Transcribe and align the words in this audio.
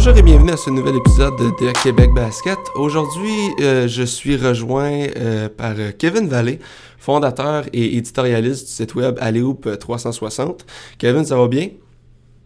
Bonjour 0.00 0.16
et 0.16 0.22
bienvenue 0.22 0.52
à 0.52 0.56
ce 0.56 0.70
nouvel 0.70 0.94
épisode 1.30 1.56
de 1.60 1.82
Québec 1.82 2.10
Basket. 2.14 2.58
Aujourd'hui, 2.74 3.50
euh, 3.60 3.86
je 3.86 4.02
suis 4.02 4.36
rejoint 4.36 5.06
euh, 5.16 5.48
par 5.48 5.74
Kevin 5.98 6.28
Vallée, 6.28 6.58
fondateur 6.98 7.64
et 7.72 7.96
éditorialiste 7.96 8.66
du 8.66 8.72
site 8.72 8.94
web 8.94 9.16
Alléoup 9.20 9.60
360. 9.78 10.64
Kevin, 10.98 11.24
ça 11.24 11.36
va 11.36 11.46
bien? 11.48 11.68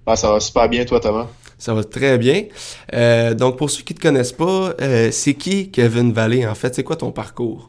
Ah, 0.06 0.16
ça 0.16 0.32
va 0.32 0.40
super 0.40 0.68
bien, 0.68 0.84
toi, 0.84 1.00
Thomas. 1.00 1.28
Ça 1.56 1.72
va 1.72 1.84
très 1.84 2.18
bien. 2.18 2.44
Euh, 2.92 3.34
donc, 3.34 3.56
pour 3.56 3.70
ceux 3.70 3.82
qui 3.82 3.94
ne 3.94 3.98
te 3.98 4.02
connaissent 4.02 4.32
pas, 4.32 4.74
c'est 5.10 5.34
qui 5.34 5.70
Kevin 5.70 6.12
Vallée, 6.12 6.46
en 6.46 6.54
fait? 6.54 6.74
C'est 6.74 6.84
quoi 6.84 6.96
ton 6.96 7.12
parcours? 7.12 7.68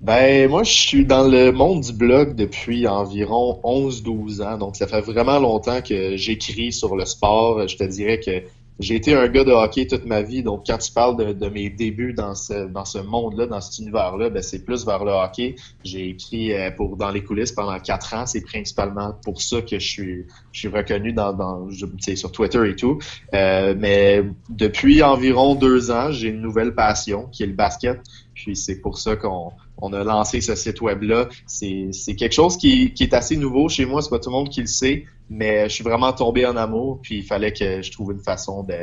Ben, 0.00 0.50
moi, 0.50 0.64
je 0.64 0.72
suis 0.72 1.06
dans 1.06 1.26
le 1.26 1.50
monde 1.52 1.82
du 1.82 1.92
blog 1.92 2.34
depuis 2.34 2.86
environ 2.86 3.60
11-12 3.62 4.42
ans. 4.42 4.58
Donc, 4.58 4.76
ça 4.76 4.86
fait 4.86 5.00
vraiment 5.00 5.38
longtemps 5.38 5.80
que 5.82 6.16
j'écris 6.16 6.72
sur 6.72 6.96
le 6.96 7.04
sport. 7.04 7.66
Je 7.68 7.76
te 7.76 7.84
dirais 7.84 8.20
que 8.20 8.42
j'ai 8.80 8.96
été 8.96 9.14
un 9.14 9.28
gars 9.28 9.44
de 9.44 9.52
hockey 9.52 9.86
toute 9.86 10.04
ma 10.04 10.22
vie, 10.22 10.42
donc 10.42 10.64
quand 10.66 10.78
tu 10.78 10.92
parles 10.92 11.16
de, 11.34 11.48
mes 11.48 11.70
débuts 11.70 12.12
dans 12.12 12.34
ce, 12.34 12.66
dans 12.66 12.84
ce 12.84 12.98
monde-là, 12.98 13.46
dans 13.46 13.60
cet 13.60 13.78
univers-là, 13.78 14.30
ben 14.30 14.42
c'est 14.42 14.64
plus 14.64 14.84
vers 14.84 15.04
le 15.04 15.12
hockey. 15.12 15.54
J'ai 15.84 16.08
écrit 16.08 16.52
euh, 16.52 16.70
pour 16.72 16.96
dans 16.96 17.10
les 17.10 17.22
coulisses 17.22 17.52
pendant 17.52 17.78
quatre 17.78 18.14
ans. 18.14 18.26
C'est 18.26 18.40
principalement 18.40 19.14
pour 19.22 19.40
ça 19.40 19.62
que 19.62 19.78
je 19.78 19.86
suis, 19.86 20.26
je 20.52 20.58
suis 20.58 20.68
reconnu 20.68 21.12
dans, 21.12 21.32
dans 21.32 21.68
sur 21.70 22.32
Twitter 22.32 22.68
et 22.68 22.76
tout. 22.76 22.98
Euh, 23.34 23.74
mais 23.78 24.24
depuis 24.48 25.02
environ 25.02 25.54
deux 25.54 25.90
ans, 25.90 26.10
j'ai 26.10 26.28
une 26.28 26.40
nouvelle 26.40 26.74
passion 26.74 27.28
qui 27.30 27.44
est 27.44 27.46
le 27.46 27.52
basket. 27.52 28.00
Puis 28.34 28.56
c'est 28.56 28.80
pour 28.80 28.98
ça 28.98 29.16
qu'on 29.16 29.52
on 29.78 29.92
a 29.92 30.04
lancé 30.04 30.40
ce 30.40 30.54
site 30.54 30.80
web-là. 30.80 31.28
C'est 31.46 31.90
quelque 32.16 32.34
chose 32.34 32.56
qui, 32.56 32.92
qui, 32.92 33.04
est 33.04 33.14
assez 33.14 33.36
nouveau 33.36 33.68
chez 33.68 33.86
moi. 33.86 34.02
C'est 34.02 34.10
pas 34.10 34.18
tout 34.18 34.30
le 34.30 34.36
monde 34.36 34.48
qui 34.48 34.60
le 34.60 34.66
sait 34.66 35.04
mais 35.30 35.68
je 35.68 35.74
suis 35.74 35.84
vraiment 35.84 36.12
tombé 36.12 36.46
en 36.46 36.56
amour, 36.56 37.00
puis 37.02 37.18
il 37.18 37.24
fallait 37.24 37.52
que 37.52 37.82
je 37.82 37.90
trouve 37.90 38.12
une 38.12 38.20
façon 38.20 38.62
de, 38.62 38.74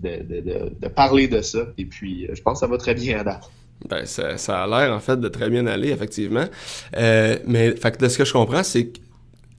de, 0.00 0.22
de, 0.22 0.72
de 0.78 0.88
parler 0.88 1.28
de 1.28 1.40
ça. 1.40 1.66
Et 1.78 1.84
puis, 1.84 2.26
euh, 2.26 2.34
je 2.34 2.42
pense 2.42 2.54
que 2.54 2.60
ça 2.60 2.66
va 2.70 2.78
très 2.78 2.94
bien 2.94 3.20
à 3.20 3.24
date. 3.24 3.50
Ben, 3.88 4.04
ça, 4.06 4.36
ça 4.36 4.62
a 4.62 4.66
l'air, 4.66 4.94
en 4.94 5.00
fait, 5.00 5.18
de 5.18 5.28
très 5.28 5.50
bien 5.50 5.66
aller, 5.66 5.90
effectivement. 5.90 6.44
Euh, 6.96 7.38
mais, 7.46 7.74
fait 7.74 8.00
de 8.00 8.08
ce 8.08 8.18
que 8.18 8.24
je 8.24 8.32
comprends, 8.32 8.62
c'est 8.62 8.92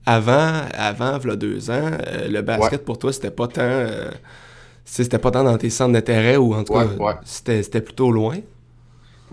qu'avant, 0.06 0.62
avant, 0.74 1.18
il 1.22 1.28
y 1.28 1.32
a 1.32 1.36
deux 1.36 1.70
ans, 1.70 1.90
euh, 2.06 2.28
le 2.28 2.40
basket, 2.40 2.84
pour 2.84 2.98
toi, 2.98 3.12
c'était 3.12 3.30
pas 3.30 3.48
tant... 3.48 3.86
c'était 4.84 5.18
pas 5.18 5.32
tant 5.32 5.44
dans 5.44 5.58
tes 5.58 5.70
centres 5.70 5.92
d'intérêt, 5.92 6.36
ou 6.36 6.54
en 6.54 6.64
tout 6.64 6.72
cas, 6.72 7.20
c'était 7.24 7.80
plutôt 7.80 8.10
loin? 8.10 8.38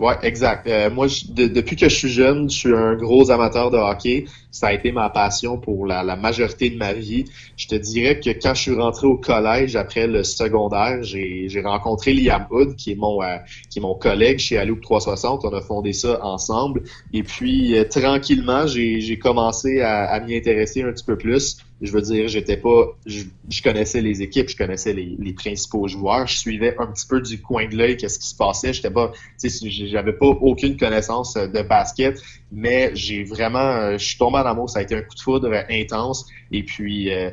Ouais, 0.00 0.14
exact. 0.22 0.66
Euh, 0.66 0.88
moi, 0.88 1.08
depuis 1.28 1.76
que 1.76 1.86
je 1.86 1.94
suis 1.94 2.08
jeune, 2.08 2.48
je 2.48 2.56
suis 2.56 2.74
un 2.74 2.94
gros 2.94 3.30
amateur 3.30 3.70
de 3.70 3.76
hockey. 3.76 4.24
Ça 4.50 4.68
a 4.68 4.72
été 4.72 4.92
ma 4.92 5.10
passion 5.10 5.58
pour 5.58 5.86
la, 5.86 6.02
la, 6.02 6.16
majorité 6.16 6.70
de 6.70 6.78
ma 6.78 6.94
vie. 6.94 7.26
Je 7.58 7.68
te 7.68 7.74
dirais 7.74 8.18
que 8.18 8.30
quand 8.30 8.54
je 8.54 8.62
suis 8.62 8.74
rentré 8.74 9.06
au 9.06 9.18
collège 9.18 9.76
après 9.76 10.06
le 10.06 10.24
secondaire, 10.24 11.02
j'ai 11.02 11.62
rencontré 11.62 12.14
Liam 12.14 12.46
Hood, 12.50 12.76
qui 12.76 12.92
est 12.92 12.94
mon 12.94 13.22
euh, 13.22 13.36
qui 13.68 13.78
est 13.78 13.82
mon 13.82 13.94
collègue 13.94 14.38
chez 14.38 14.56
Aloop 14.56 14.80
360. 14.80 15.44
On 15.44 15.52
a 15.52 15.60
fondé 15.60 15.92
ça 15.92 16.24
ensemble. 16.24 16.82
Et 17.12 17.22
puis 17.22 17.76
euh, 17.76 17.84
tranquillement, 17.84 18.66
j'ai 18.66 19.18
commencé 19.18 19.82
à, 19.82 20.06
à 20.06 20.20
m'y 20.20 20.34
intéresser 20.34 20.82
un 20.82 20.92
petit 20.92 21.04
peu 21.04 21.18
plus 21.18 21.58
je 21.80 21.92
veux 21.92 22.02
dire, 22.02 22.28
j'étais 22.28 22.56
pas, 22.56 22.96
je, 23.06 23.22
connaissais 23.62 24.02
les 24.02 24.22
équipes, 24.22 24.48
je 24.48 24.56
connaissais 24.56 24.92
les, 24.92 25.16
les, 25.18 25.32
principaux 25.32 25.88
joueurs, 25.88 26.26
je 26.26 26.36
suivais 26.36 26.76
un 26.78 26.86
petit 26.88 27.06
peu 27.06 27.20
du 27.20 27.40
coin 27.40 27.66
de 27.68 27.76
l'œil 27.76 27.96
qu'est-ce 27.96 28.18
qui 28.18 28.28
se 28.28 28.36
passait. 28.36 28.72
J'étais 28.72 28.90
pas, 28.90 29.12
j'avais 29.42 30.12
pas 30.12 30.26
aucune 30.26 30.76
connaissance 30.76 31.34
de 31.34 31.62
basket, 31.62 32.20
mais 32.52 32.90
j'ai 32.94 33.24
vraiment, 33.24 33.58
euh, 33.58 33.92
je 33.92 34.04
suis 34.04 34.18
tombé 34.18 34.38
en 34.38 34.46
amour. 34.46 34.68
Ça 34.68 34.80
a 34.80 34.82
été 34.82 34.94
un 34.94 35.02
coup 35.02 35.14
de 35.14 35.20
foudre 35.20 35.52
intense, 35.70 36.26
et 36.52 36.62
puis 36.62 37.12
euh, 37.12 37.30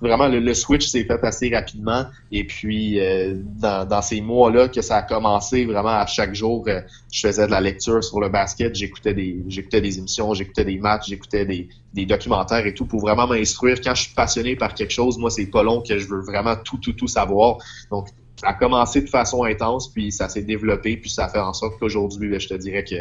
vraiment 0.00 0.28
le, 0.28 0.54
switch 0.54 0.86
s'est 0.86 1.04
fait 1.04 1.22
assez 1.22 1.54
rapidement. 1.54 2.06
Et 2.32 2.44
puis 2.44 3.00
euh, 3.00 3.34
dans, 3.36 4.02
ces 4.02 4.20
mois-là 4.20 4.68
que 4.68 4.82
ça 4.82 4.96
a 4.96 5.02
commencé, 5.02 5.64
vraiment 5.64 6.00
à 6.00 6.06
chaque 6.06 6.34
jour, 6.34 6.64
euh, 6.68 6.80
je 7.12 7.26
faisais 7.26 7.46
de 7.46 7.50
la 7.50 7.60
lecture 7.60 8.02
sur 8.02 8.20
le 8.20 8.28
basket, 8.28 8.74
j'écoutais 8.74 9.14
des 9.14 9.42
j'écoutais 9.48 9.80
des 9.80 9.98
émissions, 9.98 10.34
j'écoutais 10.34 10.64
des 10.64 10.78
matchs, 10.78 11.08
j'écoutais 11.08 11.46
des, 11.46 11.68
des 11.94 12.06
documentaires 12.06 12.66
et 12.66 12.74
tout 12.74 12.86
pour 12.86 13.00
vraiment 13.00 13.26
m'instruire. 13.26 13.80
Quand 13.80 13.94
je 13.94 14.02
suis 14.02 14.14
passionné 14.14 14.56
par 14.56 14.74
quelque 14.74 14.92
chose, 14.92 15.18
moi 15.18 15.30
c'est 15.30 15.46
pas 15.46 15.62
long 15.62 15.82
que 15.82 15.98
je 15.98 16.08
veux 16.08 16.20
vraiment 16.20 16.56
tout 16.56 16.78
tout 16.78 16.92
tout 16.92 17.08
savoir. 17.08 17.58
Donc 17.90 18.08
ça 18.40 18.48
a 18.48 18.54
commencé 18.54 19.02
de 19.02 19.08
façon 19.08 19.44
intense, 19.44 19.88
puis 19.92 20.12
ça 20.12 20.28
s'est 20.28 20.42
développé, 20.42 20.96
puis 20.96 21.10
ça 21.10 21.28
fait 21.28 21.40
en 21.40 21.52
sorte 21.52 21.78
qu'aujourd'hui, 21.78 22.28
ben, 22.28 22.40
je 22.40 22.48
te 22.48 22.54
dirais 22.54 22.84
que 22.84 22.96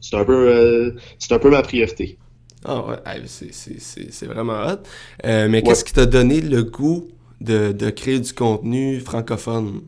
c'est 0.00 0.16
un 0.16 0.24
peu 0.24 0.48
euh, 0.48 0.96
c'est 1.18 1.32
un 1.32 1.38
peu 1.38 1.50
ma 1.50 1.62
priorité. 1.62 2.18
Ah 2.64 2.84
ouais, 2.86 3.22
c'est 3.26 4.26
vraiment 4.26 4.66
hot. 4.66 4.82
Euh, 5.24 5.48
mais 5.48 5.62
qu'est-ce 5.62 5.84
qui 5.84 5.92
t'a 5.92 6.06
donné 6.06 6.40
le 6.40 6.64
goût 6.64 7.08
de, 7.40 7.72
de, 7.72 7.90
créer 7.90 8.18
du 8.18 8.32
contenu 8.32 9.00
francophone? 9.00 9.82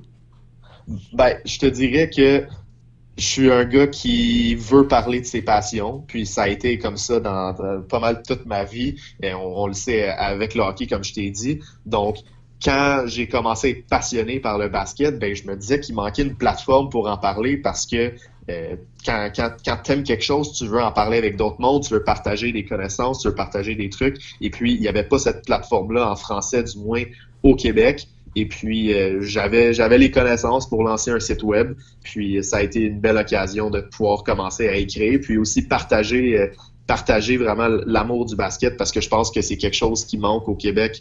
Ben, 1.13 1.37
je 1.45 1.59
te 1.59 1.67
dirais 1.67 2.11
que 2.11 2.47
je 3.21 3.25
suis 3.25 3.51
un 3.51 3.65
gars 3.65 3.87
qui 3.87 4.55
veut 4.55 4.89
parler 4.89 5.21
de 5.21 5.27
ses 5.27 5.43
passions, 5.43 6.05
puis 6.07 6.27
ça 6.27 6.45
a 6.45 6.49
été 6.49 6.79
comme 6.79 6.97
ça 6.97 7.21
dans, 7.21 7.55
pas 7.89 8.01
mal 8.01 8.23
toute 8.27 8.47
ma 8.47 8.65
vie, 8.65 8.97
et 9.23 9.35
on, 9.35 9.67
le 9.67 9.75
sait 9.75 10.09
avec 10.09 10.55
le 10.55 10.63
hockey, 10.63 10.87
comme 10.87 11.05
je 11.05 11.13
t'ai 11.13 11.31
dit. 11.31 11.61
Donc, 11.87 12.19
quand 12.65 13.05
j'ai 13.07 13.29
commencé 13.29 13.67
à 13.67 13.71
être 13.71 13.87
passionné 13.87 14.41
par 14.41 14.59
le 14.59 14.69
basket, 14.69 15.19
ben 15.19 15.35
je 15.35 15.47
me 15.47 15.57
disais 15.57 15.81
qu'il 15.81 15.95
manquait 15.95 16.23
une 16.23 16.37
plateforme 16.37 16.89
pour 16.89 17.09
en 17.09 17.17
parler 17.17 17.57
parce 17.57 17.87
que 17.87 18.15
euh, 18.51 18.77
quand, 19.05 19.31
quand, 19.35 19.51
quand 19.65 19.77
tu 19.85 19.93
aimes 19.93 20.03
quelque 20.03 20.25
chose, 20.25 20.53
tu 20.53 20.67
veux 20.67 20.81
en 20.81 20.93
parler 20.93 21.19
avec 21.19 21.37
d'autres 21.37 21.61
mondes, 21.61 21.83
tu 21.83 21.95
veux 21.95 22.03
partager 22.03 22.53
des 22.53 22.65
connaissances, 22.65 23.21
tu 23.21 23.29
veux 23.29 23.35
partager 23.35 23.75
des 23.75 23.89
trucs. 23.89 24.17
Et 24.41 24.51
puis, 24.51 24.75
il 24.75 24.81
n'y 24.81 24.89
avait 24.89 25.05
pas 25.05 25.19
cette 25.19 25.45
plateforme-là 25.47 26.11
en 26.11 26.17
français, 26.17 26.63
du 26.63 26.79
moins 26.79 27.03
au 27.43 27.55
Québec. 27.55 28.07
Et 28.37 28.47
puis, 28.47 28.95
euh, 28.95 29.21
j'avais 29.23 29.99
les 29.99 30.11
connaissances 30.11 30.69
pour 30.69 30.85
lancer 30.85 31.11
un 31.11 31.21
site 31.21 31.43
web. 31.43 31.75
Puis, 32.03 32.43
ça 32.45 32.59
a 32.59 32.63
été 32.63 32.81
une 32.81 33.01
belle 33.01 33.17
occasion 33.17 33.71
de 33.71 33.81
pouvoir 33.81 34.23
commencer 34.23 34.69
à 34.69 34.77
écrire, 34.77 35.21
puis 35.21 35.37
aussi 35.37 35.63
partager 35.63 36.39
euh, 36.39 36.47
vraiment 37.39 37.69
l'amour 37.87 38.27
du 38.27 38.35
basket 38.37 38.77
parce 38.77 38.91
que 38.91 39.01
je 39.01 39.09
pense 39.09 39.31
que 39.31 39.41
c'est 39.43 39.57
quelque 39.57 39.77
chose 39.77 40.05
qui 40.05 40.19
manque 40.19 40.49
au 40.49 40.57
Québec. 40.57 41.01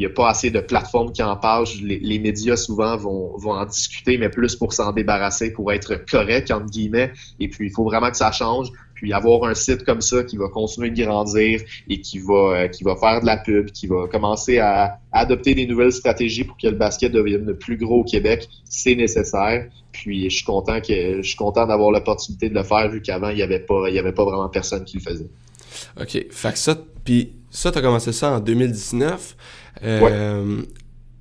N'y 0.00 0.06
a 0.06 0.10
pas 0.10 0.28
assez 0.28 0.50
de 0.50 0.60
plateformes 0.60 1.12
qui 1.12 1.22
en 1.22 1.36
parlent. 1.36 1.66
Les, 1.82 2.18
médias 2.18 2.56
souvent 2.56 2.96
vont, 2.96 3.36
vont, 3.36 3.52
en 3.52 3.66
discuter, 3.66 4.18
mais 4.18 4.28
plus 4.28 4.56
pour 4.56 4.72
s'en 4.72 4.92
débarrasser, 4.92 5.52
pour 5.52 5.72
être 5.72 6.04
correct, 6.10 6.50
entre 6.50 6.66
guillemets. 6.66 7.12
Et 7.38 7.48
puis, 7.48 7.68
il 7.68 7.72
faut 7.72 7.84
vraiment 7.84 8.10
que 8.10 8.16
ça 8.16 8.32
change. 8.32 8.70
Puis 9.00 9.14
avoir 9.14 9.44
un 9.44 9.54
site 9.54 9.84
comme 9.84 10.02
ça 10.02 10.24
qui 10.24 10.36
va 10.36 10.48
continuer 10.48 10.90
de 10.90 11.02
grandir 11.02 11.62
et 11.88 12.02
qui 12.02 12.18
va, 12.18 12.34
euh, 12.34 12.68
qui 12.68 12.84
va 12.84 12.96
faire 12.96 13.22
de 13.22 13.26
la 13.26 13.38
pub, 13.38 13.70
qui 13.70 13.86
va 13.86 14.06
commencer 14.08 14.58
à, 14.58 14.98
adopter 15.12 15.54
des 15.54 15.66
nouvelles 15.66 15.92
stratégies 15.92 16.44
pour 16.44 16.56
que 16.58 16.66
le 16.66 16.76
basket 16.76 17.10
devienne 17.10 17.54
plus 17.54 17.78
gros 17.78 18.00
au 18.00 18.04
Québec, 18.04 18.46
c'est 18.64 18.94
nécessaire. 18.94 19.66
Puis 19.90 20.28
je 20.28 20.36
suis 20.36 20.44
content 20.44 20.78
content 21.38 21.66
d'avoir 21.66 21.90
l'opportunité 21.90 22.50
de 22.50 22.54
le 22.54 22.62
faire 22.62 22.88
vu 22.90 23.00
qu'avant 23.00 23.30
il 23.30 23.36
n'y 23.36 23.42
avait 23.42 23.60
pas 23.60 23.88
il 23.88 23.98
avait 23.98 24.12
pas 24.12 24.24
vraiment 24.24 24.48
personne 24.48 24.84
qui 24.84 24.98
le 24.98 25.02
faisait. 25.02 25.30
OK, 26.00 26.26
fait 26.30 26.52
que 26.52 26.58
ça 26.58 26.76
puis 27.02 27.32
ça 27.50 27.72
tu 27.72 27.78
as 27.78 27.82
commencé 27.82 28.12
ça 28.12 28.32
en 28.32 28.40
2019. 28.40 29.36
Euh, 29.82 30.62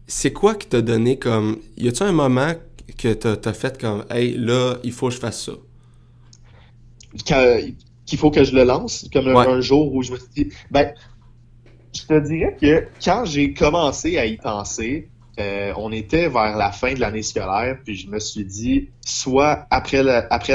c'est 0.07 0.33
quoi 0.33 0.55
qui 0.55 0.67
t'a 0.67 0.81
donné 0.81 1.17
comme 1.17 1.59
y 1.77 1.87
a-tu 1.87 2.03
un 2.03 2.11
moment 2.11 2.53
que 2.97 3.13
tu 3.13 3.27
as, 3.27 3.53
fait 3.53 3.79
comme 3.79 4.05
hey 4.09 4.37
là, 4.37 4.77
il 4.83 4.91
faut 4.91 5.07
que 5.07 5.13
je 5.13 5.19
fasse 5.19 5.45
ça? 5.45 5.53
Qu'il 8.05 8.17
faut 8.17 8.31
que 8.31 8.43
je 8.43 8.55
le 8.55 8.63
lance, 8.63 9.07
comme 9.13 9.27
un, 9.27 9.61
jour 9.61 9.93
où 9.93 10.01
je 10.01 10.13
me 10.13 10.17
suis 10.17 10.29
dit, 10.35 10.49
ben, 10.71 10.93
je 11.93 12.01
te 12.03 12.27
dirais 12.27 12.57
que 12.59 12.87
quand 13.03 13.25
j'ai 13.25 13.53
commencé 13.53 14.17
à 14.17 14.25
y 14.25 14.37
penser, 14.37 15.09
euh, 15.39 15.73
on 15.77 15.91
était 15.91 16.27
vers 16.27 16.57
la 16.57 16.71
fin 16.71 16.93
de 16.93 16.99
l'année 16.99 17.21
scolaire, 17.21 17.77
puis 17.83 17.95
je 17.95 18.07
me 18.09 18.19
suis 18.19 18.45
dit, 18.45 18.89
soit 19.05 19.65
après 19.69 20.03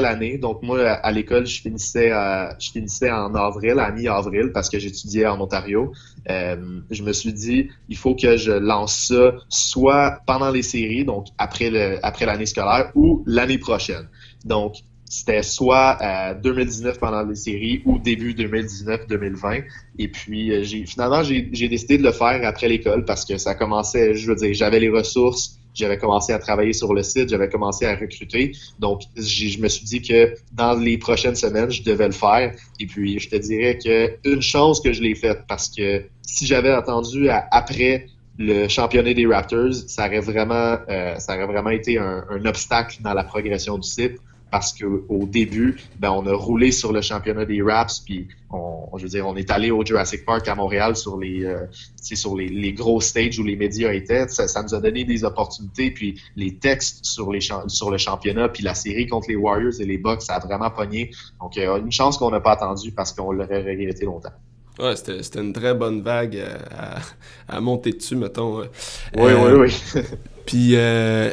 l'année, 0.00 0.38
donc 0.38 0.62
moi 0.62 0.80
à 0.90 1.10
l'école 1.10 1.46
je 1.46 1.60
finissais 1.60 2.10
je 2.58 2.70
finissais 2.70 3.10
en 3.10 3.34
avril, 3.34 3.78
à 3.78 3.90
mi-avril, 3.90 4.50
parce 4.52 4.68
que 4.68 4.78
j'étudiais 4.78 5.26
en 5.26 5.40
Ontario. 5.40 5.92
Euh, 6.30 6.80
je 6.90 7.02
me 7.02 7.12
suis 7.12 7.32
dit, 7.32 7.70
il 7.88 7.96
faut 7.96 8.14
que 8.14 8.36
je 8.36 8.52
lance 8.52 8.94
ça 9.08 9.32
soit 9.48 10.20
pendant 10.26 10.50
les 10.50 10.62
séries, 10.62 11.04
donc 11.04 11.26
après 11.38 11.70
l'année 11.70 12.46
scolaire, 12.46 12.90
ou 12.94 13.22
l'année 13.26 13.58
prochaine. 13.58 14.08
Donc 14.44 14.76
c'était 15.14 15.42
soit 15.42 15.98
euh, 16.02 16.34
2019 16.34 16.98
pendant 16.98 17.22
les 17.22 17.36
séries 17.36 17.82
ou 17.84 17.98
début 17.98 18.34
2019-2020. 18.34 19.64
Et 19.98 20.08
puis, 20.08 20.52
euh, 20.52 20.64
finalement, 20.86 21.22
j'ai 21.22 21.68
décidé 21.68 21.98
de 21.98 22.02
le 22.02 22.12
faire 22.12 22.40
après 22.44 22.68
l'école 22.68 23.04
parce 23.04 23.24
que 23.24 23.38
ça 23.38 23.54
commençait, 23.54 24.14
je 24.14 24.26
veux 24.28 24.34
dire, 24.34 24.52
j'avais 24.54 24.80
les 24.80 24.90
ressources, 24.90 25.58
j'avais 25.72 25.98
commencé 25.98 26.32
à 26.32 26.38
travailler 26.38 26.72
sur 26.72 26.92
le 26.94 27.02
site, 27.02 27.28
j'avais 27.28 27.48
commencé 27.48 27.86
à 27.86 27.94
recruter. 27.94 28.52
Donc, 28.80 29.02
je 29.16 29.58
me 29.60 29.68
suis 29.68 29.84
dit 29.84 30.02
que 30.02 30.34
dans 30.52 30.74
les 30.74 30.98
prochaines 30.98 31.36
semaines, 31.36 31.70
je 31.70 31.82
devais 31.82 32.06
le 32.06 32.12
faire. 32.12 32.52
Et 32.80 32.86
puis, 32.86 33.18
je 33.20 33.28
te 33.28 33.36
dirais 33.36 33.78
que 33.78 34.16
une 34.28 34.42
chance 34.42 34.80
que 34.80 34.92
je 34.92 35.00
l'ai 35.00 35.14
faite 35.14 35.44
parce 35.48 35.68
que 35.68 36.04
si 36.22 36.46
j'avais 36.46 36.70
attendu 36.70 37.28
après 37.28 38.06
le 38.36 38.66
championnat 38.66 39.14
des 39.14 39.26
Raptors, 39.26 39.74
ça 39.86 40.06
aurait 40.06 40.20
vraiment, 40.20 40.76
euh, 40.88 41.16
ça 41.18 41.36
aurait 41.36 41.46
vraiment 41.46 41.70
été 41.70 41.98
un, 41.98 42.24
obstacle 42.46 42.98
dans 43.00 43.14
la 43.14 43.22
progression 43.22 43.78
du 43.78 43.88
site 43.88 44.18
parce 44.54 44.72
qu'au 44.72 45.26
début, 45.26 45.80
ben, 45.98 46.12
on 46.12 46.24
a 46.28 46.32
roulé 46.32 46.70
sur 46.70 46.92
le 46.92 47.00
championnat 47.00 47.44
des 47.44 47.60
Raps, 47.60 47.98
puis 48.04 48.28
on, 48.52 48.86
je 48.96 49.02
veux 49.02 49.08
dire, 49.08 49.26
on 49.26 49.34
est 49.34 49.50
allé 49.50 49.72
au 49.72 49.84
Jurassic 49.84 50.24
Park 50.24 50.46
à 50.46 50.54
Montréal 50.54 50.94
sur 50.94 51.18
les, 51.18 51.44
euh, 51.44 51.66
sur 52.00 52.36
les, 52.36 52.46
les, 52.46 52.72
gros 52.72 53.00
stages 53.00 53.36
où 53.40 53.42
les 53.42 53.56
médias 53.56 53.92
étaient. 53.92 54.28
Ça, 54.28 54.46
ça, 54.46 54.62
nous 54.62 54.72
a 54.72 54.80
donné 54.80 55.02
des 55.02 55.24
opportunités, 55.24 55.90
puis 55.90 56.22
les 56.36 56.54
textes 56.54 57.04
sur, 57.04 57.32
les 57.32 57.40
sur 57.40 57.90
le 57.90 57.98
championnat, 57.98 58.48
puis 58.48 58.62
la 58.62 58.76
série 58.76 59.08
contre 59.08 59.28
les 59.28 59.34
Warriors 59.34 59.80
et 59.80 59.86
les 59.86 59.98
Bucks, 59.98 60.22
ça 60.22 60.36
a 60.36 60.38
vraiment 60.38 60.70
pogné. 60.70 61.10
Donc, 61.40 61.58
euh, 61.58 61.80
une 61.80 61.90
chance 61.90 62.16
qu'on 62.16 62.30
n'a 62.30 62.38
pas 62.38 62.52
attendu 62.52 62.92
parce 62.92 63.12
qu'on 63.12 63.32
l'aurait 63.32 63.60
regretté 63.60 64.04
longtemps. 64.04 64.34
Ouais, 64.78 64.94
c'était 64.94 65.40
une 65.40 65.52
très 65.52 65.74
bonne 65.74 66.00
vague 66.00 66.40
à, 66.70 67.00
à, 67.48 67.60
monter 67.60 67.90
dessus, 67.90 68.14
mettons. 68.14 68.60
Oui, 68.60 68.68
oui, 69.16 69.52
oui. 69.56 70.02
puis, 70.46 70.76
euh, 70.76 71.32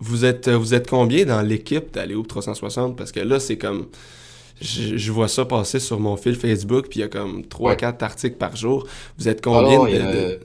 vous 0.00 0.24
êtes, 0.24 0.48
vous 0.48 0.74
êtes 0.74 0.88
combien 0.88 1.24
dans 1.24 1.42
l'équipe 1.42 1.92
d'Aléo 1.92 2.22
360? 2.22 2.96
Parce 2.96 3.12
que 3.12 3.20
là, 3.20 3.40
c'est 3.40 3.58
comme. 3.58 3.86
Je, 4.60 5.12
vois 5.12 5.28
ça 5.28 5.44
passer 5.44 5.78
sur 5.78 6.00
mon 6.00 6.16
fil 6.16 6.34
Facebook, 6.34 6.88
puis 6.88 6.98
il 6.98 7.02
y 7.02 7.04
a 7.04 7.08
comme 7.08 7.42
3-4 7.42 8.02
articles 8.02 8.36
par 8.36 8.56
jour. 8.56 8.88
Vous 9.16 9.28
êtes 9.28 9.40
combien 9.40 9.84
de, 9.84 10.40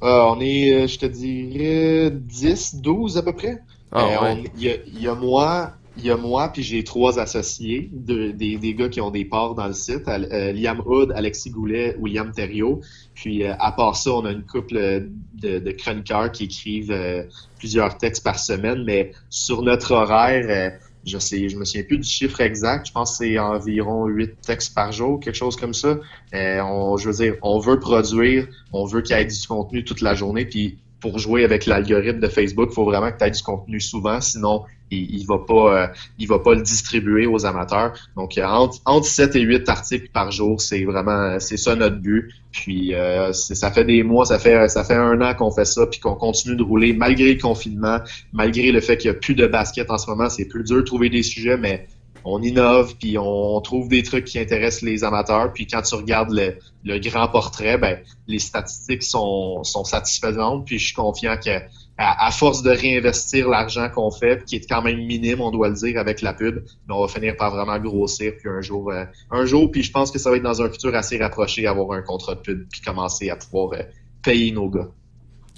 ah, 0.00 0.32
on 0.32 0.40
est, 0.40 0.86
je 0.86 0.98
te 0.98 1.06
dirais, 1.06 2.10
10, 2.12 2.76
12 2.76 3.18
à 3.18 3.22
peu 3.22 3.32
près. 3.32 3.58
Ah, 3.90 4.34
il 4.56 4.62
y, 4.62 4.70
a, 4.70 4.74
y, 4.86 5.08
a 5.08 5.14
moi, 5.14 5.72
il 5.98 6.06
y 6.06 6.10
a 6.10 6.16
moi, 6.16 6.50
puis 6.52 6.62
j'ai 6.62 6.84
trois 6.84 7.18
associés, 7.18 7.90
de, 7.92 8.30
des, 8.30 8.56
des, 8.56 8.74
gars 8.74 8.88
qui 8.88 9.00
ont 9.00 9.10
des 9.10 9.24
parts 9.24 9.54
dans 9.54 9.66
le 9.66 9.72
site. 9.72 10.06
Euh, 10.06 10.52
Liam 10.52 10.80
Hood, 10.86 11.12
Alexis 11.12 11.50
Goulet, 11.50 11.96
William 11.98 12.30
Thériault. 12.30 12.80
Puis 13.14 13.44
euh, 13.44 13.54
à 13.58 13.72
part 13.72 13.96
ça, 13.96 14.12
on 14.12 14.24
a 14.24 14.30
une 14.30 14.44
couple 14.44 15.08
de, 15.34 15.58
de 15.58 15.70
chroniqueurs 15.72 16.30
qui 16.30 16.44
écrivent 16.44 16.92
euh, 16.92 17.24
plusieurs 17.58 17.98
textes 17.98 18.22
par 18.22 18.38
semaine. 18.38 18.84
Mais 18.84 19.10
sur 19.28 19.62
notre 19.62 19.92
horaire, 19.92 20.78
je 21.04 21.18
sais, 21.18 21.48
je 21.48 21.56
me 21.56 21.64
souviens 21.64 21.82
plus 21.82 21.98
du 21.98 22.08
chiffre 22.08 22.40
exact. 22.40 22.86
Je 22.86 22.92
pense 22.92 23.18
que 23.18 23.24
c'est 23.24 23.38
environ 23.38 24.06
huit 24.06 24.40
textes 24.40 24.74
par 24.74 24.92
jour, 24.92 25.18
quelque 25.18 25.36
chose 25.36 25.56
comme 25.56 25.74
ça. 25.74 25.98
on, 26.32 26.96
je 26.96 27.08
veux 27.10 27.24
dire, 27.24 27.34
on 27.42 27.58
veut 27.58 27.80
produire, 27.80 28.46
on 28.72 28.84
veut 28.84 29.02
qu'il 29.02 29.16
y 29.16 29.20
ait 29.20 29.24
du 29.24 29.46
contenu 29.48 29.84
toute 29.84 30.00
la 30.00 30.14
journée. 30.14 30.44
Puis 30.44 30.78
pour 31.00 31.18
jouer 31.18 31.44
avec 31.44 31.66
l'algorithme 31.66 32.20
de 32.20 32.28
Facebook, 32.28 32.68
il 32.70 32.74
faut 32.74 32.84
vraiment 32.84 33.10
que 33.10 33.18
tu 33.18 33.24
aies 33.24 33.30
du 33.30 33.42
contenu 33.42 33.80
souvent, 33.80 34.20
sinon 34.20 34.64
il, 34.90 35.26
va 35.26 35.38
pas 35.38 35.82
euh, 35.82 35.86
il 36.18 36.28
va 36.28 36.38
pas 36.38 36.54
le 36.54 36.62
distribuer 36.62 37.26
aux 37.26 37.46
amateurs. 37.46 37.94
Donc 38.16 38.38
euh, 38.38 38.44
entre, 38.44 38.78
entre 38.84 39.06
7 39.06 39.36
et 39.36 39.40
8 39.40 39.68
articles 39.68 40.08
par 40.12 40.30
jour, 40.30 40.60
c'est 40.60 40.84
vraiment 40.84 41.38
c'est 41.40 41.56
ça 41.56 41.74
notre 41.74 41.96
but. 41.96 42.32
Puis 42.52 42.94
euh, 42.94 43.32
ça 43.32 43.70
fait 43.70 43.84
des 43.84 44.02
mois, 44.02 44.24
ça 44.24 44.38
fait 44.38 44.68
ça 44.68 44.84
fait 44.84 44.94
un 44.94 45.20
an 45.20 45.34
qu'on 45.34 45.50
fait 45.50 45.64
ça 45.64 45.86
puis 45.86 46.00
qu'on 46.00 46.14
continue 46.14 46.56
de 46.56 46.62
rouler 46.62 46.92
malgré 46.92 47.34
le 47.34 47.40
confinement, 47.40 47.98
malgré 48.32 48.72
le 48.72 48.80
fait 48.80 48.96
qu'il 48.96 49.08
y 49.08 49.10
a 49.10 49.14
plus 49.14 49.34
de 49.34 49.46
basket 49.46 49.90
en 49.90 49.98
ce 49.98 50.08
moment, 50.08 50.28
c'est 50.28 50.46
plus 50.46 50.64
dur 50.64 50.76
de 50.76 50.82
trouver 50.82 51.10
des 51.10 51.22
sujets 51.22 51.56
mais 51.56 51.86
on 52.24 52.42
innove, 52.42 52.94
puis 52.98 53.16
on 53.18 53.60
trouve 53.60 53.88
des 53.88 54.02
trucs 54.02 54.24
qui 54.24 54.38
intéressent 54.38 54.82
les 54.82 55.04
amateurs. 55.04 55.52
Puis 55.52 55.66
quand 55.66 55.82
tu 55.82 55.94
regardes 55.94 56.30
le, 56.30 56.98
grand 56.98 57.28
portrait, 57.28 57.78
ben, 57.78 58.00
les 58.26 58.38
statistiques 58.38 59.02
sont, 59.02 59.62
sont 59.64 59.84
satisfaisantes. 59.84 60.66
Puis 60.66 60.78
je 60.78 60.86
suis 60.86 60.94
confiant 60.94 61.36
que 61.36 61.58
à, 61.98 62.30
force 62.30 62.62
de 62.62 62.70
réinvestir 62.70 63.48
l'argent 63.48 63.88
qu'on 63.92 64.12
fait, 64.12 64.44
qui 64.44 64.56
est 64.56 64.68
quand 64.68 64.82
même 64.82 64.98
minime, 64.98 65.40
on 65.40 65.50
doit 65.50 65.68
le 65.68 65.74
dire, 65.74 65.98
avec 65.98 66.22
la 66.22 66.32
pub, 66.32 66.64
ben, 66.86 66.94
on 66.94 67.00
va 67.00 67.08
finir 67.08 67.36
par 67.36 67.50
vraiment 67.50 67.78
grossir. 67.80 68.34
Puis 68.38 68.48
un 68.48 68.60
jour, 68.60 68.92
euh, 68.92 69.04
un 69.32 69.44
jour, 69.44 69.70
puis 69.70 69.82
je 69.82 69.90
pense 69.90 70.12
que 70.12 70.18
ça 70.18 70.30
va 70.30 70.36
être 70.36 70.42
dans 70.44 70.62
un 70.62 70.70
futur 70.70 70.94
assez 70.94 71.18
rapproché, 71.18 71.66
avoir 71.66 71.92
un 71.92 72.02
contrat 72.02 72.36
de 72.36 72.40
pub, 72.40 72.68
puis 72.70 72.80
commencer 72.82 73.30
à 73.30 73.36
pouvoir 73.36 73.72
euh, 73.72 73.82
payer 74.22 74.52
nos 74.52 74.70
gars. 74.70 74.88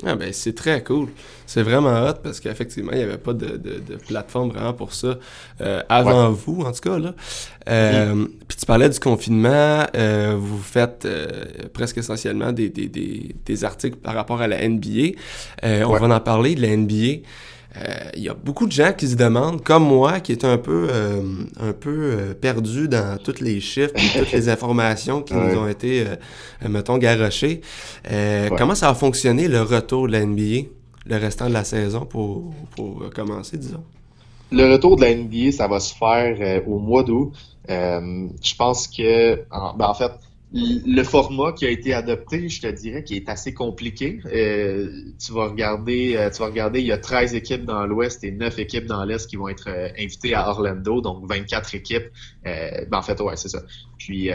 Ah 0.06 0.14
ben 0.14 0.32
c'est 0.32 0.54
très 0.54 0.82
cool. 0.82 1.08
C'est 1.46 1.62
vraiment 1.62 2.06
hot 2.06 2.14
parce 2.22 2.40
qu'effectivement, 2.40 2.92
il 2.92 2.98
n'y 2.98 3.04
avait 3.04 3.18
pas 3.18 3.32
de, 3.32 3.56
de, 3.56 3.96
plateforme 3.96 4.50
vraiment 4.50 4.72
pour 4.72 4.94
ça 4.94 5.18
euh, 5.60 5.82
avant 5.88 6.30
vous, 6.30 6.62
en 6.62 6.72
tout 6.72 6.80
cas. 6.80 6.98
Là. 6.98 7.14
Euh, 7.68 8.14
mm. 8.14 8.28
Puis 8.48 8.58
tu 8.58 8.66
parlais 8.66 8.88
du 8.88 8.98
confinement, 8.98 9.84
euh, 9.94 10.36
vous 10.38 10.58
faites 10.58 11.06
presque 11.72 11.98
essentiellement 11.98 12.52
des, 12.52 12.68
des, 12.68 12.88
des, 12.88 13.34
des, 13.44 13.64
articles 13.64 13.96
par 13.96 14.14
rapport 14.14 14.40
à 14.40 14.48
la 14.48 14.66
NBA. 14.66 15.16
On 15.62 15.92
va 15.92 16.14
en 16.14 16.20
parler 16.20 16.54
de 16.54 16.62
la 16.62 16.76
NBA. 16.76 17.26
Il 17.76 17.82
euh, 17.82 18.22
y 18.22 18.28
a 18.28 18.34
beaucoup 18.34 18.66
de 18.66 18.72
gens 18.72 18.92
qui 18.92 19.06
se 19.06 19.14
demandent, 19.14 19.62
comme 19.62 19.84
moi, 19.84 20.18
qui 20.18 20.32
est 20.32 20.44
un 20.44 20.58
peu, 20.58 20.88
euh, 20.90 21.22
un 21.60 21.72
peu 21.72 21.90
euh, 21.90 22.34
perdu 22.34 22.88
dans 22.88 23.16
tous 23.22 23.40
les 23.40 23.60
chiffres, 23.60 23.94
toutes 24.16 24.32
les 24.32 24.48
informations 24.48 25.22
qui 25.22 25.34
nous 25.34 25.56
ont 25.56 25.68
été, 25.68 26.04
mettons, 26.68 26.98
garochées. 26.98 27.60
Comment 28.58 28.74
ça 28.74 28.88
va 28.88 28.94
fonctionner 28.94 29.46
le 29.46 29.62
retour 29.62 30.08
de 30.08 30.12
la 30.12 30.26
NBA, 30.26 30.68
le 31.06 31.16
restant 31.16 31.48
de 31.48 31.52
la 31.52 31.64
saison 31.64 32.04
pour, 32.04 32.52
pour 32.74 33.08
commencer, 33.14 33.56
disons? 33.56 33.84
Le 34.50 34.72
retour 34.72 34.96
de 34.96 35.02
la 35.02 35.14
NBA, 35.14 35.52
ça 35.52 35.68
va 35.68 35.78
se 35.78 35.94
faire 35.94 36.62
au 36.66 36.80
mois 36.80 37.04
d'août. 37.04 37.32
je 37.68 38.54
pense 38.58 38.88
que, 38.88 39.44
en, 39.52 39.74
ben, 39.74 39.86
en 39.86 39.94
fait, 39.94 40.10
le 40.52 41.02
format 41.04 41.52
qui 41.52 41.64
a 41.64 41.70
été 41.70 41.94
adopté, 41.94 42.48
je 42.48 42.60
te 42.60 42.66
dirais, 42.66 43.04
qui 43.04 43.14
est 43.14 43.28
assez 43.28 43.54
compliqué. 43.54 44.20
Euh, 44.26 44.90
tu 45.24 45.32
vas 45.32 45.46
regarder, 45.48 46.16
euh, 46.16 46.30
tu 46.30 46.38
vas 46.38 46.46
regarder, 46.46 46.80
il 46.80 46.86
y 46.86 46.92
a 46.92 46.98
13 46.98 47.34
équipes 47.34 47.64
dans 47.64 47.86
l'Ouest 47.86 48.24
et 48.24 48.32
9 48.32 48.58
équipes 48.58 48.86
dans 48.86 49.04
l'Est 49.04 49.28
qui 49.28 49.36
vont 49.36 49.48
être 49.48 49.68
euh, 49.68 49.88
invitées 49.98 50.34
à 50.34 50.48
Orlando, 50.48 51.00
donc 51.00 51.28
24 51.28 51.74
équipes. 51.74 52.08
ben 52.44 52.86
en 52.92 53.02
fait, 53.02 53.20
ouais, 53.20 53.36
c'est 53.36 53.48
ça. 53.48 53.62
Puis 54.00 54.30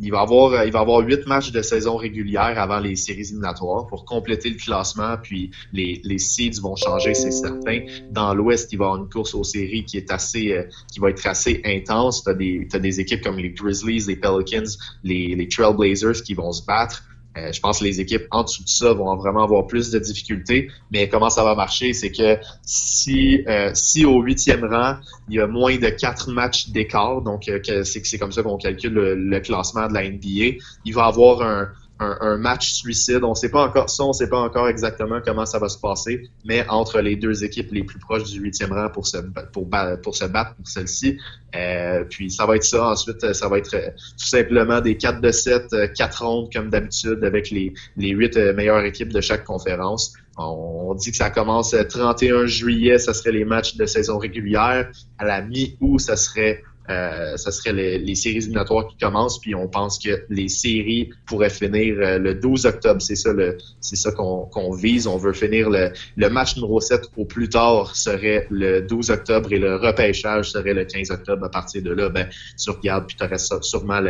il 0.00 0.10
va 0.10 0.20
avoir, 0.20 0.64
il 0.64 0.72
va 0.72 0.80
avoir 0.80 1.00
8 1.00 1.26
matchs 1.26 1.52
de 1.52 1.60
saison 1.60 1.96
régulière 1.96 2.58
avant 2.58 2.80
les 2.80 2.96
séries 2.96 3.20
éliminatoires 3.20 3.86
pour 3.86 4.06
compléter 4.06 4.48
le 4.48 4.56
classement. 4.56 5.16
Puis 5.22 5.50
les, 5.72 6.00
les 6.02 6.18
seeds 6.18 6.60
vont 6.62 6.76
changer, 6.76 7.12
c'est 7.12 7.30
certain. 7.30 7.80
Dans 8.10 8.34
l'Ouest, 8.34 8.72
il 8.72 8.78
va 8.78 8.86
y 8.86 8.88
avoir 8.88 9.02
une 9.02 9.10
course 9.10 9.34
aux 9.34 9.44
séries 9.44 9.84
qui 9.84 9.98
est 9.98 10.10
assez, 10.10 10.66
qui 10.90 10.98
va 10.98 11.10
être 11.10 11.26
assez 11.26 11.60
intense. 11.64 12.24
T'as 12.24 12.32
des, 12.32 12.66
as 12.72 12.78
des 12.78 12.98
équipes 12.98 13.22
comme 13.22 13.36
les 13.36 13.50
Grizzlies, 13.50 14.06
les 14.08 14.16
Pelicans, 14.16 14.64
les 15.04 15.48
Trailblazers 15.48 16.22
qui 16.24 16.32
vont 16.32 16.52
se 16.52 16.64
battre. 16.64 17.04
Euh, 17.36 17.52
je 17.52 17.60
pense 17.60 17.80
que 17.80 17.84
les 17.84 18.00
équipes 18.00 18.26
en 18.30 18.44
dessous 18.44 18.64
de 18.64 18.68
ça 18.68 18.92
vont 18.92 19.14
vraiment 19.16 19.42
avoir 19.42 19.66
plus 19.66 19.90
de 19.90 19.98
difficultés. 19.98 20.70
Mais 20.90 21.08
comment 21.08 21.30
ça 21.30 21.44
va 21.44 21.54
marcher, 21.54 21.92
c'est 21.92 22.10
que 22.10 22.38
si 22.62 23.44
euh, 23.46 23.70
si 23.74 24.04
au 24.04 24.20
huitième 24.22 24.64
rang, 24.64 24.96
il 25.28 25.36
y 25.36 25.40
a 25.40 25.46
moins 25.46 25.76
de 25.76 25.88
quatre 25.88 26.30
matchs 26.30 26.68
d'écart, 26.70 27.22
donc 27.22 27.48
euh, 27.48 27.84
c'est 27.84 28.18
comme 28.18 28.32
ça 28.32 28.42
qu'on 28.42 28.56
calcule 28.56 28.94
le, 28.94 29.40
classement 29.40 29.86
de 29.88 29.94
la 29.94 30.08
NBA, 30.08 30.58
il 30.84 30.94
va 30.94 31.04
avoir 31.04 31.42
un, 31.42 31.68
un, 31.98 32.36
match 32.36 32.74
suicide. 32.74 33.20
On 33.22 33.34
sait 33.34 33.48
pas 33.48 33.64
encore 33.66 33.88
ça, 33.88 34.04
on 34.04 34.12
sait 34.12 34.28
pas 34.28 34.38
encore 34.38 34.68
exactement 34.68 35.20
comment 35.24 35.46
ça 35.46 35.58
va 35.58 35.68
se 35.68 35.78
passer, 35.78 36.28
mais 36.44 36.66
entre 36.68 37.00
les 37.00 37.16
deux 37.16 37.44
équipes 37.44 37.72
les 37.72 37.84
plus 37.84 37.98
proches 37.98 38.24
du 38.24 38.40
huitième 38.40 38.72
rang 38.72 38.90
pour 38.90 39.06
se 39.06 39.18
pour, 39.52 39.68
pour 40.02 40.14
se 40.14 40.24
battre 40.26 40.54
pour 40.54 40.68
celle-ci. 40.68 41.18
Euh, 41.54 42.04
puis 42.04 42.30
ça 42.30 42.44
va 42.44 42.56
être 42.56 42.64
ça. 42.64 42.90
Ensuite, 42.90 43.32
ça 43.32 43.48
va 43.48 43.58
être 43.58 43.74
euh, 43.74 43.90
tout 43.90 44.26
simplement 44.26 44.80
des 44.80 44.96
4 44.96 45.20
de 45.20 45.30
7, 45.30 45.92
4 45.94 46.22
euh, 46.22 46.26
rondes 46.26 46.52
comme 46.52 46.68
d'habitude 46.68 47.24
avec 47.24 47.50
les, 47.50 47.72
les 47.96 48.10
8 48.10 48.36
meilleures 48.54 48.84
équipes 48.84 49.12
de 49.12 49.20
chaque 49.20 49.44
conférence. 49.44 50.12
On 50.38 50.94
dit 50.94 51.12
que 51.12 51.16
ça 51.16 51.30
commence 51.30 51.72
le 51.72 51.88
31 51.88 52.44
juillet, 52.44 52.98
ça 52.98 53.14
serait 53.14 53.32
les 53.32 53.46
matchs 53.46 53.76
de 53.76 53.86
saison 53.86 54.18
régulière. 54.18 54.90
À 55.18 55.24
la 55.24 55.40
mi-août, 55.40 55.98
ça 55.98 56.16
serait 56.16 56.62
euh, 56.88 57.36
ça 57.36 57.50
serait 57.50 57.72
les, 57.72 58.14
séries 58.14 58.36
éliminatoires 58.36 58.86
qui 58.86 58.96
commencent, 58.96 59.40
puis 59.40 59.54
on 59.54 59.68
pense 59.68 59.98
que 59.98 60.24
les 60.28 60.48
séries 60.48 61.10
pourraient 61.26 61.50
finir 61.50 61.96
euh, 61.98 62.18
le 62.18 62.34
12 62.34 62.66
octobre. 62.66 63.00
C'est 63.00 63.16
ça 63.16 64.12
qu'on, 64.12 64.72
vise. 64.72 65.06
On 65.06 65.16
veut 65.16 65.32
finir 65.32 65.68
le, 65.70 66.28
match 66.28 66.56
numéro 66.56 66.80
7 66.80 67.10
au 67.16 67.24
plus 67.24 67.48
tard 67.48 67.96
serait 67.96 68.46
le 68.50 68.80
12 68.80 69.10
octobre 69.10 69.52
et 69.52 69.58
le 69.58 69.76
repêchage 69.76 70.50
serait 70.50 70.74
le 70.74 70.84
15 70.84 71.10
octobre. 71.10 71.44
À 71.44 71.50
partir 71.50 71.82
de 71.82 71.90
là, 71.90 72.08
ben, 72.08 72.28
tu 72.62 72.70
regardes, 72.70 73.06
puis 73.06 73.16
tu 73.16 73.24
aurais 73.24 73.38
sûrement 73.38 74.00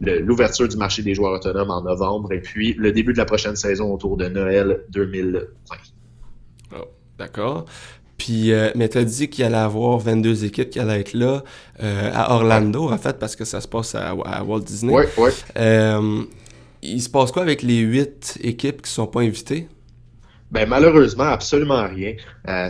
l'ouverture 0.00 0.68
du 0.68 0.76
marché 0.76 1.02
des 1.02 1.14
joueurs 1.14 1.32
autonomes 1.32 1.70
en 1.70 1.82
novembre 1.82 2.32
et 2.32 2.40
puis 2.40 2.74
le 2.74 2.92
début 2.92 3.12
de 3.12 3.18
la 3.18 3.24
prochaine 3.24 3.56
saison 3.56 3.92
autour 3.92 4.16
de 4.16 4.28
Noël 4.28 4.84
2020. 4.90 5.40
Oh, 6.76 6.84
d'accord. 7.18 7.66
Puis, 8.18 8.52
euh, 8.52 8.70
mais 8.74 8.88
tu 8.88 8.98
as 8.98 9.04
dit 9.04 9.30
qu'il 9.30 9.44
allait 9.44 9.56
avoir 9.56 9.98
22 9.98 10.44
équipes 10.44 10.70
qui 10.70 10.80
allaient 10.80 11.00
être 11.00 11.14
là 11.14 11.44
euh, 11.82 12.10
à 12.12 12.34
Orlando, 12.34 12.90
en 12.90 12.98
fait, 12.98 13.16
parce 13.18 13.36
que 13.36 13.44
ça 13.44 13.60
se 13.60 13.68
passe 13.68 13.94
à, 13.94 14.14
Walt 14.14 14.60
Disney. 14.60 14.92
Oui, 14.92 15.04
oui. 15.16 15.30
Euh, 15.56 16.24
il 16.82 17.00
se 17.00 17.08
passe 17.08 17.30
quoi 17.30 17.42
avec 17.42 17.62
les 17.62 17.78
8 17.78 18.40
équipes 18.42 18.82
qui 18.82 18.90
ne 18.90 18.94
sont 18.94 19.06
pas 19.06 19.20
invitées? 19.20 19.68
Ben 20.50 20.66
malheureusement, 20.66 21.24
absolument 21.24 21.86
rien. 21.86 22.14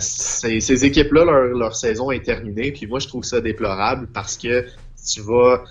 ces, 0.01 0.61
ces 0.61 0.85
équipes-là, 0.85 1.25
leur, 1.25 1.45
leur, 1.57 1.77
saison 1.77 2.11
est 2.11 2.25
terminée, 2.25 2.73
puis 2.73 2.87
moi 2.87 2.99
je 2.99 3.07
trouve 3.07 3.23
ça 3.23 3.41
déplorable 3.41 4.09
parce 4.13 4.37
que 4.37 4.67
tu 5.11 5.21
vas, 5.21 5.63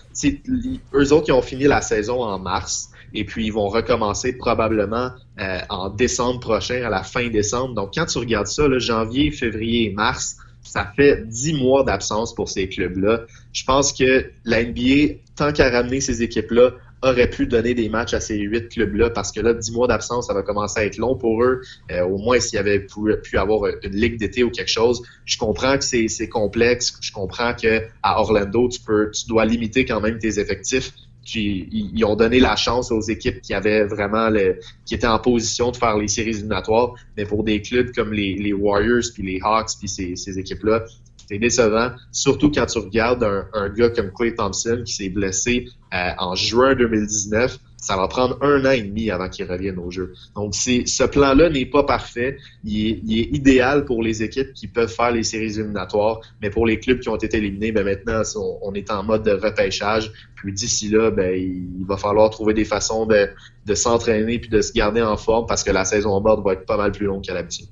eux 0.93 1.13
autres 1.13 1.25
qui 1.25 1.31
ont 1.34 1.41
fini 1.41 1.65
la 1.65 1.81
saison 1.81 2.24
en 2.24 2.39
mars, 2.39 2.91
et 3.13 3.25
puis 3.25 3.45
ils 3.45 3.53
vont 3.53 3.67
recommencer 3.67 4.37
probablement 4.37 5.11
euh, 5.39 5.59
en 5.69 5.89
décembre 5.89 6.39
prochain, 6.39 6.83
à 6.83 6.89
la 6.89 7.03
fin 7.03 7.29
décembre. 7.29 7.73
Donc 7.73 7.91
quand 7.95 8.05
tu 8.05 8.17
regardes 8.17 8.47
ça, 8.47 8.67
là, 8.67 8.79
janvier, 8.79 9.31
février, 9.31 9.91
mars, 9.91 10.37
ça 10.63 10.91
fait 10.95 11.25
dix 11.27 11.53
mois 11.53 11.83
d'absence 11.83 12.35
pour 12.35 12.49
ces 12.49 12.67
clubs-là. 12.67 13.21
Je 13.53 13.63
pense 13.63 13.93
que 13.93 14.31
la 14.43 14.63
NBA, 14.63 15.19
tant 15.35 15.53
qu'à 15.53 15.69
ramener 15.69 16.01
ces 16.01 16.23
équipes-là, 16.23 16.73
aurait 17.03 17.29
pu 17.29 17.45
donner 17.45 17.73
des 17.73 17.89
matchs 17.89 18.13
à 18.13 18.19
ces 18.19 18.37
huit 18.37 18.69
clubs-là 18.69 19.11
parce 19.11 19.31
que 19.31 19.39
là, 19.39 19.53
dix 19.53 19.71
mois 19.71 19.87
d'absence, 19.87 20.27
ça 20.27 20.33
va 20.33 20.41
commencer 20.41 20.79
à 20.79 20.85
être 20.85 20.97
long 20.97 21.15
pour 21.15 21.43
eux. 21.43 21.61
Euh, 21.91 22.03
au 22.03 22.17
moins, 22.17 22.39
s'il 22.39 22.55
y 22.55 22.59
avait 22.59 22.79
pu, 22.79 23.37
avoir 23.37 23.69
une 23.83 23.95
ligue 23.95 24.17
d'été 24.17 24.43
ou 24.43 24.49
quelque 24.49 24.69
chose. 24.69 25.03
Je 25.25 25.37
comprends 25.37 25.77
que 25.77 25.83
c'est 25.83 26.29
complexe. 26.29 26.97
Je 27.01 27.11
comprends 27.11 27.53
que 27.53 27.83
à 28.01 28.19
Orlando, 28.19 28.67
tu 28.69 28.79
peux, 28.81 29.11
tu 29.11 29.27
dois 29.27 29.45
limiter 29.45 29.85
quand 29.85 30.01
même 30.01 30.17
tes 30.17 30.39
effectifs. 30.39 30.93
Ils 31.36 32.05
ont 32.05 32.15
donné 32.15 32.39
la 32.39 32.55
chance 32.55 32.91
aux 32.91 33.01
équipes 33.01 33.41
qui 33.41 33.53
avaient 33.53 33.86
vraiment 33.86 34.29
le, 34.29 34.60
qui 34.86 34.96
étaient 34.96 35.07
en 35.07 35.19
position 35.19 35.72
de 35.72 35.77
faire 35.77 35.98
les 35.98 36.07
séries 36.07 36.29
éliminatoires, 36.29 36.93
mais 37.15 37.25
pour 37.25 37.43
des 37.43 37.62
clubs 37.62 37.93
comme 37.93 38.13
les, 38.13 38.53
Warriors 38.53 39.03
puis 39.13 39.24
les 39.24 39.39
Hawks 39.43 39.72
puis 39.79 39.88
ces, 39.88 40.15
ces 40.15 40.39
équipes-là, 40.39 40.86
c'est 41.29 41.39
décevant, 41.39 41.91
surtout 42.12 42.50
quand 42.50 42.65
tu 42.65 42.79
regardes 42.79 43.24
un, 43.24 43.48
un 43.53 43.69
gars 43.69 43.89
comme 43.89 44.12
Clay 44.13 44.34
Thompson 44.34 44.81
qui 44.86 44.93
s'est 44.93 45.10
blessé 45.10 45.67
euh, 45.93 46.12
en 46.17 46.36
juin 46.36 46.74
2019. 46.75 47.60
Ça 47.79 47.96
va 47.96 48.07
prendre 48.07 48.38
un 48.41 48.65
an 48.65 48.72
et 48.72 48.81
demi 48.81 49.12
avant 49.12 49.29
qu'il 49.29 49.46
revienne 49.46 49.77
au 49.77 49.91
jeu. 49.91 50.13
Donc, 50.36 50.55
ce 50.55 51.03
plan-là 51.05 51.50
n'est 51.50 51.67
pas 51.67 51.84
parfait. 51.84 52.38
Il 52.63 53.19
est, 53.19 53.36
idéal 53.36 53.86
pour 53.86 54.01
les 54.01 54.24
équipes 54.24 54.51
qui 54.53 54.67
peuvent 54.67 54.91
faire 54.91 55.12
les 55.12 55.24
séries 55.24 55.60
éliminatoires, 55.60 56.19
mais 56.41 56.50
pour 56.50 56.65
les 56.65 56.79
clubs 56.79 57.00
qui 57.00 57.10
ont 57.10 57.15
été 57.15 57.38
éliminés, 57.38 57.72
ben 57.72 57.86
maintenant, 57.86 58.24
on, 58.63 58.74
est 58.74 58.89
en 58.89 59.03
mode 59.03 59.24
de 59.24 59.31
repêchage. 59.31 60.12
Puis 60.36 60.53
d'ici 60.53 60.89
là, 60.89 61.12
ben, 61.12 61.34
il 61.34 61.86
va 61.86 61.98
falloir 61.98 62.29
trouver 62.31 62.55
des 62.55 62.65
façons 62.65 63.05
de, 63.05 63.29
de 63.65 63.75
s'entraîner 63.75 64.39
puis 64.39 64.50
de 64.50 64.62
se 64.62 64.74
garder 64.74 65.01
en 65.01 65.17
forme 65.17 65.46
parce 65.46 65.63
que 65.63 65.72
la 65.72 65.86
saison 65.86 66.10
en 66.10 66.22
bord 66.22 66.41
va 66.41 66.53
être 66.53 66.65
pas 66.65 66.77
mal 66.77 66.91
plus 66.91 67.05
longue 67.05 67.24
qu'à 67.24 67.36
l'habitude. 67.36 67.67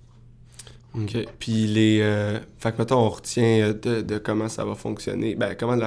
OK. 0.97 1.17
Puis 1.39 1.67
les. 1.67 1.99
Euh, 2.01 2.39
fait 2.57 2.71
que 2.71 2.77
mettons, 2.77 2.99
on 2.99 3.09
retient 3.09 3.73
de, 3.73 4.01
de, 4.01 4.17
comment 4.17 4.47
ça 4.47 4.63
va 4.63 4.75
fonctionner. 4.75 5.35
Ben, 5.35 5.55
comment. 5.59 5.77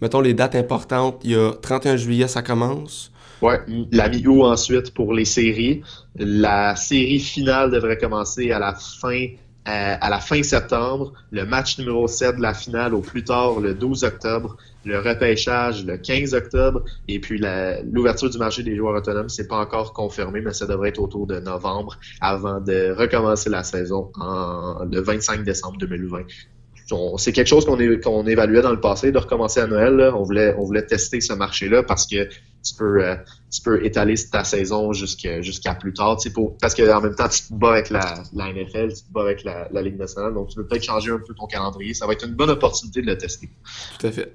Mettons 0.00 0.20
les 0.20 0.34
dates 0.34 0.54
importantes. 0.54 1.20
Il 1.24 1.32
y 1.32 1.34
a 1.34 1.52
31 1.52 1.96
juillet, 1.96 2.28
ça 2.28 2.42
commence. 2.42 3.12
Ouais, 3.42 3.60
la 3.92 4.08
mi-août 4.08 4.42
ensuite 4.42 4.94
pour 4.94 5.12
les 5.12 5.24
séries. 5.24 5.82
La 6.16 6.74
série 6.76 7.20
finale 7.20 7.70
devrait 7.70 7.98
commencer 7.98 8.50
à 8.50 8.58
la 8.58 8.74
fin 8.74 9.26
euh, 9.68 9.96
à 10.00 10.10
la 10.10 10.20
fin 10.20 10.44
septembre, 10.44 11.12
le 11.32 11.44
match 11.44 11.76
numéro 11.80 12.06
7 12.06 12.36
de 12.36 12.42
la 12.42 12.54
finale 12.54 12.94
au 12.94 13.00
plus 13.00 13.24
tard 13.24 13.58
le 13.58 13.74
12 13.74 14.04
octobre, 14.04 14.56
le 14.84 15.00
repêchage 15.00 15.84
le 15.84 15.96
15 15.96 16.34
octobre, 16.34 16.84
et 17.08 17.18
puis 17.18 17.42
l'ouverture 17.90 18.30
du 18.30 18.38
marché 18.38 18.62
des 18.62 18.76
joueurs 18.76 18.94
autonomes, 18.94 19.28
c'est 19.28 19.48
pas 19.48 19.58
encore 19.58 19.92
confirmé, 19.92 20.40
mais 20.40 20.52
ça 20.52 20.66
devrait 20.66 20.90
être 20.90 21.00
autour 21.00 21.26
de 21.26 21.40
novembre 21.40 21.98
avant 22.20 22.60
de 22.60 22.94
recommencer 22.96 23.50
la 23.50 23.64
saison 23.64 24.12
en, 24.20 24.84
le 24.84 25.00
25 25.00 25.42
décembre 25.42 25.78
2020 25.78 26.26
c'est 27.16 27.32
quelque 27.32 27.48
chose 27.48 27.64
qu'on 27.64 28.26
évaluait 28.26 28.62
dans 28.62 28.70
le 28.70 28.80
passé 28.80 29.10
de 29.10 29.18
recommencer 29.18 29.58
à 29.58 29.66
Noël. 29.66 30.12
On 30.14 30.22
voulait 30.22 30.54
on 30.56 30.62
voulait 30.62 30.86
tester 30.86 31.20
ce 31.20 31.32
marché-là 31.32 31.82
parce 31.82 32.06
que 32.06 32.28
tu 32.66 32.74
peux 32.74 33.04
euh, 33.04 33.16
tu 33.50 33.62
peux 33.62 33.84
étaler 33.84 34.14
ta 34.30 34.44
saison 34.44 34.92
jusqu'à 34.92 35.74
plus 35.74 35.92
tard. 35.92 36.18
Pour, 36.34 36.56
parce 36.58 36.74
qu'en 36.74 37.00
même 37.00 37.14
temps, 37.14 37.28
tu 37.28 37.42
te 37.42 37.54
bats 37.54 37.72
avec 37.72 37.90
la, 37.90 38.22
la, 38.34 38.52
NFL, 38.52 38.88
tu 38.88 39.02
te 39.02 39.12
bats 39.12 39.22
avec 39.22 39.44
la, 39.44 39.68
la 39.72 39.82
Ligue 39.82 39.98
nationale, 39.98 40.34
donc 40.34 40.48
tu 40.48 40.56
peux 40.56 40.66
peut-être 40.66 40.84
changer 40.84 41.10
un 41.10 41.18
peu 41.18 41.34
ton 41.34 41.46
calendrier. 41.46 41.94
Ça 41.94 42.06
va 42.06 42.12
être 42.12 42.26
une 42.26 42.34
bonne 42.34 42.50
opportunité 42.50 43.02
de 43.02 43.06
le 43.06 43.16
tester. 43.16 43.48
Tout 43.98 44.06
à 44.06 44.12
fait. 44.12 44.32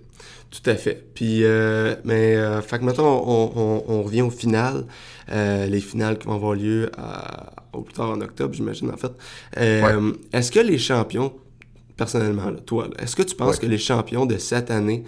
Tout 0.52 0.70
à 0.70 0.76
fait. 0.76 1.02
Puis, 1.16 1.46
euh, 1.46 1.96
mais, 2.04 2.36
euh, 2.36 2.62
fait 2.62 2.78
que 2.80 2.84
maintenant, 2.84 3.24
on, 3.26 3.54
on, 3.56 3.84
on, 3.88 4.04
revient 4.04 4.22
au 4.22 4.30
final. 4.30 4.86
Euh, 5.32 5.66
les 5.66 5.80
finales 5.80 6.18
qui 6.20 6.28
vont 6.28 6.36
avoir 6.36 6.56
lieu 6.56 6.92
à, 6.98 7.54
au 7.72 7.82
plus 7.82 7.94
tard 7.94 8.10
en 8.10 8.20
octobre, 8.20 8.54
j'imagine, 8.54 8.92
en 8.92 8.98
fait. 8.98 9.14
Est-ce 10.34 10.52
que 10.52 10.60
les 10.60 10.78
champions 10.78 11.34
personnellement, 11.96 12.52
toi, 12.66 12.90
est-ce 13.00 13.16
que 13.16 13.22
tu 13.22 13.36
penses 13.36 13.60
que 13.60 13.66
les 13.66 13.78
champions 13.78 14.26
de 14.26 14.38
cette 14.38 14.72
année 14.72 15.04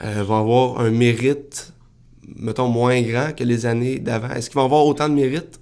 vont 0.00 0.38
avoir 0.38 0.80
un 0.80 0.90
mérite, 0.90 1.72
mettons, 2.36 2.68
moins 2.68 3.00
grand 3.02 3.34
que 3.34 3.44
les 3.44 3.66
années 3.66 3.98
d'avant? 3.98 4.30
Est-ce 4.30 4.50
qu'ils 4.50 4.58
vont 4.58 4.64
avoir 4.64 4.86
autant 4.86 5.08
de 5.08 5.14
mérite? 5.14 5.60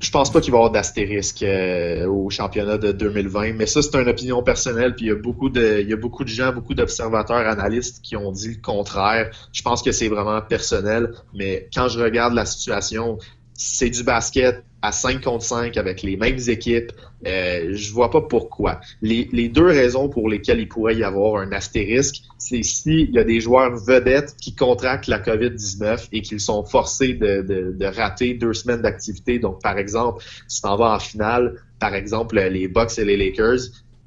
Je 0.00 0.10
pense 0.10 0.32
pas 0.32 0.40
qu'il 0.40 0.50
va 0.50 0.56
y 0.56 0.60
avoir 0.60 0.72
d'astérisque 0.72 1.44
euh, 1.44 2.08
au 2.08 2.28
championnat 2.28 2.76
de 2.76 2.90
2020, 2.90 3.52
mais 3.52 3.66
ça, 3.66 3.82
c'est 3.82 3.94
une 3.94 4.08
opinion 4.08 4.42
personnelle, 4.42 4.96
puis 4.96 5.04
il 5.04 5.08
y 5.08 5.12
a 5.12 5.14
beaucoup 5.14 5.48
de, 5.48 5.80
il 5.80 5.88
y 5.88 5.92
a 5.92 5.96
beaucoup 5.96 6.24
de 6.24 6.28
gens, 6.28 6.52
beaucoup 6.52 6.74
d'observateurs, 6.74 7.46
analystes 7.46 8.02
qui 8.02 8.16
ont 8.16 8.32
dit 8.32 8.54
le 8.54 8.60
contraire. 8.60 9.30
Je 9.52 9.62
pense 9.62 9.80
que 9.80 9.92
c'est 9.92 10.08
vraiment 10.08 10.40
personnel, 10.40 11.12
mais 11.34 11.68
quand 11.72 11.86
je 11.86 12.00
regarde 12.00 12.34
la 12.34 12.46
situation, 12.46 13.18
c'est 13.54 13.90
du 13.90 14.02
basket 14.02 14.64
à 14.82 14.92
5 14.92 15.22
contre 15.22 15.44
5 15.44 15.76
avec 15.76 16.02
les 16.02 16.16
mêmes 16.16 16.40
équipes. 16.48 16.92
Euh, 17.26 17.70
je 17.72 17.92
vois 17.92 18.10
pas 18.10 18.20
pourquoi. 18.20 18.80
Les, 19.00 19.28
les, 19.32 19.48
deux 19.48 19.66
raisons 19.66 20.08
pour 20.08 20.28
lesquelles 20.28 20.60
il 20.60 20.68
pourrait 20.68 20.96
y 20.96 21.04
avoir 21.04 21.40
un 21.40 21.52
astérisque, 21.52 22.22
c'est 22.36 22.64
s'il 22.64 23.10
y 23.12 23.18
a 23.18 23.24
des 23.24 23.40
joueurs 23.40 23.76
vedettes 23.76 24.34
qui 24.40 24.56
contractent 24.56 25.06
la 25.06 25.20
COVID-19 25.20 26.08
et 26.12 26.20
qu'ils 26.20 26.40
sont 26.40 26.64
forcés 26.64 27.14
de, 27.14 27.42
de, 27.42 27.76
de, 27.78 27.86
rater 27.86 28.34
deux 28.34 28.52
semaines 28.52 28.82
d'activité. 28.82 29.38
Donc, 29.38 29.62
par 29.62 29.78
exemple, 29.78 30.24
si 30.48 30.62
t'en 30.62 30.76
vas 30.76 30.96
en 30.96 30.98
finale, 30.98 31.62
par 31.78 31.94
exemple, 31.94 32.40
les 32.40 32.66
Bucks 32.66 32.98
et 32.98 33.04
les 33.04 33.16
Lakers, 33.16 33.60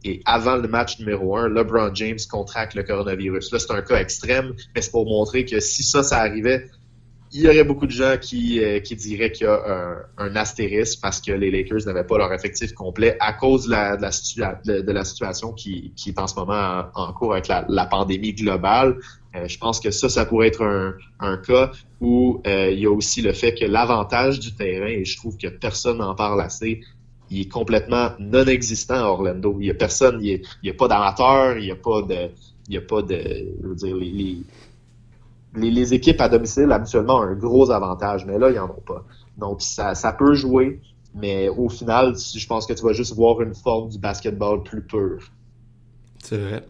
et 0.05 0.21
avant 0.25 0.57
le 0.57 0.67
match 0.67 0.99
numéro 0.99 1.35
1, 1.35 1.49
LeBron 1.49 1.93
James 1.95 2.19
contracte 2.29 2.75
le 2.75 2.83
coronavirus. 2.83 3.51
Là, 3.51 3.59
c'est 3.59 3.71
un 3.71 3.81
cas 3.81 3.99
extrême, 3.99 4.53
mais 4.75 4.81
c'est 4.81 4.91
pour 4.91 5.05
montrer 5.05 5.45
que 5.45 5.59
si 5.59 5.81
ça, 5.81 6.03
ça 6.03 6.19
arrivait, 6.19 6.69
il 7.35 7.41
y 7.41 7.47
aurait 7.49 7.65
beaucoup 7.65 7.85
de 7.85 7.91
gens 7.91 8.15
qui, 8.19 8.63
euh, 8.63 8.79
diraient 8.79 9.31
qu'il 9.31 9.45
y 9.45 9.49
a 9.49 9.97
un, 10.17 10.35
astérisque 10.37 10.99
parce 11.01 11.19
que 11.19 11.33
les 11.33 11.51
Lakers 11.51 11.85
n'avaient 11.85 12.05
pas 12.05 12.17
leur 12.17 12.31
effectif 12.31 12.71
complet 12.73 13.17
à 13.19 13.33
cause 13.33 13.67
de 13.67 14.91
la, 14.91 15.03
situation 15.03 15.51
qui, 15.51 15.91
est 16.07 16.17
en 16.17 16.27
ce 16.27 16.35
moment 16.35 16.85
en, 16.95 17.11
cours 17.11 17.33
avec 17.33 17.49
la, 17.49 17.85
pandémie 17.87 18.33
globale. 18.33 18.99
Euh, 19.35 19.49
je 19.49 19.57
pense 19.57 19.81
que 19.81 19.91
ça, 19.91 20.07
ça 20.07 20.25
pourrait 20.25 20.47
être 20.47 20.95
un, 21.19 21.37
cas 21.37 21.71
où 21.99 22.41
euh, 22.47 22.71
il 22.71 22.79
y 22.79 22.85
a 22.85 22.91
aussi 22.91 23.21
le 23.21 23.33
fait 23.33 23.53
que 23.53 23.65
l'avantage 23.65 24.39
du 24.39 24.55
terrain, 24.55 24.87
et 24.87 25.03
je 25.03 25.17
trouve 25.17 25.35
que 25.35 25.47
personne 25.47 25.97
n'en 25.97 26.15
parle 26.15 26.39
assez, 26.39 26.79
il 27.29 27.41
est 27.41 27.51
complètement 27.51 28.11
non 28.17 28.45
existant 28.45 28.95
à 28.95 29.07
Orlando. 29.07 29.57
Il 29.59 29.67
y 29.67 29.71
a 29.71 29.73
personne, 29.73 30.19
il 30.23 30.41
n'y 30.63 30.69
a, 30.69 30.73
pas 30.73 30.87
d'amateurs, 30.87 31.57
il 31.57 31.65
n'y 31.65 31.71
a 31.71 31.75
pas 31.75 32.01
de, 32.01 32.29
il 32.69 32.75
y 32.75 32.77
a 32.77 32.81
pas 32.81 33.01
de, 33.01 33.17
je 33.61 33.67
veux 33.67 33.75
dire, 33.75 33.95
les, 33.97 34.37
équipes 35.93 36.21
à 36.21 36.29
domicile 36.29 36.71
habituellement 36.71 37.17
ont 37.17 37.23
un 37.23 37.35
gros 37.35 37.71
avantage, 37.71 38.25
mais 38.25 38.37
là, 38.37 38.49
ils 38.49 38.55
n'en 38.55 38.65
ont 38.65 38.83
pas. 38.85 39.03
Donc, 39.37 39.61
ça, 39.61 39.95
ça 39.95 40.13
peut 40.13 40.33
jouer, 40.33 40.81
mais 41.13 41.49
au 41.49 41.69
final, 41.69 42.15
je 42.15 42.47
pense 42.47 42.65
que 42.65 42.73
tu 42.73 42.83
vas 42.83 42.93
juste 42.93 43.15
voir 43.15 43.41
une 43.41 43.55
forme 43.55 43.89
du 43.89 43.99
basketball 43.99 44.63
plus 44.63 44.81
pur. 44.81 45.31
C'est 46.23 46.37
vrai. 46.37 46.63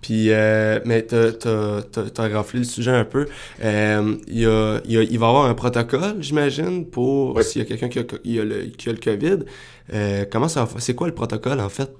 Puis, 0.00 0.30
euh, 0.30 0.78
mais 0.84 1.06
tu 1.06 1.16
as, 1.16 2.28
raflé 2.28 2.60
le 2.60 2.64
sujet 2.64 2.92
un 2.92 3.04
peu. 3.04 3.26
Euh, 3.62 4.16
il, 4.28 4.40
y 4.40 4.46
a, 4.46 4.80
il, 4.84 5.18
va 5.18 5.26
y 5.26 5.28
avoir 5.28 5.46
un 5.46 5.54
protocole, 5.54 6.16
j'imagine, 6.20 6.86
pour 6.86 7.40
s'il 7.42 7.62
y 7.62 7.64
a 7.64 7.68
quelqu'un 7.68 7.88
qui, 7.88 8.04
qui, 8.04 8.38
a 8.38 8.44
le, 8.44 8.66
qui 8.66 8.88
a 8.88 8.92
le 8.92 8.98
COVID. 8.98 9.44
Euh, 9.92 10.24
comment 10.30 10.48
ça 10.48 10.68
C'est 10.78 10.94
quoi 10.94 11.08
le 11.08 11.14
protocole, 11.14 11.60
en 11.60 11.68
fait? 11.68 11.90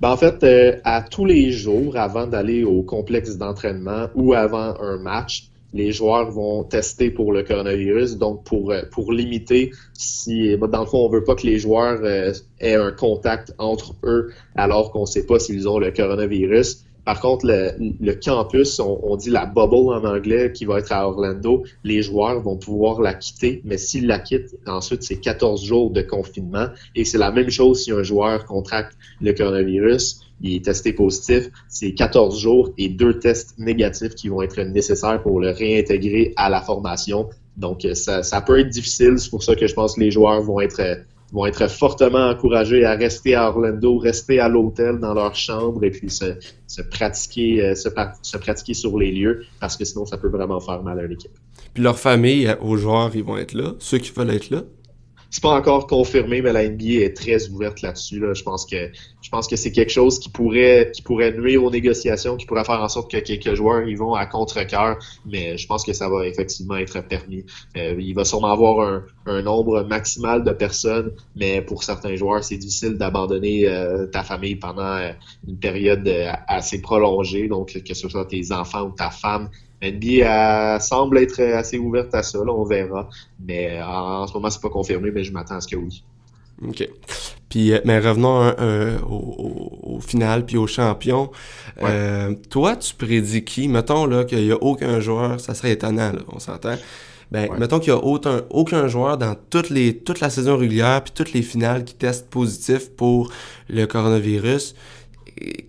Ben, 0.00 0.12
en 0.12 0.16
fait, 0.16 0.42
euh, 0.44 0.80
à 0.84 1.02
tous 1.02 1.26
les 1.26 1.52
jours, 1.52 1.96
avant 1.98 2.26
d'aller 2.26 2.64
au 2.64 2.82
complexe 2.82 3.36
d'entraînement 3.36 4.08
ou 4.14 4.32
avant 4.32 4.74
un 4.80 4.96
match, 4.96 5.50
les 5.74 5.92
joueurs 5.92 6.30
vont 6.30 6.64
tester 6.64 7.10
pour 7.10 7.32
le 7.32 7.42
coronavirus, 7.42 8.16
donc 8.16 8.42
pour, 8.44 8.72
euh, 8.72 8.82
pour 8.90 9.12
limiter 9.12 9.72
si, 9.92 10.56
dans 10.56 10.80
le 10.80 10.86
fond, 10.86 11.04
on 11.04 11.10
veut 11.10 11.22
pas 11.22 11.34
que 11.34 11.46
les 11.46 11.58
joueurs 11.58 12.00
euh, 12.02 12.32
aient 12.60 12.74
un 12.74 12.92
contact 12.92 13.54
entre 13.58 13.94
eux 14.04 14.32
alors 14.56 14.90
qu'on 14.90 15.04
sait 15.04 15.26
pas 15.26 15.38
s'ils 15.38 15.68
ont 15.68 15.78
le 15.78 15.90
coronavirus. 15.90 16.84
Par 17.04 17.20
contre, 17.20 17.46
le, 17.46 18.12
campus, 18.14 18.80
on, 18.80 19.16
dit 19.16 19.30
la 19.30 19.46
bubble 19.46 19.92
en 19.92 20.04
anglais, 20.04 20.52
qui 20.52 20.64
va 20.64 20.78
être 20.78 20.92
à 20.92 21.08
Orlando, 21.08 21.64
les 21.84 22.02
joueurs 22.02 22.40
vont 22.40 22.56
pouvoir 22.56 23.00
la 23.00 23.14
quitter, 23.14 23.62
mais 23.64 23.78
s'ils 23.78 24.06
la 24.06 24.18
quittent, 24.18 24.56
ensuite, 24.66 25.02
c'est 25.02 25.16
14 25.16 25.64
jours 25.64 25.90
de 25.90 26.02
confinement. 26.02 26.66
Et 26.94 27.04
c'est 27.04 27.18
la 27.18 27.30
même 27.30 27.50
chose 27.50 27.84
si 27.84 27.92
un 27.92 28.02
joueur 28.02 28.44
contracte 28.44 28.96
le 29.20 29.32
coronavirus, 29.32 30.20
il 30.42 30.56
est 30.56 30.64
testé 30.64 30.92
positif, 30.92 31.50
c'est 31.68 31.92
14 31.92 32.38
jours 32.38 32.70
et 32.78 32.88
deux 32.88 33.18
tests 33.18 33.58
négatifs 33.58 34.14
qui 34.14 34.28
vont 34.28 34.42
être 34.42 34.60
nécessaires 34.60 35.22
pour 35.22 35.40
le 35.40 35.50
réintégrer 35.50 36.32
à 36.36 36.48
la 36.48 36.60
formation. 36.62 37.28
Donc, 37.56 37.86
ça, 37.94 38.22
ça 38.22 38.40
peut 38.40 38.58
être 38.58 38.70
difficile. 38.70 39.18
C'est 39.18 39.30
pour 39.30 39.42
ça 39.42 39.54
que 39.54 39.66
je 39.66 39.74
pense 39.74 39.94
que 39.94 40.00
les 40.00 40.10
joueurs 40.10 40.42
vont 40.42 40.60
être 40.60 40.80
vont 41.32 41.46
être 41.46 41.68
fortement 41.70 42.28
encouragés 42.28 42.84
à 42.84 42.94
rester 42.94 43.34
à 43.34 43.48
Orlando, 43.48 43.98
rester 43.98 44.40
à 44.40 44.48
l'hôtel 44.48 44.98
dans 44.98 45.14
leur 45.14 45.34
chambre 45.34 45.84
et 45.84 45.90
puis 45.90 46.10
se, 46.10 46.34
se 46.66 46.82
pratiquer, 46.82 47.64
euh, 47.64 47.74
se, 47.74 48.36
pratiquer 48.38 48.74
sur 48.74 48.98
les 48.98 49.12
lieux 49.12 49.44
parce 49.60 49.76
que 49.76 49.84
sinon 49.84 50.06
ça 50.06 50.18
peut 50.18 50.28
vraiment 50.28 50.60
faire 50.60 50.82
mal 50.82 50.98
à 50.98 51.06
l'équipe. 51.06 51.32
Puis 51.74 51.82
leur 51.82 51.98
famille, 51.98 52.54
aux 52.60 52.76
joueurs, 52.76 53.10
ils 53.14 53.24
vont 53.24 53.36
être 53.36 53.54
là, 53.54 53.74
ceux 53.78 53.98
qui 53.98 54.10
veulent 54.12 54.30
être 54.30 54.50
là. 54.50 54.62
C'est 55.30 55.42
pas 55.42 55.56
encore 55.56 55.86
confirmé, 55.86 56.42
mais 56.42 56.52
la 56.52 56.68
NBA 56.68 57.04
est 57.04 57.16
très 57.16 57.48
ouverte 57.48 57.82
là-dessus. 57.82 58.18
Là. 58.18 58.34
Je 58.34 58.42
pense 58.42 58.66
que 58.66 58.90
je 59.22 59.28
pense 59.30 59.46
que 59.46 59.54
c'est 59.54 59.70
quelque 59.70 59.92
chose 59.92 60.18
qui 60.18 60.28
pourrait 60.28 60.90
qui 60.92 61.02
pourrait 61.02 61.32
nuire 61.32 61.62
aux 61.62 61.70
négociations, 61.70 62.36
qui 62.36 62.46
pourrait 62.46 62.64
faire 62.64 62.82
en 62.82 62.88
sorte 62.88 63.10
que 63.10 63.18
quelques 63.18 63.54
joueurs 63.54 63.86
ils 63.86 63.96
vont 63.96 64.14
à 64.14 64.26
contre-cœur, 64.26 64.98
mais 65.24 65.56
je 65.56 65.66
pense 65.68 65.84
que 65.84 65.92
ça 65.92 66.08
va 66.08 66.26
effectivement 66.26 66.76
être 66.76 67.00
permis. 67.06 67.44
Euh, 67.76 67.94
il 67.98 68.12
va 68.14 68.24
sûrement 68.24 68.52
avoir 68.52 68.80
un, 68.80 69.04
un, 69.26 69.42
nombre 69.42 69.82
maximal 69.84 70.42
de 70.42 70.50
personnes, 70.50 71.12
mais 71.36 71.62
pour 71.62 71.84
certains 71.84 72.16
joueurs, 72.16 72.42
c'est 72.42 72.56
difficile 72.56 72.94
d'abandonner 72.94 73.68
euh, 73.68 74.06
ta 74.06 74.24
famille 74.24 74.56
pendant 74.56 74.96
euh, 74.96 75.12
une 75.46 75.58
période 75.58 76.08
assez 76.48 76.80
prolongée, 76.80 77.46
donc 77.46 77.80
que 77.84 77.94
ce 77.94 78.08
soit 78.08 78.26
tes 78.26 78.50
enfants 78.50 78.82
ou 78.82 78.90
ta 78.90 79.10
femme. 79.10 79.48
NBA 79.82 80.80
semble 80.80 81.18
être 81.18 81.40
assez 81.40 81.78
ouverte 81.78 82.14
à 82.14 82.22
ça, 82.22 82.38
là, 82.38 82.52
on 82.52 82.64
verra. 82.64 83.08
Mais 83.46 83.80
en, 83.82 84.26
ce 84.26 84.34
moment, 84.34 84.50
c'est 84.50 84.60
pas 84.60 84.68
confirmé, 84.68 85.10
mais 85.10 85.24
je 85.24 85.32
m'attends 85.32 85.56
à 85.56 85.60
ce 85.60 85.68
que 85.68 85.76
oui. 85.76 86.04
OK. 86.66 86.88
Puis, 87.48 87.72
euh, 87.72 87.80
mais 87.84 87.98
revenons 87.98 88.54
au, 89.08 90.00
final, 90.00 90.46
puis 90.46 90.56
au 90.56 90.66
champion. 90.66 91.30
Euh, 91.82 92.34
toi, 92.48 92.76
tu 92.76 92.94
prédis 92.94 93.44
qui? 93.44 93.68
Mettons 93.68 94.06
là 94.06 94.24
qu'il 94.24 94.44
n'y 94.44 94.52
a 94.52 94.62
aucun 94.62 95.00
joueur, 95.00 95.40
ça 95.40 95.54
serait 95.54 95.72
étonnant, 95.72 96.12
là, 96.12 96.20
on 96.28 96.38
s'entend. 96.38 96.76
Ben, 97.30 97.48
mettons 97.58 97.78
qu'il 97.78 97.92
n'y 97.92 97.98
a 97.98 98.02
aucun, 98.02 98.42
aucun 98.50 98.88
joueur 98.88 99.16
dans 99.16 99.36
toutes 99.50 99.70
les, 99.70 99.96
toute 99.96 100.18
la 100.18 100.30
saison 100.30 100.56
régulière 100.56 101.02
puis 101.04 101.12
toutes 101.14 101.32
les 101.32 101.42
finales 101.42 101.84
qui 101.84 101.94
testent 101.94 102.28
positif 102.28 102.90
pour 102.90 103.30
le 103.68 103.86
coronavirus. 103.86 104.74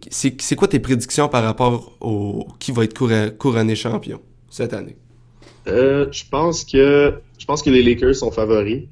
C'est 0.10 0.56
quoi 0.56 0.68
tes 0.68 0.80
prédictions 0.80 1.30
par 1.30 1.44
rapport 1.44 1.98
au 2.02 2.48
qui 2.60 2.72
va 2.72 2.84
être 2.84 3.38
couronné 3.38 3.76
champion 3.76 4.20
cette 4.50 4.74
année? 4.74 4.98
Euh, 5.68 6.08
je 6.12 6.24
pense 6.30 6.64
que 6.64 7.14
je 7.38 7.46
pense 7.46 7.62
que 7.62 7.70
les 7.70 7.84
Lakers 7.84 8.16
sont 8.16 8.32
favoris. 8.32 8.84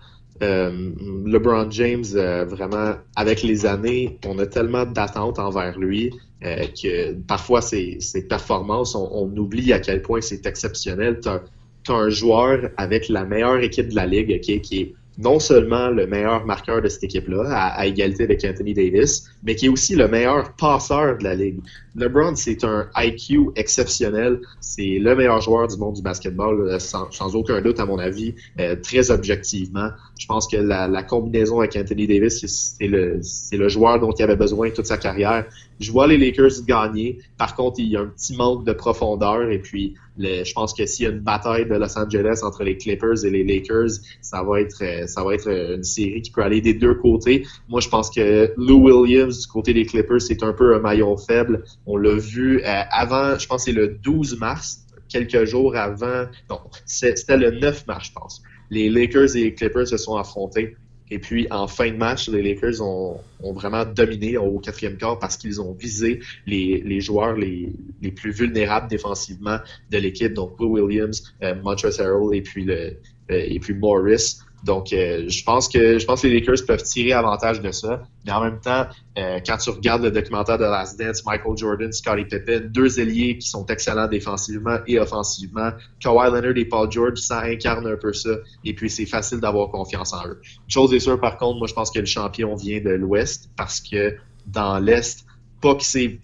Euh, 0.41 0.91
LeBron 1.25 1.69
James, 1.71 2.05
euh, 2.15 2.45
vraiment, 2.45 2.93
avec 3.15 3.43
les 3.43 3.65
années, 3.65 4.17
on 4.25 4.39
a 4.39 4.45
tellement 4.45 4.85
d'attentes 4.85 5.39
envers 5.39 5.77
lui 5.77 6.11
que 6.41 7.15
parfois 7.27 7.61
ses 7.61 7.99
performances, 8.29 8.95
on, 8.95 9.29
oublie 9.35 9.73
à 9.73 9.79
quel 9.79 10.01
point 10.01 10.21
c'est 10.21 10.45
exceptionnel. 10.45 11.19
Tu 11.21 11.27
as, 11.27 11.41
un 11.89 12.09
joueur 12.09 12.69
avec 12.77 13.09
la 13.09 13.25
meilleure 13.25 13.57
équipe 13.57 13.89
de 13.89 13.95
la 13.95 14.05
ligue 14.05 14.39
qui 14.41 14.53
est 14.53 14.93
non 15.19 15.39
seulement 15.39 15.89
le 15.89 16.07
meilleur 16.07 16.45
marqueur 16.45 16.81
de 16.81 16.87
cette 16.87 17.03
équipe-là, 17.03 17.43
à, 17.49 17.85
égalité 17.85 18.23
avec 18.23 18.43
Anthony 18.45 18.73
Davis, 18.73 19.25
mais 19.43 19.55
qui 19.55 19.67
est 19.67 19.69
aussi 19.69 19.95
le 19.95 20.07
meilleur 20.07 20.53
passeur 20.55 21.17
de 21.17 21.23
la 21.23 21.35
ligue. 21.35 21.59
LeBron, 21.95 22.35
c'est 22.35 22.63
un 22.63 22.87
IQ 22.95 23.49
exceptionnel. 23.55 24.41
C'est 24.59 24.99
le 24.99 25.15
meilleur 25.15 25.41
joueur 25.41 25.67
du 25.67 25.77
monde 25.77 25.95
du 25.95 26.01
basketball, 26.01 26.79
sans, 26.79 27.35
aucun 27.35 27.61
doute, 27.61 27.79
à 27.79 27.85
mon 27.85 27.99
avis, 27.99 28.35
euh, 28.59 28.75
très 28.81 29.11
objectivement. 29.11 29.89
Je 30.19 30.25
pense 30.25 30.47
que 30.47 30.57
la, 30.57 31.03
combinaison 31.03 31.59
avec 31.59 31.75
Anthony 31.75 32.07
Davis, 32.07 32.45
c'est 32.45 32.87
le, 32.87 33.69
joueur 33.69 33.99
dont 33.99 34.11
il 34.11 34.23
avait 34.23 34.35
besoin 34.35 34.69
toute 34.69 34.85
sa 34.85 34.97
carrière. 34.97 35.45
Je 35.79 35.91
vois 35.91 36.07
les 36.07 36.17
Lakers 36.17 36.63
gagner. 36.67 37.19
Par 37.37 37.55
contre, 37.55 37.79
il 37.79 37.87
y 37.87 37.97
a 37.97 38.01
un 38.01 38.07
petit 38.07 38.35
manque 38.35 38.65
de 38.65 38.73
profondeur. 38.73 39.49
Et 39.49 39.59
puis, 39.59 39.95
je 40.17 40.53
pense 40.53 40.73
que 40.73 40.85
s'il 40.85 41.05
y 41.05 41.07
a 41.07 41.11
une 41.11 41.19
bataille 41.19 41.65
de 41.65 41.75
Los 41.75 41.97
Angeles 41.97 42.41
entre 42.43 42.63
les 42.63 42.77
Clippers 42.77 43.23
et 43.25 43.29
les 43.29 43.43
Lakers, 43.43 43.91
ça 44.21 44.43
va 44.43 44.61
être, 44.61 44.83
euh, 44.83 45.07
ça 45.07 45.23
va 45.23 45.33
être 45.33 45.47
euh, 45.47 45.77
une 45.77 45.83
série 45.83 46.21
qui 46.21 46.31
peut 46.31 46.43
aller 46.43 46.61
des 46.61 46.73
deux 46.73 46.95
côtés. 46.95 47.45
Moi, 47.69 47.79
je 47.79 47.89
pense 47.89 48.09
que 48.09 48.51
Lou 48.57 48.89
Williams 48.89 49.28
du 49.29 49.47
côté 49.47 49.73
des 49.73 49.85
Clippers, 49.85 50.21
c'est 50.21 50.43
un 50.43 50.53
peu 50.53 50.75
un 50.75 50.79
maillon 50.79 51.17
faible. 51.17 51.63
On 51.85 51.97
l'a 51.97 52.15
vu 52.15 52.61
euh, 52.61 52.81
avant, 52.91 53.37
je 53.37 53.47
pense 53.47 53.65
que 53.65 53.71
c'est 53.71 53.77
le 53.77 53.89
12 53.89 54.39
mars, 54.39 54.85
quelques 55.07 55.45
jours 55.45 55.75
avant. 55.75 56.25
Non, 56.49 56.59
c'était 56.85 57.37
le 57.37 57.51
9 57.51 57.87
mars, 57.87 58.07
je 58.07 58.13
pense. 58.13 58.41
Les 58.69 58.89
Lakers 58.89 59.35
et 59.35 59.43
les 59.43 59.53
Clippers 59.53 59.87
se 59.87 59.97
sont 59.97 60.15
affrontés. 60.15 60.75
Et 61.11 61.19
puis, 61.19 61.47
en 61.49 61.67
fin 61.67 61.89
de 61.89 61.97
match, 61.97 62.29
les 62.29 62.41
Lakers 62.43 62.81
ont, 62.81 63.19
vraiment 63.41 63.83
dominé 63.83 64.37
au 64.37 64.59
quatrième 64.59 64.97
quart 64.97 65.17
parce 65.17 65.37
qu'ils 65.37 65.59
ont 65.59 65.73
visé 65.73 66.19
les, 66.45 67.01
joueurs 67.01 67.35
les, 67.35 67.73
plus 68.15 68.31
vulnérables 68.31 68.87
défensivement 68.87 69.57
de 69.89 69.97
l'équipe, 69.97 70.33
donc 70.33 70.59
Will 70.59 70.83
Williams, 70.83 71.33
euh, 71.41 71.55
Montrezl 71.55 72.01
Harrell 72.01 72.35
et 72.35 72.41
puis, 72.41 72.69
euh, 72.69 72.91
et 73.29 73.59
puis 73.59 73.73
Morris. 73.73 74.39
Donc, 74.63 74.91
euh, 74.91 75.25
je 75.29 75.43
pense 75.43 75.69
que 75.69 75.99
je 75.99 76.05
pense 76.05 76.21
que 76.21 76.27
les 76.27 76.39
Lakers 76.39 76.65
peuvent 76.67 76.83
tirer 76.83 77.13
avantage 77.13 77.61
de 77.61 77.71
ça. 77.71 78.03
Mais 78.25 78.31
en 78.31 78.43
même 78.43 78.59
temps, 78.59 78.85
euh, 79.17 79.39
quand 79.45 79.57
tu 79.57 79.69
regardes 79.69 80.03
le 80.03 80.11
documentaire 80.11 80.57
de 80.57 80.63
Last 80.63 80.99
Dance, 80.99 81.25
Michael 81.25 81.57
Jordan, 81.57 81.91
Scottie 81.91 82.25
Pippen, 82.25 82.69
deux 82.69 82.99
ailiers 82.99 83.37
qui 83.37 83.47
sont 83.47 83.65
excellents 83.67 84.07
défensivement 84.07 84.77
et 84.87 84.99
offensivement, 84.99 85.71
Kawhi 86.01 86.29
Leonard 86.31 86.57
et 86.57 86.65
Paul 86.65 86.91
George, 86.91 87.19
ça 87.19 87.41
incarne 87.41 87.87
un 87.87 87.97
peu 87.97 88.13
ça. 88.13 88.31
Et 88.65 88.73
puis, 88.73 88.89
c'est 88.89 89.05
facile 89.05 89.39
d'avoir 89.39 89.69
confiance 89.69 90.13
en 90.13 90.27
eux. 90.27 90.41
Chose 90.67 90.93
est 90.93 90.99
sûre, 90.99 91.19
par 91.19 91.37
contre, 91.37 91.57
moi, 91.59 91.67
je 91.67 91.73
pense 91.73 91.91
que 91.91 91.99
le 91.99 92.05
champion 92.05 92.55
vient 92.55 92.81
de 92.81 92.89
l'Ouest 92.89 93.49
parce 93.55 93.79
que 93.79 94.15
dans 94.45 94.79
l'Est, 94.79 95.25
pas 95.61 95.75
que 95.75 95.83
c'est... 95.83 96.19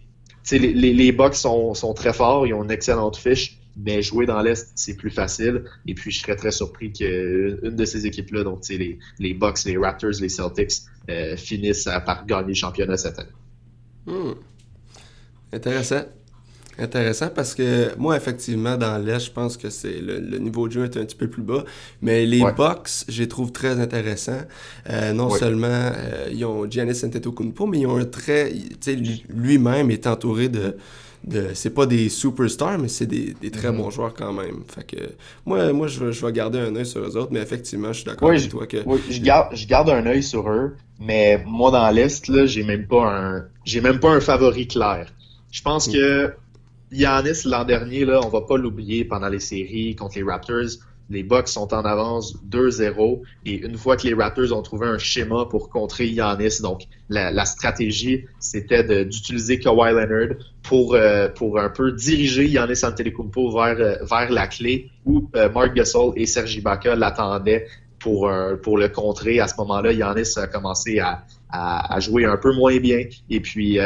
Les, 0.52 0.74
les, 0.74 0.93
les 0.93 1.12
Bucks 1.12 1.36
sont, 1.36 1.74
sont 1.74 1.93
très 1.93 2.13
forts, 2.13 2.45
ils 2.45 2.54
ont 2.54 2.63
une 2.63 2.69
excellente 2.69 3.17
fiche, 3.17 3.58
mais 3.77 4.01
jouer 4.01 4.25
dans 4.25 4.41
l'Est, 4.41 4.71
c'est 4.75 4.95
plus 4.95 5.09
facile. 5.09 5.63
Et 5.85 5.93
puis, 5.93 6.11
je 6.11 6.21
serais 6.21 6.35
très 6.35 6.51
surpris 6.51 6.91
qu'une 6.91 7.59
de 7.61 7.85
ces 7.85 8.05
équipes-là, 8.05 8.43
donc 8.43 8.67
les, 8.69 8.99
les 9.19 9.33
Bucks, 9.33 9.63
les 9.65 9.77
Raptors, 9.77 10.11
les 10.21 10.29
Celtics, 10.29 10.83
euh, 11.09 11.35
finissent 11.35 11.89
par 12.05 12.25
gagner 12.25 12.49
le 12.49 12.53
championnat 12.53 12.97
cette 12.97 13.19
année. 13.19 13.29
Hmm. 14.05 14.33
Intéressant. 15.51 16.03
Intéressant 16.77 17.29
parce 17.33 17.55
que 17.55 17.97
moi, 17.97 18.17
effectivement, 18.17 18.75
dans 18.75 18.97
l'Est, 18.97 19.27
je 19.27 19.31
pense 19.31 19.55
que 19.55 19.69
c'est 19.69 20.01
le, 20.01 20.38
niveau 20.39 20.67
de 20.67 20.73
jeu 20.73 20.83
est 20.83 20.97
un 20.97 21.05
petit 21.05 21.15
peu 21.15 21.29
plus 21.29 21.41
bas. 21.41 21.63
Mais 22.01 22.25
les 22.25 22.41
Bucks, 22.41 23.05
je 23.07 23.21
les 23.21 23.29
trouve 23.29 23.53
très 23.53 23.79
intéressants. 23.79 24.41
Euh, 24.89 25.13
non 25.13 25.29
seulement 25.29 25.67
euh, 25.69 26.27
ils 26.31 26.43
ont 26.43 26.69
Giannis 26.69 27.01
Antetokounmpo, 27.05 27.65
mais 27.65 27.79
ils 27.79 27.88
ont 27.88 27.97
un 27.97 28.05
très... 28.05 28.53
Lui-même 29.29 29.89
est 29.89 30.05
entouré 30.05 30.49
de 30.49 30.75
c'est 31.53 31.73
pas 31.73 31.85
des 31.85 32.09
superstars, 32.09 32.77
mais 32.77 32.88
c'est 32.88 33.05
des, 33.05 33.33
très 33.51 33.71
mhm. 33.71 33.77
bons 33.77 33.89
joueurs 33.89 34.13
quand 34.13 34.33
même. 34.33 34.63
Fait 34.67 34.85
que 34.85 35.01
moi, 35.45 35.71
moi 35.73 35.88
je, 35.88 36.03
vais 36.05 36.31
garder 36.31 36.59
un 36.59 36.75
œil 36.75 36.85
sur 36.85 37.01
eux 37.01 37.17
autres, 37.17 37.31
mais 37.31 37.41
effectivement, 37.41 37.89
je 37.89 38.01
suis 38.01 38.05
d'accord 38.05 38.29
avec 38.29 38.49
toi 38.49 38.67
que. 38.67 38.77
Oui, 38.85 38.99
je 39.09 39.21
garde, 39.21 39.55
je 39.55 39.67
garde 39.67 39.89
un 39.89 40.05
œil 40.05 40.23
sur 40.23 40.49
eux, 40.49 40.75
mais 40.99 41.43
moi 41.45 41.71
dans 41.71 41.89
l'Est, 41.89 42.27
là, 42.27 42.45
j'ai 42.45 42.63
même 42.63 42.88
pas 42.88 43.07
un. 43.07 43.45
J'ai 43.65 43.81
même 43.81 43.99
pas 43.99 44.09
un 44.09 44.21
favori 44.21 44.67
clair. 44.67 45.07
Je 45.51 45.61
pense 45.61 45.88
mm. 45.88 45.93
que 45.93 46.33
Yanis 46.91 47.45
l'an 47.45 47.63
dernier, 47.63 48.05
là, 48.05 48.21
on 48.23 48.29
va 48.29 48.41
pas 48.41 48.57
l'oublier 48.57 49.05
pendant 49.05 49.29
les 49.29 49.39
séries 49.39 49.95
contre 49.95 50.17
les 50.17 50.23
Raptors 50.23 50.79
les 51.10 51.24
Bucks 51.24 51.48
sont 51.48 51.74
en 51.74 51.86
avance 51.86 52.36
2-0 52.50 53.22
et 53.46 53.65
une 53.65 53.78
fois 53.78 53.96
que 53.98 54.08
les 54.08 54.13
Raptors 54.13 54.58
ont 54.58 54.62
trouvé 54.62 54.88
un 54.88 54.98
schéma 54.98 55.46
pour 55.46 55.70
contrer 55.70 56.08
Giannis, 56.08 56.62
donc 56.62 56.84
la, 57.10 57.46
stratégie 57.46 58.26
c'était 58.39 59.06
d'utiliser 59.06 59.60
Kawhi 59.60 59.91
Leonard 59.91 60.38
pour 60.63 60.96
euh, 60.96 61.30
pour 61.30 61.60
un 61.60 61.70
peu 61.70 61.91
diriger 61.91 62.48
Giannis 62.48 62.84
Antetokounmpo 62.84 63.52
vers 63.52 63.78
euh, 63.80 63.96
vers 64.04 64.32
la 64.32 64.48
clé 64.48 64.89
où 65.06 65.30
euh, 65.36 65.50
Mark 65.50 65.76
Gasol 65.76 66.13
et 66.15 66.26
Sergi 66.26 66.60
Ibaka 66.60 66.96
l'attendaient 66.96 67.68
pour 68.00 68.30
pour 68.62 68.78
le 68.78 68.89
contrer. 68.89 69.39
À 69.39 69.48
ce 69.48 69.56
moment-là, 69.58 69.91
Giannis 69.94 70.38
a 70.38 70.48
commencé 70.48 71.00
à, 71.00 71.24
jouer 72.00 72.26
un 72.26 72.38
peu 72.38 72.54
moins 72.54 72.78
bien 72.78 73.06
et 73.30 73.39
puis 73.39 73.80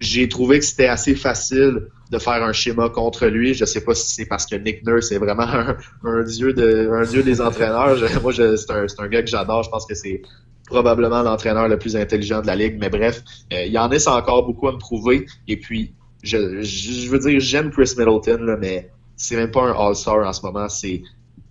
j'ai 0.00 0.28
trouvé 0.28 0.58
que 0.58 0.64
c'était 0.64 0.88
assez 0.88 1.14
facile 1.14 1.88
de 2.12 2.18
faire 2.18 2.44
un 2.44 2.52
schéma 2.52 2.90
contre 2.90 3.26
lui. 3.26 3.54
Je 3.54 3.64
sais 3.64 3.82
pas 3.82 3.94
si 3.94 4.14
c'est 4.14 4.26
parce 4.26 4.44
que 4.46 4.54
Nick 4.54 4.86
Nurse 4.86 5.10
est 5.12 5.18
vraiment 5.18 5.46
un, 6.04 6.22
dieu 6.22 6.52
de 6.52 6.90
un 6.92 7.04
dieu 7.04 7.22
des 7.22 7.40
entraîneurs. 7.40 7.96
moi, 8.22 8.32
c'est 8.32 8.70
un, 8.70 8.86
un, 8.98 9.08
gars 9.08 9.22
que 9.22 9.28
j'adore. 9.28 9.62
Je 9.62 9.70
pense 9.70 9.86
que 9.86 9.94
c'est 9.94 10.20
probablement 10.66 11.22
l'entraîneur 11.22 11.68
le 11.68 11.78
plus 11.78 11.96
intelligent 11.96 12.42
de 12.42 12.46
la 12.46 12.54
ligue. 12.54 12.76
Mais 12.78 12.90
bref, 12.90 13.22
euh, 13.52 13.64
il 13.64 13.78
en 13.78 13.90
a 13.90 14.10
encore 14.10 14.44
beaucoup 14.44 14.68
à 14.68 14.72
me 14.72 14.78
prouver. 14.78 15.26
Et 15.48 15.56
puis, 15.56 15.94
je, 16.22 17.08
veux 17.08 17.18
dire, 17.18 17.40
j'aime 17.40 17.70
Chris 17.70 17.94
Middleton, 17.96 18.42
là, 18.42 18.56
mais 18.60 18.90
c'est 19.16 19.36
même 19.36 19.50
pas 19.50 19.62
un 19.62 19.72
All-Star 19.72 20.26
en 20.26 20.32
ce 20.32 20.42
moment. 20.44 20.68
C'est 20.68 21.02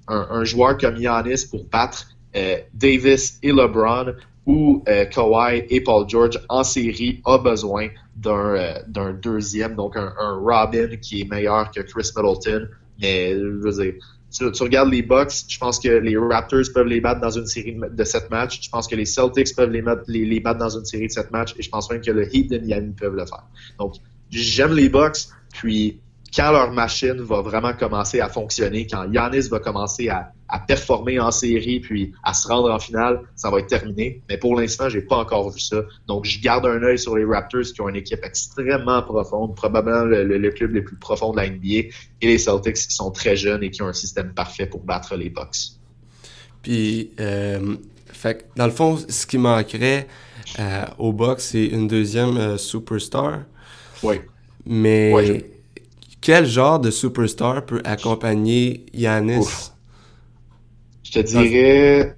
un, 0.07 0.43
joueur 0.43 0.77
comme 0.77 0.97
Giannis 0.97 1.45
pour 1.49 1.65
battre 1.65 2.07
euh, 2.35 2.57
Davis 2.73 3.39
et 3.41 3.51
LeBron 3.51 4.13
où 4.45 4.83
euh, 4.87 5.05
Kawhi 5.05 5.63
et 5.69 5.81
Paul 5.81 6.07
George 6.09 6.39
en 6.49 6.63
série 6.63 7.21
a 7.25 7.37
besoin 7.37 7.87
d'un 8.21 8.55
euh, 8.55 8.73
d'un 8.87 9.13
deuxième, 9.13 9.75
donc 9.75 9.97
un, 9.97 10.13
Robin 10.41 10.97
qui 11.01 11.21
est 11.21 11.29
meilleur 11.29 11.71
que 11.71 11.81
Chris 11.81 12.11
Middleton. 12.15 12.67
Mais 13.01 13.33
je 13.33 13.57
veux 13.59 13.83
dire, 13.83 13.93
tu, 14.31 14.63
regardes 14.63 14.91
les 14.91 15.01
Bucks, 15.01 15.31
je 15.47 15.57
pense 15.57 15.79
que 15.79 15.89
les 15.89 16.17
Raptors 16.17 16.61
peuvent 16.73 16.87
les 16.87 17.01
battre 17.01 17.19
dans 17.19 17.31
une 17.31 17.47
série 17.47 17.77
de 17.91 18.03
sept 18.03 18.29
matchs. 18.29 18.61
Je 18.61 18.69
pense 18.69 18.87
que 18.87 18.95
les 18.95 19.05
Celtics 19.05 19.55
peuvent 19.55 19.71
les, 19.71 19.83
les, 20.07 20.25
les 20.25 20.39
battre 20.39 20.59
dans 20.59 20.69
une 20.69 20.85
série 20.85 21.07
de 21.07 21.11
sept 21.11 21.31
matchs. 21.31 21.53
Et 21.57 21.61
je 21.61 21.69
pense 21.69 21.91
même 21.91 22.01
que 22.01 22.11
le 22.11 22.33
Heat 22.33 22.49
de 22.49 22.91
peuvent 22.97 23.15
le 23.15 23.25
faire. 23.25 23.43
Donc, 23.79 23.95
j'aime 24.29 24.73
les 24.73 24.87
Bucks. 24.87 25.27
Puis, 25.53 25.99
quand 26.33 26.51
leur 26.51 26.71
machine 26.71 27.21
va 27.21 27.41
vraiment 27.41 27.73
commencer 27.73 28.21
à 28.21 28.29
fonctionner, 28.29 28.87
quand 28.87 29.11
Yanis 29.11 29.49
va 29.49 29.59
commencer 29.59 30.07
à, 30.09 30.31
performer 30.67 31.19
en 31.19 31.31
série 31.31 31.79
puis 31.79 32.13
à 32.23 32.33
se 32.33 32.47
rendre 32.47 32.71
en 32.71 32.79
finale, 32.79 33.21
ça 33.35 33.49
va 33.49 33.59
être 33.59 33.67
terminé. 33.67 34.21
Mais 34.29 34.37
pour 34.37 34.59
l'instant, 34.59 34.89
j'ai 34.89 35.01
pas 35.01 35.17
encore 35.17 35.49
vu 35.49 35.59
ça. 35.59 35.81
Donc, 36.07 36.25
je 36.25 36.41
garde 36.41 36.65
un 36.65 36.83
œil 36.83 36.99
sur 36.99 37.15
les 37.15 37.23
Raptors 37.23 37.63
qui 37.73 37.79
ont 37.81 37.87
une 37.87 37.95
équipe 37.95 38.19
extrêmement 38.23 39.01
profonde, 39.01 39.55
probablement 39.55 40.03
le, 40.03 40.49
club 40.51 40.73
le 40.73 40.83
plus 40.83 40.97
profond 40.97 41.31
de 41.31 41.37
la 41.37 41.49
NBA, 41.49 41.67
et 41.67 41.91
les 42.21 42.37
Celtics 42.37 42.75
qui 42.75 42.93
sont 42.93 43.11
très 43.11 43.35
jeunes 43.35 43.63
et 43.63 43.71
qui 43.71 43.81
ont 43.81 43.87
un 43.87 43.93
système 43.93 44.33
parfait 44.33 44.65
pour 44.65 44.81
battre 44.81 45.15
les 45.15 45.29
Bucks. 45.29 45.77
Puis, 46.61 47.11
euh, 47.19 47.75
fait 48.07 48.45
dans 48.55 48.65
le 48.65 48.71
fond, 48.71 48.97
ce 49.07 49.25
qui 49.25 49.37
manquerait 49.37 50.07
euh, 50.59 50.85
au 50.97 51.13
box, 51.13 51.49
c'est 51.51 51.65
une 51.65 51.87
deuxième 51.87 52.37
euh, 52.37 52.57
superstar. 52.57 53.43
Oui. 54.03 54.15
Mais 54.65 55.25
je- 55.25 55.60
quel 56.21 56.45
genre 56.45 56.79
de 56.79 56.91
superstar 56.91 57.65
peut 57.65 57.81
accompagner 57.85 58.85
Yanis? 58.93 59.39
Ouf. 59.39 59.71
Je 61.03 61.11
te 61.11 61.19
dirais. 61.19 62.15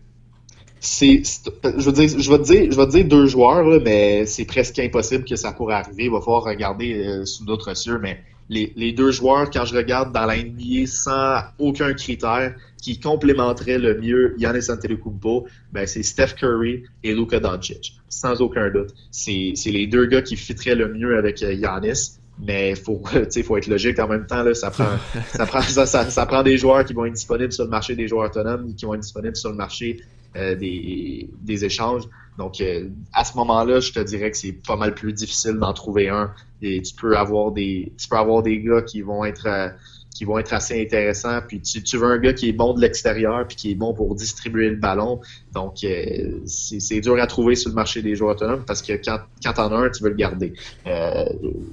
C'est, 0.80 1.22
c'est- 1.24 1.52
je, 1.80 1.86
veux 1.86 1.94
dire, 1.94 2.20
je, 2.20 2.30
vais 2.32 2.38
te 2.39 2.44
dire, 2.44 2.72
je 2.72 2.78
vais 2.78 2.86
te 2.88 2.92
dire 2.92 3.06
deux 3.06 3.26
joueurs, 3.28 3.63
là, 3.63 3.80
mais 3.84 4.26
c'est 4.26 4.46
presque 4.46 4.80
impossible 4.80 5.26
que 5.26 5.36
ça 5.38 5.54
pourrait 5.54 5.76
arriver. 5.76 6.06
Il 6.06 6.12
va 6.12 6.20
falloir 6.22 6.44
regarder 6.44 7.06
euh, 7.06 7.26
sous 7.26 7.46
d'autres 7.46 7.74
cieux. 7.76 8.00
Mais 8.00 8.22
les, 8.50 8.74
les 8.76 8.92
deux 8.92 9.12
joueurs, 9.12 9.50
quand 9.50 9.66
je 9.66 9.76
regarde 9.76 10.13
dans 10.13 10.26
la 10.26 10.38
NBA 10.38 10.86
sans 10.88 11.42
aucun 11.58 11.94
critère, 11.94 12.56
qui 12.82 13.00
complémenteraient 13.00 13.80
le 13.80 13.98
mieux 14.02 14.36
Giannis 14.38 14.70
Antetokounmpo, 14.70 15.48
ben, 15.72 15.88
c'est 15.88 16.04
Steph 16.04 16.36
Curry 16.38 16.84
et 17.04 17.13
Luka 17.16 17.39
Doncic. 17.39 17.94
Sans 18.10 18.42
aucun 18.42 18.70
doute. 18.70 18.94
C'est, 19.12 19.54
c'est 19.56 19.72
les 19.72 19.88
deux 19.88 20.06
gars 20.08 20.22
qui 20.22 20.36
fitteraient 20.36 20.76
le 20.76 20.94
mieux 20.94 21.18
avec 21.18 21.42
euh, 21.44 21.56
Giannis. 21.58 22.20
Mais 22.39 22.76
faut, 22.76 23.02
tu 23.12 23.26
sais, 23.30 23.43
faut 23.43 23.58
être 23.58 23.67
logique 23.67 24.00
en 24.00 24.08
même 24.08 24.26
temps. 24.26 24.43
Là, 24.43 24.54
ça 24.54 24.72
prend, 24.72 24.86
ça 25.34 25.46
prend, 25.46 25.62
ça, 25.62 25.86
ça, 25.86 26.10
ça 26.10 26.26
prend 26.26 26.43
des 26.43 26.58
joueurs 26.58 26.84
qui 26.86 26.93
vont 26.93 27.06
être 27.06 27.13
disponibles 27.13 27.52
sur 27.54 27.63
le 27.63 27.69
marché 27.69 27.96
des 27.96 28.08
joueurs 28.08 28.30
autonomes, 28.30 28.74
qui 28.76 28.86
vont 28.86 28.93
être 28.96 29.02
disponibles 29.02 29.36
sur 29.36 29.50
le 29.50 29.56
marché 29.56 30.02
euh, 30.36 30.56
des, 30.56 31.30
des 31.41 31.65
échanges. 31.65 32.04
Donc, 32.38 32.60
euh, 32.62 32.89
à 33.13 33.24
ce 33.24 33.38
moment-là, 33.38 33.80
je 33.80 33.91
te 33.91 34.00
dirais 34.00 34.32
que 34.32 34.38
c'est 34.38 34.54
pas 34.54 34.76
mal 34.76 34.96
plus 34.96 35.13
difficile 35.13 35.54
d'en 35.54 35.74
trouver 35.74 36.10
un. 36.10 36.34
Et 36.62 36.82
tu 36.82 36.96
peux 36.96 37.15
avoir 37.15 37.52
des, 37.52 37.93
tu 37.98 38.08
peux 38.08 38.17
avoir 38.17 38.41
des 38.41 38.60
gars 38.62 38.82
qui 38.82 39.02
vont 39.02 39.24
être, 39.24 39.48
euh, 39.48 39.69
qui 40.13 40.26
vont 40.26 40.38
être 40.38 40.54
assez 40.54 40.82
intéressants. 40.82 41.39
Puis 41.47 41.62
tu, 41.62 41.84
tu 41.84 41.97
veux 41.97 42.08
un 42.08 42.17
gars 42.17 42.34
qui 42.34 42.49
est 42.49 42.54
bon 42.54 42.73
de 42.73 42.82
l'extérieur, 42.82 43.47
puis 43.47 43.56
qui 43.56 43.71
est 43.71 43.76
bon 43.76 43.93
pour 43.93 44.15
distribuer 44.15 44.69
le 44.69 44.76
ballon. 44.76 45.19
Donc, 45.54 45.84
euh, 45.84 46.39
c'est 46.45 47.02
dur 47.02 47.19
à 47.19 47.28
trouver 47.28 47.56
sur 47.56 47.69
le 47.69 47.76
marché 47.76 48.02
des 48.02 48.15
joueurs 48.15 48.32
autonomes 48.32 48.63
parce 48.65 48.82
que 48.82 48.93
quand, 48.93 49.19
quand 49.43 49.54
t'en 49.54 49.71
as 49.71 49.78
un, 49.78 49.89
tu 49.89 50.04
veux 50.04 50.10
le 50.10 50.15
garder. 50.15 50.54
Euh, 50.88 51.26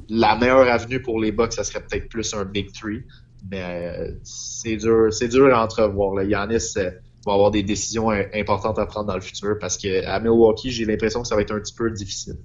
la 0.09 0.37
meilleure 0.37 0.69
avenue 0.69 1.01
pour 1.03 1.21
les 1.21 1.33
Bucks, 1.33 1.53
ça 1.53 1.65
serait 1.65 1.81
peut-être 1.81 2.09
plus 2.09 2.33
un 2.35 2.45
Big 2.45 2.73
Three. 2.73 3.03
Mais 3.51 3.63
euh, 3.63 4.13
c'est 4.23 4.77
dur, 4.77 5.13
c'est 5.13 5.29
dur 5.29 5.55
à 5.55 5.65
entrevoir. 5.65 6.15
Là. 6.15 6.29
Giannis 6.29 6.75
euh, 6.77 6.91
va 7.27 7.33
avoir 7.33 7.51
des 7.51 7.63
décisions 7.63 8.11
importantes 8.11 8.79
à 8.79 8.87
prendre 8.87 9.07
dans 9.07 9.15
le 9.15 9.21
futur 9.21 9.59
parce 9.59 9.77
que 9.77 10.05
à 10.07 10.21
Milwaukee, 10.21 10.71
j'ai 10.71 10.85
l'impression 10.85 11.23
que 11.23 11.29
ça 11.29 11.37
va 11.37 11.43
être 11.43 11.55
un 11.55 11.61
petit 11.61 11.75
peu 11.75 11.91
difficile. 11.91 12.37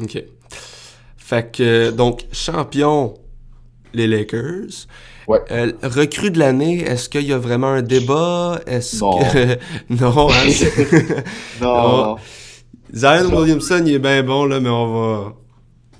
OK. 0.00 0.22
Fait 1.16 1.50
que, 1.50 1.90
donc, 1.90 2.26
champion, 2.32 3.14
les 3.94 4.06
Lakers. 4.06 4.86
Ouais. 5.28 5.38
Euh, 5.50 5.72
recrue 5.82 6.30
de 6.30 6.38
l'année, 6.38 6.80
est-ce 6.80 7.08
qu'il 7.08 7.22
y 7.26 7.32
a 7.32 7.38
vraiment 7.38 7.68
un 7.68 7.82
débat? 7.82 8.60
Est-ce 8.66 9.00
Non. 9.00 9.18
que... 9.18 9.58
non, 9.90 10.28
hein, 10.30 11.22
Non, 11.60 12.06
non. 12.06 12.16
Zion. 12.94 13.34
Williamson, 13.34 13.82
il 13.86 13.94
est 13.94 13.98
bien 13.98 14.22
bon, 14.22 14.44
là, 14.46 14.60
mais 14.60 14.68
on 14.70 14.92
va... 14.92 15.32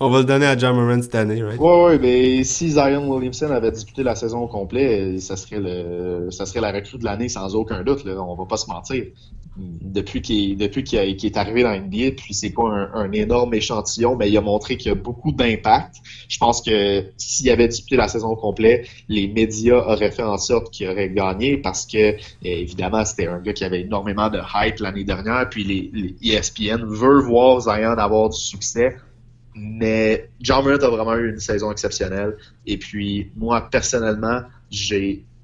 On 0.05 0.11
va 0.11 0.19
le 0.19 0.25
donner 0.25 0.47
à 0.47 0.59
John 0.59 0.75
Moran 0.75 1.01
cette 1.01 1.15
année, 1.15 1.45
right? 1.45 1.61
Ouais, 1.61 1.83
ouais, 1.85 1.99
mais 2.01 2.43
si 2.43 2.73
Zion 2.73 3.09
Williamson 3.09 3.51
avait 3.53 3.71
disputé 3.71 4.03
la 4.03 4.17
saison 4.17 4.41
au 4.41 4.49
complet, 4.49 5.17
ça 5.21 5.37
serait 5.37 5.61
le, 5.61 6.29
ça 6.33 6.45
serait 6.45 6.61
la 6.61 6.73
recrue 6.73 6.99
de 6.99 7.05
l'année 7.05 7.29
sans 7.29 7.55
aucun 7.55 7.85
doute. 7.85 8.05
Là. 8.05 8.21
On 8.21 8.35
va 8.35 8.45
pas 8.45 8.57
se 8.57 8.67
mentir. 8.67 9.05
Depuis 9.57 10.23
qu'il, 10.23 10.63
est 10.63 11.37
arrivé 11.37 11.63
dans 11.63 11.77
NBA, 11.79 12.13
puis 12.17 12.33
c'est 12.33 12.51
pas 12.51 12.63
un, 12.95 13.13
énorme 13.13 13.53
échantillon, 13.53 14.17
mais 14.17 14.31
il 14.31 14.37
a 14.39 14.41
montré 14.41 14.79
qu'il 14.79 14.89
y 14.89 14.93
a 14.93 14.95
beaucoup 14.95 15.31
d'impact. 15.31 15.97
Je 16.29 16.39
pense 16.39 16.63
que 16.63 17.05
s'il 17.19 17.51
avait 17.51 17.69
disputé 17.69 17.97
la 17.97 18.09
saison 18.09 18.29
au 18.29 18.37
complet, 18.37 18.87
les 19.09 19.29
médias 19.29 19.77
auraient 19.77 20.11
fait 20.11 20.23
en 20.23 20.39
sorte 20.39 20.71
qu'il 20.71 20.89
aurait 20.89 21.11
gagné 21.11 21.59
parce 21.59 21.87
que, 21.87 22.13
euh, 22.15 22.17
évidemment, 22.43 23.05
c'était 23.05 23.27
un 23.27 23.41
gars 23.41 23.53
qui 23.53 23.65
avait 23.65 23.83
énormément 23.83 24.31
de 24.31 24.41
hype 24.55 24.79
l'année 24.79 25.05
dernière, 25.05 25.49
puis 25.51 25.65
les, 25.65 25.91
les 25.93 26.35
E 26.35 26.39
ESPN 26.39 26.85
veut 26.87 27.21
voir 27.21 27.61
Zion 27.61 27.99
avoir 27.99 28.31
du 28.31 28.39
succès. 28.39 28.97
Mais 29.55 30.31
John 30.41 30.65
Morant 30.65 30.83
a 30.83 30.89
vraiment 30.89 31.15
eu 31.17 31.31
une 31.31 31.39
saison 31.39 31.71
exceptionnelle. 31.71 32.37
Et 32.67 32.79
puis, 32.79 33.31
moi, 33.37 33.69
personnellement, 33.71 34.41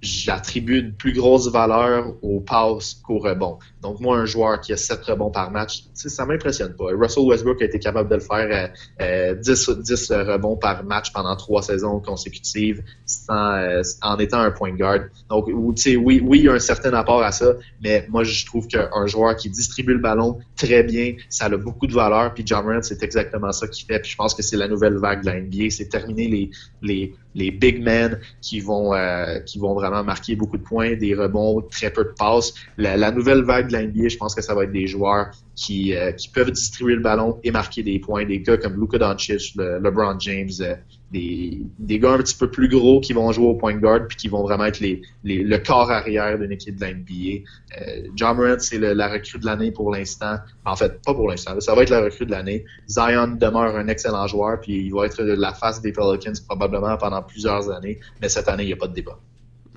j'attribue 0.01 0.81
une 0.81 0.93
plus 0.95 1.13
grosse 1.13 1.49
valeur 1.51 2.15
aux 2.23 2.41
passes 2.41 2.95
qu'aux 2.95 3.19
rebonds. 3.19 3.59
Donc, 3.83 4.01
moi, 4.01 4.17
un 4.17 4.27
joueur 4.27 4.61
qui 4.61 4.73
a 4.73 4.77
7 4.77 5.03
rebonds 5.05 5.31
par 5.31 5.51
match, 5.51 5.85
ça 5.95 6.27
m'impressionne 6.27 6.75
pas. 6.75 6.87
Russell 6.93 7.25
Westbrook 7.25 7.63
a 7.63 7.65
été 7.65 7.79
capable 7.79 8.09
de 8.09 8.17
le 8.17 8.21
faire 8.21 8.73
euh, 9.01 9.03
euh, 9.03 9.35
10, 9.35 9.71
10 9.71 10.13
rebonds 10.13 10.57
par 10.57 10.85
match 10.85 11.13
pendant 11.13 11.37
trois 11.37 11.63
saisons 11.63 12.01
consécutives 12.01 12.83
sans, 13.07 13.53
euh, 13.55 13.83
en 14.03 14.19
étant 14.19 14.41
un 14.41 14.51
point 14.51 14.75
guard. 14.75 15.01
Donc, 15.31 15.47
oui, 15.49 16.23
oui, 16.25 16.39
il 16.39 16.45
y 16.45 16.49
a 16.49 16.53
un 16.53 16.59
certain 16.59 16.93
apport 16.95 17.23
à 17.23 17.33
ça, 17.33 17.55
mais 17.83 18.07
moi, 18.09 18.25
je 18.25 18.47
trouve 18.47 18.67
qu'un 18.67 19.07
joueur 19.07 19.37
qui 19.37 19.51
distribue 19.51 19.93
le 19.93 20.01
ballon 20.01 20.39
très 20.57 20.83
bien, 20.83 21.15
ça 21.29 21.47
a 21.47 21.57
beaucoup 21.57 21.87
de 21.87 21.95
valeur. 21.95 22.35
Puis 22.35 22.45
John 22.47 22.65
c'est 22.83 23.03
exactement 23.03 23.53
ça 23.53 23.67
qu'il 23.69 23.87
fait. 23.87 24.01
Puis 24.01 24.11
je 24.11 24.17
pense 24.17 24.35
que 24.35 24.43
c'est 24.43 24.57
la 24.57 24.69
nouvelle 24.69 24.97
vague 24.97 25.23
de 25.23 25.27
la 25.27 25.41
NBA. 25.41 25.71
C'est 25.71 25.89
terminer 25.89 26.51
les, 26.83 27.51
big 27.51 27.83
men 27.83 28.21
qui 28.43 28.61
vont, 28.61 28.95
euh, 28.95 29.41
qui 29.41 29.59
vont 29.59 29.75
vraiment 29.75 30.05
marquer 30.05 30.37
beaucoup 30.37 30.59
de 30.59 30.63
points, 30.63 30.97
des 30.97 31.15
rebonds, 31.15 31.63
très 31.63 31.91
peu 31.91 32.05
de 32.05 32.13
passes. 32.19 32.53
La 32.77 33.11
nouvelle 33.11 33.45
vague 33.45 33.68
de 33.69 33.73
la 33.73 33.83
NBA, 33.85 34.09
je 34.09 34.17
pense 34.17 34.35
que 34.35 34.43
ça 34.43 34.55
va 34.55 34.65
être 34.65 34.73
des 34.73 34.87
joueurs 34.87 35.31
qui, 35.55 35.95
euh, 35.95 36.13
qui 36.13 36.29
peuvent 36.29 36.51
distribuer 36.51 36.95
le 36.95 37.01
ballon 37.01 37.39
et 37.45 37.51
marquer 37.51 37.83
des 37.83 37.99
points. 37.99 38.25
Des 38.25 38.41
gars 38.41 38.57
comme 38.57 38.81
Luka 38.81 38.99
Doncic, 38.99 39.55
le, 39.57 39.79
LeBron 39.79 40.19
James, 40.21 40.51
euh, 40.61 40.75
des, 41.13 41.99
gars 41.99 42.13
un 42.13 42.19
petit 42.19 42.37
peu 42.37 42.51
plus 42.51 42.69
gros 42.69 43.01
qui 43.01 43.13
vont 43.13 43.31
jouer 43.33 43.47
au 43.47 43.55
point 43.55 43.75
guard 43.75 44.07
puis 44.09 44.17
qui 44.17 44.29
vont 44.29 44.43
vraiment 44.43 44.65
être 44.65 44.81
le 44.81 45.57
corps 45.59 45.91
arrière 45.91 46.39
d'une 46.39 46.53
équipe 46.53 46.77
de 46.77 46.81
la 46.81 46.93
NBA. 46.93 47.45
Euh, 47.81 48.09
John 48.15 48.37
Morant, 48.37 48.59
c'est 48.59 48.79
la 48.79 49.09
recrue 49.09 49.39
de 49.39 49.47
l'année 49.47 49.71
pour 49.71 49.93
l'instant. 49.93 50.37
En 50.65 50.77
fait, 50.77 51.01
pas 51.03 51.15
pour 51.15 51.29
l'instant, 51.29 51.59
ça 51.61 51.75
va 51.75 51.83
être 51.83 51.91
la 51.91 52.03
recrue 52.03 52.27
de 52.27 52.31
l'année. 52.31 52.65
Zion 52.89 53.37
demeure 53.39 53.77
un 53.77 53.89
excellent 53.89 54.27
joueur 54.27 54.61
puis 54.61 54.87
il 54.87 54.93
va 54.93 55.07
être 55.07 55.23
la 55.23 55.55
face 55.55 55.81
des 55.81 55.93
Pelicans 55.93 56.33
probablement 56.47 56.97
pendant 56.97 57.23
plusieurs 57.23 57.71
années, 57.71 57.99
mais 58.21 58.29
cette 58.29 58.49
année, 58.49 58.65
il 58.65 58.67
n'y 58.67 58.73
a 58.73 58.77
pas 58.77 58.89
de 58.89 58.95
débat. 58.95 59.19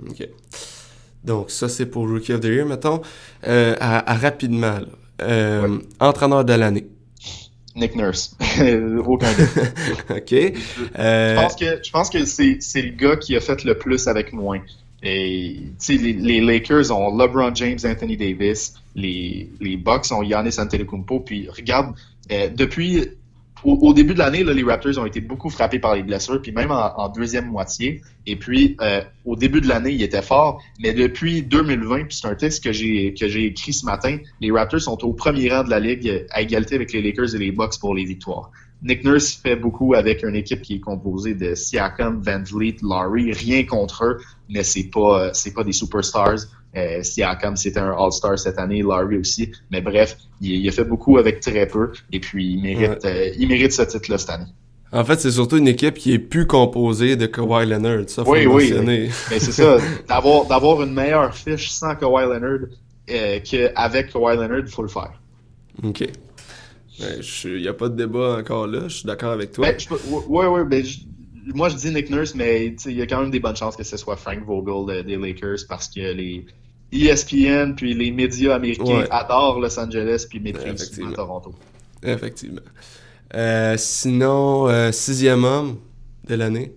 OK. 0.10 0.28
Donc, 1.24 1.52
ça, 1.52 1.70
c'est 1.70 1.86
pour 1.86 2.08
Rookie 2.10 2.34
of 2.34 2.42
the 2.42 2.46
Year, 2.46 2.66
mettons. 2.66 3.02
Euh, 3.48 3.76
à, 3.80 4.12
à 4.12 4.16
rapidement, 4.16 4.80
là. 4.80 4.86
Euh, 5.22 5.68
Ouais. 5.68 5.80
Entraîneur 6.00 6.44
de 6.46 6.54
l'année. 6.54 6.88
Nick 7.76 7.96
Nurse. 7.96 8.36
Aucun 9.06 9.32
doute. 9.34 10.10
OK. 10.10 10.34
Euh, 10.34 11.36
Je 11.36 11.42
pense 11.42 11.56
que, 11.56 11.80
je 11.84 11.92
pense 11.92 12.10
que 12.10 12.26
c'est, 12.26 12.82
le 12.82 12.90
gars 12.90 13.16
qui 13.16 13.36
a 13.36 13.40
fait 13.40 13.64
le 13.64 13.78
plus 13.78 14.08
avec 14.08 14.34
moins. 14.34 14.60
Et, 15.04 15.58
les, 15.90 16.14
les 16.14 16.42
Lakers 16.42 16.92
ont 16.92 17.16
LeBron 17.18 17.54
James, 17.56 17.80
Anthony 17.86 18.18
Davis. 18.18 18.74
Les, 18.96 19.50
les 19.60 19.78
Bucks 19.78 20.12
ont 20.12 20.24
Giannis 20.24 20.60
Antetokounmpo. 20.60 21.22
Puis, 21.22 21.48
regarde, 21.50 21.96
euh, 22.32 22.50
depuis, 22.54 23.08
au, 23.64 23.94
début 23.94 24.14
de 24.14 24.20
l'année, 24.20 24.44
les 24.44 24.64
Raptors 24.64 24.98
ont 24.98 25.06
été 25.06 25.22
beaucoup 25.22 25.50
frappés 25.50 25.80
par 25.80 25.96
les 25.96 26.04
blessures, 26.04 26.42
puis 26.42 26.52
même 26.52 26.72
en, 26.72 27.10
deuxième 27.10 27.48
moitié. 27.48 28.02
Et 28.26 28.36
puis, 28.36 28.76
euh, 28.82 29.02
au 29.26 29.36
début 29.36 29.62
de 29.62 29.68
l'année, 29.68 29.92
ils 29.92 30.04
étaient 30.04 30.22
forts. 30.22 30.62
Mais 30.82 30.94
depuis 30.94 31.42
2020, 31.44 32.06
puis 32.06 32.18
c'est 32.18 32.28
un 32.28 32.36
texte 32.36 32.64
que 32.64 32.72
j'ai, 32.72 33.14
que 33.14 33.28
j'ai 33.28 33.46
écrit 33.46 33.74
ce 33.74 33.86
matin, 33.86 34.18
les 34.40 34.52
Raptors 34.52 34.82
sont 34.82 35.04
au 35.04 35.14
premier 35.14 35.50
rang 35.52 35.64
de 35.64 35.70
la 35.70 35.80
ligue 35.80 36.26
à 36.32 36.42
égalité 36.42 36.76
avec 36.76 36.94
les 36.94 37.02
Lakers 37.02 37.36
et 37.36 37.40
les 37.40 37.52
Bucks 37.52 37.80
pour 37.80 37.96
les 37.96 38.06
victoires. 38.06 38.52
Nick 38.84 39.04
Nurse 39.04 39.34
fait 39.34 39.56
beaucoup 39.56 39.94
avec 39.94 40.24
une 40.24 40.36
équipe 40.36 40.64
qui 40.64 40.76
est 40.76 40.80
composée 40.80 41.36
de 41.36 41.54
Siakam, 41.54 42.22
Van 42.22 42.42
Vliet, 42.42 42.78
Laurie, 42.82 43.32
rien 43.32 43.64
contre 43.64 44.06
eux, 44.06 44.18
mais 44.50 44.64
c'est 44.64 44.90
pas 44.90 45.26
euh, 45.26 45.30
c'est 45.34 45.54
pas 45.54 45.64
des 45.64 45.72
superstars. 45.72 46.40
Euh, 46.76 47.04
Siakam 47.04 47.58
c'était 47.58 47.80
un 47.82 47.92
All-Star 47.92 48.40
cette 48.40 48.58
année, 48.58 48.82
Laurie 48.82 49.18
aussi, 49.18 49.52
mais 49.72 49.82
bref, 49.82 50.16
il, 50.40 50.52
il 50.54 50.70
a 50.70 50.72
fait 50.72 50.86
beaucoup 50.86 51.18
avec 51.18 51.42
très 51.42 51.68
peu 51.68 51.92
et 52.14 52.20
puis 52.22 52.54
il 52.54 52.62
mérite 52.62 53.04
euh, 53.04 53.30
il 53.38 53.48
mérite 53.50 53.74
ce 53.74 53.82
titre-là 53.82 54.18
cette 54.18 54.30
année. 54.30 54.46
En 54.94 55.04
fait, 55.06 55.20
c'est 55.20 55.32
surtout 55.32 55.58
une 55.58 55.68
équipe 55.70 55.94
qui 55.96 56.14
est 56.14 56.20
plus 56.20 56.46
composée 56.48 57.16
de 57.16 57.26
Kawhi 57.26 57.66
Leonard. 57.66 58.04
Ça, 58.10 58.26
faut 58.26 58.32
Oui, 58.34 58.44
le 58.44 58.50
oui. 58.50 58.70
mentionner. 58.72 59.10
Mais 59.30 59.40
c'est 59.40 59.52
ça, 59.54 59.78
d'avoir 60.08 60.46
d'avoir 60.48 60.82
une 60.84 60.94
meilleure 60.94 61.34
fiche 61.36 61.70
sans 61.72 61.96
Kawhi 61.96 62.24
Leonard 62.26 62.68
euh, 63.10 63.40
qu'avec 63.42 64.12
Kawhi 64.14 64.36
Leonard, 64.38 64.60
il 64.60 64.68
faut 64.72 64.82
le 64.84 64.88
faire. 64.90 65.14
OK. 65.84 66.08
Il 67.46 67.58
n'y 67.62 67.68
a 67.68 67.74
pas 67.74 67.90
de 67.90 67.96
débat 67.96 68.38
encore 68.40 68.68
là. 68.68 68.84
Je 68.88 68.96
suis 68.98 69.06
d'accord 69.08 69.32
avec 69.32 69.52
toi. 69.54 69.68
Ben, 69.72 69.78
peux- 69.90 70.00
ouais, 70.28 70.46
ouais, 70.48 70.64
ben, 70.66 70.84
je- 70.86 71.00
moi 71.56 71.70
je 71.70 71.76
dis 71.76 71.90
Nick 71.92 72.10
Nurse, 72.10 72.36
mais 72.36 72.76
il 72.86 72.92
y 72.94 73.02
a 73.02 73.08
quand 73.08 73.22
même 73.22 73.32
des 73.32 73.40
bonnes 73.40 73.56
chances 73.56 73.76
que 73.76 73.84
ce 73.84 73.98
soit 73.98 74.16
Frank 74.18 74.40
Vogel 74.46 74.98
de- 74.98 75.02
des 75.02 75.16
Lakers 75.18 75.60
parce 75.68 75.88
que 75.88 76.00
les 76.14 76.46
ESPN 76.92 77.74
puis 77.76 77.94
les 77.94 78.12
médias 78.12 78.56
américains 78.56 78.84
Ouais. 79.00 79.08
adorent 79.10 79.60
Los 79.60 79.80
Angeles 79.80 80.26
puis 80.30 80.42
souvent 80.78 81.12
Toronto. 81.12 81.54
Effectivement. 82.04 82.62
Euh, 83.34 83.76
sinon, 83.78 84.68
euh, 84.68 84.92
sixième 84.92 85.44
homme 85.44 85.78
de 86.28 86.36
l'année. 86.36 86.74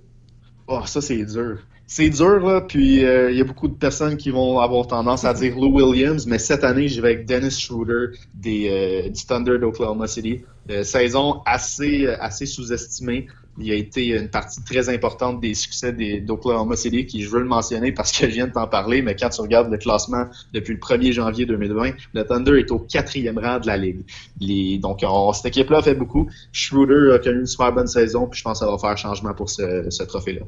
Oh, 0.67 0.81
ça 0.87 1.01
c'est 1.01 1.25
dur. 1.25 1.59
c'est 1.87 2.09
dur, 2.09 2.41
là, 2.41 2.61
puis 2.63 3.05
euh, 3.05 3.31
il 3.31 3.37
y 3.37 3.41
a 3.41 3.45
beaucoup 3.45 3.69
de 3.69 3.75
personnes 3.75 4.17
qui 4.17 4.31
vont 4.31 4.59
avoir 4.61 4.87
tendance 4.87 5.25
à 5.25 5.35
dire 5.35 5.55
Lou 5.57 5.81
Williams, 5.81 6.27
mais 6.27 6.39
cette 6.39 6.65
année, 6.65 6.89
je 6.89 7.01
vais 7.03 7.15
avec 7.15 7.27
Dennis 7.27 7.61
Schroeder 7.61 8.17
des, 8.35 9.11
du 9.13 9.27
Thunder 9.27 9.59
d'Oklahoma 9.59 10.07
City. 10.07 10.43
Saison 10.83 11.43
assez, 11.45 12.07
assez 12.07 12.47
sous-estimée. 12.47 13.27
Il 13.59 13.71
a 13.71 13.75
été 13.75 14.09
une 14.09 14.29
partie 14.29 14.63
très 14.65 14.89
importante 14.89 15.41
des 15.41 15.55
succès 15.55 15.93
d'Oklahoma 15.93 16.75
City, 16.75 17.07
qui 17.07 17.23
je 17.23 17.31
veux 17.31 17.39
le 17.39 17.45
mentionner 17.45 17.93
parce 17.93 18.11
que 18.11 18.27
je 18.27 18.33
viens 18.33 18.49
de 18.49 18.53
t'en 18.53 18.67
parler, 18.67 19.01
mais 19.01 19.15
quand 19.15 19.29
tu 19.29 19.41
regardes 19.41 19.71
le 19.71 19.79
classement 19.79 20.27
depuis 20.53 20.75
le 20.75 20.81
1er 20.81 21.13
janvier 21.13 21.47
2020, 21.47 21.93
le 22.15 22.25
Thunder 22.25 22.59
est 22.59 22.71
au 22.73 22.81
quatrième 22.81 23.39
rang 23.39 23.61
de 23.61 23.67
la 23.67 23.77
Ligue. 23.77 24.05
Les, 24.41 24.79
donc, 24.79 25.01
on, 25.03 25.33
cette 25.33 25.47
équipe-là 25.47 25.83
fait 25.83 25.95
beaucoup. 25.95 26.29
Schroeder 26.53 27.15
a 27.15 27.19
connu 27.19 27.41
une 27.41 27.47
super 27.47 27.73
bonne 27.73 27.87
saison, 27.87 28.27
puis 28.27 28.39
je 28.39 28.45
pense 28.45 28.59
que 28.59 28.67
ça 28.67 28.71
va 28.71 28.79
faire 28.79 28.99
changement 28.99 29.35
pour 29.35 29.49
ce, 29.49 29.89
ce 29.89 30.03
trophée-là. 30.03 30.43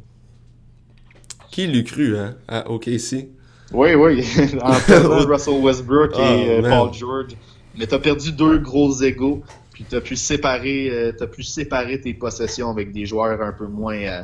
Qui 1.53 1.69
l'eût 1.69 1.85
cru, 1.85 2.19
hein, 2.19 2.35
à 2.49 2.71
OKC? 2.71 3.29
Oui, 3.73 3.95
oui. 3.95 4.25
en 4.63 4.73
Russell 5.27 5.61
Westbrook 5.61 6.13
et 6.15 6.19
oh, 6.19 6.65
euh, 6.65 6.69
Paul 6.69 6.93
George. 6.93 7.37
Mais 7.79 7.87
t'as 7.87 7.99
perdu 7.99 8.33
deux 8.33 8.59
gros 8.59 8.93
égaux, 9.03 9.43
puis 9.77 9.85
t'as 9.87 10.01
pu 10.01 10.17
séparer, 10.17 10.89
euh, 10.89 11.13
as 11.21 11.27
pu 11.27 11.43
séparer 11.43 12.01
tes 12.01 12.15
possessions 12.15 12.71
avec 12.71 12.93
des 12.93 13.05
joueurs 13.05 13.43
un 13.43 13.53
peu 13.53 13.67
moins, 13.67 13.99
euh, 13.99 14.23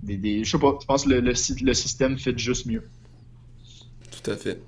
des, 0.00 0.16
des, 0.16 0.44
je 0.44 0.50
sais 0.52 0.60
pas. 0.60 0.78
Je 0.80 0.86
pense 0.86 1.02
que 1.02 1.08
le, 1.08 1.20
le, 1.20 1.32
le 1.32 1.74
système 1.74 2.16
fait 2.16 2.38
juste 2.38 2.66
mieux? 2.66 2.84
Tout 4.12 4.30
à 4.30 4.36
fait. 4.36 4.62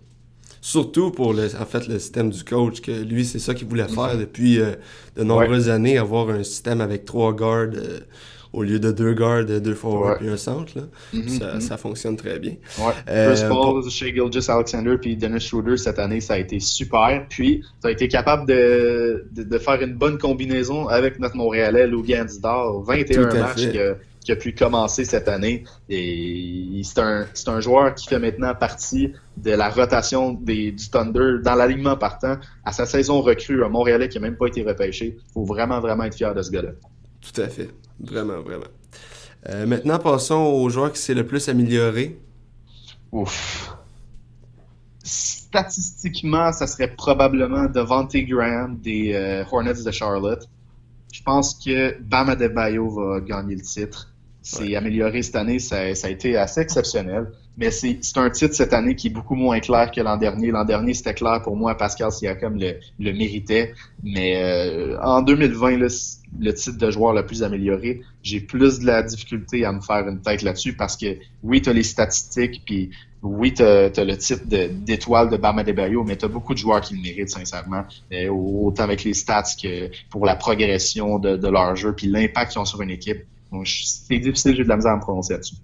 Surtout 0.60 1.12
pour 1.12 1.34
le, 1.34 1.54
en 1.54 1.64
fait, 1.66 1.86
le 1.86 2.00
système 2.00 2.30
du 2.30 2.42
coach, 2.42 2.80
que 2.80 2.90
lui, 2.90 3.24
c'est 3.24 3.38
ça 3.38 3.54
qu'il 3.54 3.68
voulait 3.68 3.86
faire 3.86 4.18
depuis 4.18 4.56
de 4.56 5.22
nombreuses 5.22 5.68
années, 5.68 5.98
avoir 5.98 6.30
un 6.30 6.42
système 6.42 6.80
avec 6.80 7.04
trois 7.04 7.32
gardes 7.32 8.04
au 8.54 8.62
lieu 8.62 8.78
de 8.78 8.92
deux 8.92 9.12
gardes, 9.14 9.50
deux 9.60 9.74
forwards 9.74 10.22
et 10.22 10.28
un 10.28 10.36
centre. 10.36 10.72
Là. 10.76 10.82
Mhm, 11.12 11.28
ça, 11.28 11.60
ça, 11.60 11.76
fonctionne 11.76 12.16
très 12.16 12.38
bien. 12.38 12.52
Ouais. 12.78 12.92
Euh, 13.08 13.34
Chris 13.34 13.44
Paul, 13.48 13.82
Gilgis 13.90 14.50
Alexander 14.50 14.96
puis 15.00 15.16
Dennis 15.16 15.40
Schroeder 15.40 15.76
cette 15.76 15.98
année, 15.98 16.20
ça 16.20 16.34
a 16.34 16.38
été 16.38 16.60
super. 16.60 17.26
Puis, 17.28 17.62
tu 17.82 17.88
as 17.88 17.90
été 17.90 18.06
capable 18.06 18.46
de, 18.46 19.26
de, 19.32 19.42
de, 19.42 19.58
faire 19.58 19.82
une 19.82 19.94
bonne 19.94 20.18
combinaison 20.18 20.86
avec 20.86 21.18
notre 21.18 21.36
Montréalais, 21.36 21.88
Lou 21.88 22.04
Gandidor. 22.04 22.84
21 22.84 23.34
matchs 23.34 23.72
que, 23.72 23.96
qui 24.24 24.32
a 24.32 24.36
pu 24.36 24.54
commencer 24.54 25.04
cette 25.04 25.28
année. 25.28 25.64
Et 25.88 26.80
c'est 26.84 27.00
un, 27.00 27.26
un, 27.48 27.60
joueur 27.60 27.94
qui 27.94 28.06
fait 28.06 28.20
maintenant 28.20 28.54
partie 28.54 29.12
de 29.36 29.50
la 29.50 29.68
rotation 29.68 30.32
des, 30.32 30.70
du 30.70 30.88
Thunder 30.90 31.42
dans 31.42 31.56
l'alignement 31.56 31.96
partant. 31.96 32.36
À 32.64 32.72
sa 32.72 32.86
saison 32.86 33.20
recrue, 33.20 33.64
un 33.64 33.68
Montréalais 33.68 34.08
qui 34.08 34.18
n'a 34.18 34.28
même 34.28 34.36
pas 34.36 34.46
été 34.46 34.62
repêché. 34.62 35.16
Il 35.18 35.32
faut 35.32 35.44
vraiment, 35.44 35.80
vraiment 35.80 36.04
être 36.04 36.14
fier 36.14 36.34
de 36.34 36.42
ce 36.42 36.52
gars-là. 36.52 36.70
Tout 37.20 37.40
à 37.40 37.48
fait. 37.48 37.68
Vraiment, 38.00 38.40
vraiment. 38.40 38.66
Euh, 39.48 39.66
maintenant, 39.66 39.98
passons 39.98 40.36
au 40.36 40.68
joueur 40.70 40.92
qui 40.92 41.00
s'est 41.00 41.14
le 41.14 41.26
plus 41.26 41.48
amélioré. 41.48 42.18
Ouf. 43.12 43.74
Statistiquement, 45.02 46.50
ça 46.52 46.66
serait 46.66 46.94
probablement 46.96 47.66
Devante 47.66 48.16
Graham 48.16 48.78
des 48.78 49.12
euh, 49.12 49.44
Hornets 49.50 49.84
de 49.84 49.90
Charlotte. 49.90 50.48
Je 51.12 51.22
pense 51.22 51.54
que 51.54 52.00
Bam 52.00 52.28
Adebayo 52.28 52.88
va 52.90 53.20
gagner 53.20 53.54
le 53.54 53.62
titre. 53.62 54.12
C'est 54.42 54.74
amélioré 54.76 55.22
cette 55.22 55.36
année, 55.36 55.58
ça, 55.58 55.94
ça, 55.94 56.08
a 56.08 56.10
été 56.10 56.36
assez 56.36 56.60
exceptionnel. 56.60 57.30
Mais 57.56 57.70
c'est 57.70 57.98
un 58.16 58.30
titre 58.30 58.54
cette 58.54 58.72
année 58.72 58.96
qui 58.96 59.06
est 59.06 59.10
beaucoup 59.10 59.36
moins 59.36 59.60
clair 59.60 59.90
que 59.90 60.00
l'an 60.00 60.16
dernier. 60.16 60.50
L'an 60.50 60.64
dernier, 60.64 60.92
c'était 60.92 61.14
clair 61.14 61.40
pour 61.42 61.56
moi, 61.56 61.76
Pascal 61.76 62.10
Siakam 62.10 62.58
le, 62.58 62.78
le 62.98 63.12
méritait. 63.12 63.74
Mais 64.02 64.42
euh, 64.42 65.00
en 65.00 65.22
2020, 65.22 65.76
le, 65.76 65.88
le 66.40 66.54
titre 66.54 66.78
de 66.78 66.90
joueur 66.90 67.12
le 67.12 67.24
plus 67.24 67.42
amélioré, 67.42 68.02
j'ai 68.22 68.40
plus 68.40 68.80
de 68.80 68.86
la 68.86 69.02
difficulté 69.02 69.64
à 69.64 69.72
me 69.72 69.80
faire 69.80 70.08
une 70.08 70.20
tête 70.20 70.42
là-dessus 70.42 70.74
parce 70.74 70.96
que 70.96 71.16
oui, 71.42 71.62
tu 71.62 71.70
as 71.70 71.72
les 71.72 71.84
statistiques, 71.84 72.62
puis 72.64 72.90
oui, 73.22 73.54
tu 73.54 73.62
as, 73.62 73.88
le 74.04 74.16
titre 74.16 74.42
d'étoile 74.46 75.28
de, 75.30 75.36
de 75.36 75.40
Bama 75.40 75.62
Bayo, 75.62 76.02
mais 76.02 76.16
tu 76.16 76.24
as 76.24 76.28
beaucoup 76.28 76.54
de 76.54 76.58
joueurs 76.58 76.80
qui 76.80 76.96
le 76.96 77.02
méritent, 77.02 77.30
sincèrement. 77.30 77.84
Euh, 78.12 78.28
autant 78.30 78.82
avec 78.82 79.04
les 79.04 79.14
stats 79.14 79.44
que 79.62 79.90
pour 80.10 80.26
la 80.26 80.34
progression 80.34 81.18
de, 81.18 81.36
de 81.36 81.48
leur 81.48 81.76
jeu, 81.76 81.94
puis 81.94 82.08
l'impact 82.08 82.52
qu'ils 82.52 82.60
ont 82.60 82.64
sur 82.64 82.82
une 82.82 82.90
équipe 82.90 83.24
c'est 83.64 84.18
difficile, 84.18 84.56
j'ai 84.56 84.64
de 84.64 84.68
la 84.68 84.76
misère 84.76 84.92
à 84.92 84.96
me 84.96 85.00
prononcer 85.00 85.34
là-dessus. 85.34 85.56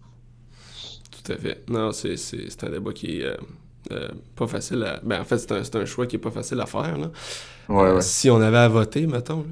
Tout 1.31 1.37
à 1.37 1.39
fait. 1.39 1.65
Non, 1.69 1.93
c'est 1.93 2.65
un 2.65 2.71
débat 2.71 2.93
qui 2.93 3.21
est 3.21 3.25
euh, 3.25 3.37
euh, 3.93 4.09
pas 4.35 4.49
facile 4.49 4.83
à. 4.83 5.01
Ben, 5.05 5.21
en 5.21 5.25
fait, 5.25 5.39
c'est 5.39 5.53
un, 5.53 5.81
un, 5.81 5.85
choix 5.85 6.07
qui 6.07 6.17
est 6.17 6.21
pas 6.21 6.31
facile 6.31 6.61
à 6.61 6.67
faire. 6.67 6.99
Là. 6.99 7.11
Euh, 7.71 8.01
si 8.01 8.29
on 8.31 8.41
avait 8.41 8.59
à 8.59 8.69
voter, 8.69 9.07
mettons. 9.07 9.47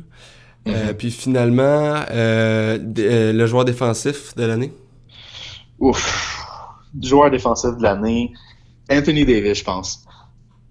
Mm-hmm. 0.67 0.95
puis 0.95 1.11
finalement, 1.12 2.03
le 2.11 3.47
joueur 3.47 3.64
défensif 3.64 4.35
de 4.35 4.45
l'année? 4.45 4.73
Ouf. 5.79 6.45
Joueur 7.01 7.31
défensif 7.31 7.77
de 7.77 7.83
l'année, 7.83 8.33
Anthony 8.91 9.25
Davis, 9.25 9.59
je 9.59 9.64
pense. 9.64 10.05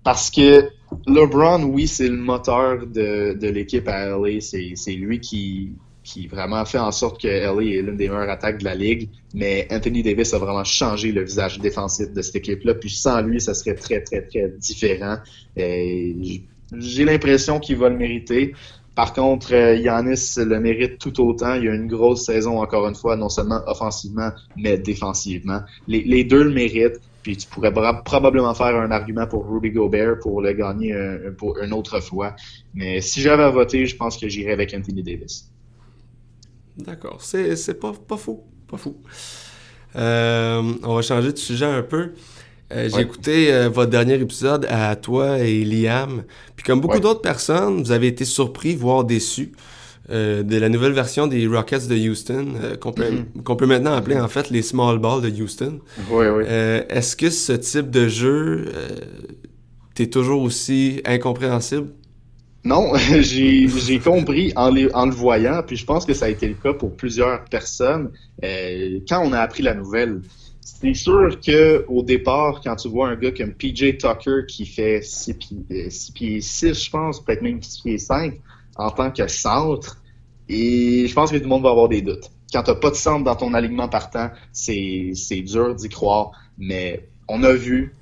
Parce 0.03 0.29
que 0.29 0.69
LeBron, 1.05 1.63
oui, 1.63 1.87
c'est 1.87 2.09
le 2.09 2.17
moteur 2.17 2.85
de, 2.85 3.37
de 3.39 3.47
l'équipe 3.47 3.87
à 3.87 4.07
LA. 4.07 4.41
C'est 4.41 4.93
lui 4.93 5.21
qui, 5.21 5.71
qui 6.07 6.25
vraiment 6.27 6.63
fait 6.63 6.77
en 6.77 6.93
sorte 6.93 7.21
que 7.21 7.27
LA 7.27 7.63
est 7.63 7.81
l'une 7.81 7.97
des 7.97 8.07
meilleures 8.07 8.29
attaques 8.29 8.59
de 8.59 8.63
la 8.63 8.75
ligue. 8.75 9.09
Mais 9.33 9.67
Anthony 9.69 10.03
Davis 10.03 10.33
a 10.33 10.37
vraiment 10.37 10.63
changé 10.63 11.11
le 11.11 11.21
visage 11.21 11.59
défensif 11.59 12.13
de 12.13 12.21
cette 12.21 12.37
équipe-là. 12.37 12.75
Puis 12.75 12.91
sans 12.91 13.19
lui, 13.21 13.41
ça 13.41 13.53
serait 13.53 13.75
très, 13.75 14.01
très, 14.01 14.21
très 14.21 14.47
différent. 14.57 15.17
J'ai 15.57 17.03
l'impression 17.03 17.59
qu'il 17.59 17.75
va 17.75 17.89
le 17.89 17.97
mériter. 17.97 18.53
Par 18.95 19.11
contre, 19.11 19.51
Yanis 19.53 20.35
le 20.37 20.61
mérite 20.61 20.97
tout 20.97 21.19
autant. 21.19 21.55
Il 21.55 21.67
a 21.67 21.75
une 21.75 21.87
grosse 21.87 22.25
saison, 22.25 22.61
encore 22.61 22.87
une 22.87 22.95
fois, 22.95 23.17
non 23.17 23.27
seulement 23.27 23.59
offensivement, 23.67 24.31
mais 24.55 24.77
défensivement. 24.77 25.59
Les, 25.89 26.23
deux 26.23 26.43
le 26.43 26.53
méritent. 26.53 27.01
Puis 27.21 27.35
tu 27.35 27.47
pourrais 27.49 27.73
probablement 28.05 28.53
faire 28.53 28.77
un 28.77 28.91
argument 28.91 29.27
pour 29.27 29.45
Ruby 29.45 29.71
Gobert 29.71 30.19
pour 30.19 30.41
le 30.41 30.53
gagner 30.53 30.95
pour 31.37 31.59
une 31.59 31.73
autre 31.73 31.99
fois. 31.99 32.33
Mais 32.73 33.01
si 33.01 33.19
j'avais 33.19 33.43
à 33.43 33.49
voter, 33.49 33.85
je 33.85 33.97
pense 33.97 34.15
que 34.17 34.29
j'irais 34.29 34.53
avec 34.53 34.73
Anthony 34.73 35.03
Davis. 35.03 35.51
D'accord. 36.77 37.19
C'est 37.21 37.79
pas, 37.79 37.93
pas 37.93 38.17
fou. 38.17 38.41
Pas 38.67 38.77
fou. 38.77 38.97
Euh, 39.95 40.73
on 40.83 40.95
va 40.95 41.01
changer 41.01 41.31
de 41.31 41.37
sujet 41.37 41.65
un 41.65 41.81
peu. 41.81 42.11
Euh, 42.73 42.89
j'ai 42.93 43.01
écouté 43.01 43.53
euh, 43.53 43.69
votre 43.69 43.89
dernier 43.89 44.15
épisode 44.15 44.67
à 44.69 44.95
toi 44.95 45.39
et 45.39 45.63
Liam. 45.63 46.23
Puis 46.55 46.65
comme 46.65 46.81
beaucoup 46.81 46.99
d'autres 46.99 47.21
personnes, 47.21 47.81
vous 47.81 47.91
avez 47.91 48.07
été 48.07 48.25
surpris, 48.25 48.75
voire 48.75 49.03
déçus 49.03 49.53
de 50.09 50.57
la 50.57 50.69
nouvelle 50.69 50.93
version 50.93 51.27
des 51.27 51.45
Rockets 51.47 51.89
de 51.89 51.95
Houston, 51.95 52.53
qu'on 52.79 52.93
peut, 52.93 53.03
mm-hmm. 53.03 53.57
peut, 53.57 53.65
maintenant 53.65 53.93
appeler 53.93 54.17
en 54.17 54.29
fait 54.29 54.49
les 54.49 54.61
small 54.61 54.99
balls 54.99 55.21
de 55.21 55.29
Houston. 55.29 55.81
Oui, 56.09 56.27
oui. 56.27 56.43
Est-ce 56.47 57.17
que 57.17 57.29
ce 57.29 57.51
type 57.51 57.91
de 57.91 58.07
jeu, 58.07 58.71
t'es 59.95 60.07
toujours 60.07 60.43
aussi 60.43 61.01
incompréhensible 61.05 61.89
non, 62.67 62.93
j'ai 63.21 63.99
compris 63.99 64.51
en, 64.57 64.71
le 64.71 65.11
voyant, 65.11 65.63
puis 65.65 65.77
je 65.77 65.85
pense 65.85 66.05
que 66.05 66.13
ça 66.13 66.25
a 66.25 66.29
été 66.29 66.47
le 66.47 66.55
cas 66.55 66.73
pour 66.73 66.95
plusieurs 66.95 67.45
personnes. 67.45 68.11
Euh, 68.43 68.99
quand 69.07 69.25
on 69.25 69.31
a 69.31 69.39
appris 69.39 69.63
la 69.63 69.73
nouvelle, 69.73 70.21
c'est 70.59 70.93
sûr 70.93 71.39
que 71.39 71.85
au 71.87 72.03
départ, 72.03 72.59
quand 72.61 72.75
tu 72.75 72.89
vois 72.89 73.07
un 73.07 73.15
gars 73.15 73.31
comme 73.31 73.53
PJ 73.53 73.97
Tucker 73.97 74.45
qui 74.47 74.65
fait 74.65 75.01
6 75.01 75.33
pieds, 75.35 75.89
6 75.89 76.11
pieds 76.11 76.41
6, 76.41 76.83
je 76.83 76.89
pense, 76.89 77.23
peut-être 77.23 77.41
même 77.41 77.63
6 77.63 77.81
pieds 77.81 77.97
5, 77.97 78.33
en 78.75 78.91
tant 78.91 79.11
que 79.11 79.27
centre, 79.27 80.01
et 80.49 81.07
je 81.07 81.13
pense 81.13 81.31
que 81.31 81.37
tout 81.37 81.43
le 81.43 81.49
monde 81.49 81.63
va 81.63 81.69
avoir 81.69 81.87
des 81.87 82.01
doutes. 82.01 82.29
Quand 82.51 82.63
tu 82.63 82.71
n'as 82.71 82.75
pas 82.75 82.89
de 82.89 82.95
centre 82.95 83.23
dans 83.23 83.35
ton 83.35 83.53
alignement 83.53 83.87
partant, 83.87 84.29
c'est 84.51 85.41
dur 85.45 85.73
d'y 85.73 85.87
croire, 85.87 86.31
mais 86.57 87.07
on 87.29 87.43
a 87.43 87.53
vu 87.53 87.93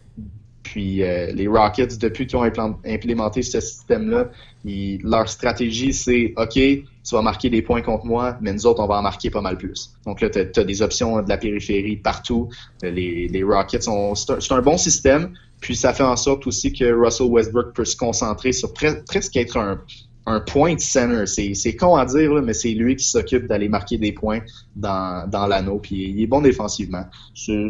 puis 0.66 1.04
euh, 1.04 1.32
les 1.32 1.48
Rockets, 1.48 2.00
depuis 2.00 2.26
qu'ils 2.26 2.38
ont 2.38 2.52
implémenté 2.86 3.44
ce 3.44 3.60
système-là, 3.60 4.32
leur 4.66 5.30
stratégie, 5.30 5.94
c'est 5.94 6.34
OK, 6.38 6.54
tu 6.54 6.86
vas 7.12 7.22
marquer 7.22 7.52
des 7.52 7.62
points 7.62 7.84
contre 7.84 8.06
moi, 8.06 8.36
mais 8.42 8.52
nous 8.52 8.66
autres, 8.66 8.82
on 8.82 8.88
va 8.88 8.98
en 8.98 9.04
marquer 9.04 9.30
pas 9.30 9.42
mal 9.42 9.60
plus. 9.60 9.92
Donc 10.08 10.22
là, 10.22 10.30
tu 10.32 10.40
as, 10.40 10.64
des 10.64 10.82
options 10.82 11.22
de 11.22 11.30
la 11.30 11.38
périphérie 11.38 11.98
partout. 11.98 12.50
Euh, 12.84 12.90
les, 12.90 13.44
Rockets, 13.44 13.84
c'est 13.84 14.54
un, 14.54 14.62
bon 14.62 14.78
système. 14.78 15.34
Puis 15.62 15.76
ça 15.76 15.94
fait 15.94 16.04
en 16.04 16.16
sorte 16.16 16.48
aussi 16.48 16.74
que 16.74 16.92
Russell 16.92 17.28
Westbrook 17.28 17.74
peut 17.76 17.86
se 17.86 17.96
concentrer 17.96 18.52
sur 18.52 18.74
presque 18.74 19.36
être 19.36 19.58
un, 19.58 19.80
un 20.26 20.40
point 20.40 20.80
center. 20.80 21.28
C'est 21.28 21.76
con 21.76 21.96
à 21.96 22.06
dire, 22.06 22.32
mais 22.42 22.54
c'est 22.54 22.72
lui 22.72 22.96
qui 22.96 23.06
s'occupe 23.06 23.46
d'aller 23.46 23.70
marquer 23.70 24.00
des 24.00 24.14
points 24.14 24.40
dans, 24.76 25.30
dans 25.30 25.46
l'anneau. 25.46 25.78
Puis 25.78 26.10
il 26.10 26.24
est 26.24 26.28
bon 26.28 26.42
défensivement. 26.42 27.06
C'est 27.36 27.70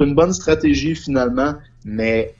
une 0.00 0.14
bonne 0.14 0.34
stratégie 0.34 0.94
finalement 0.94 1.54
mais 1.86 2.34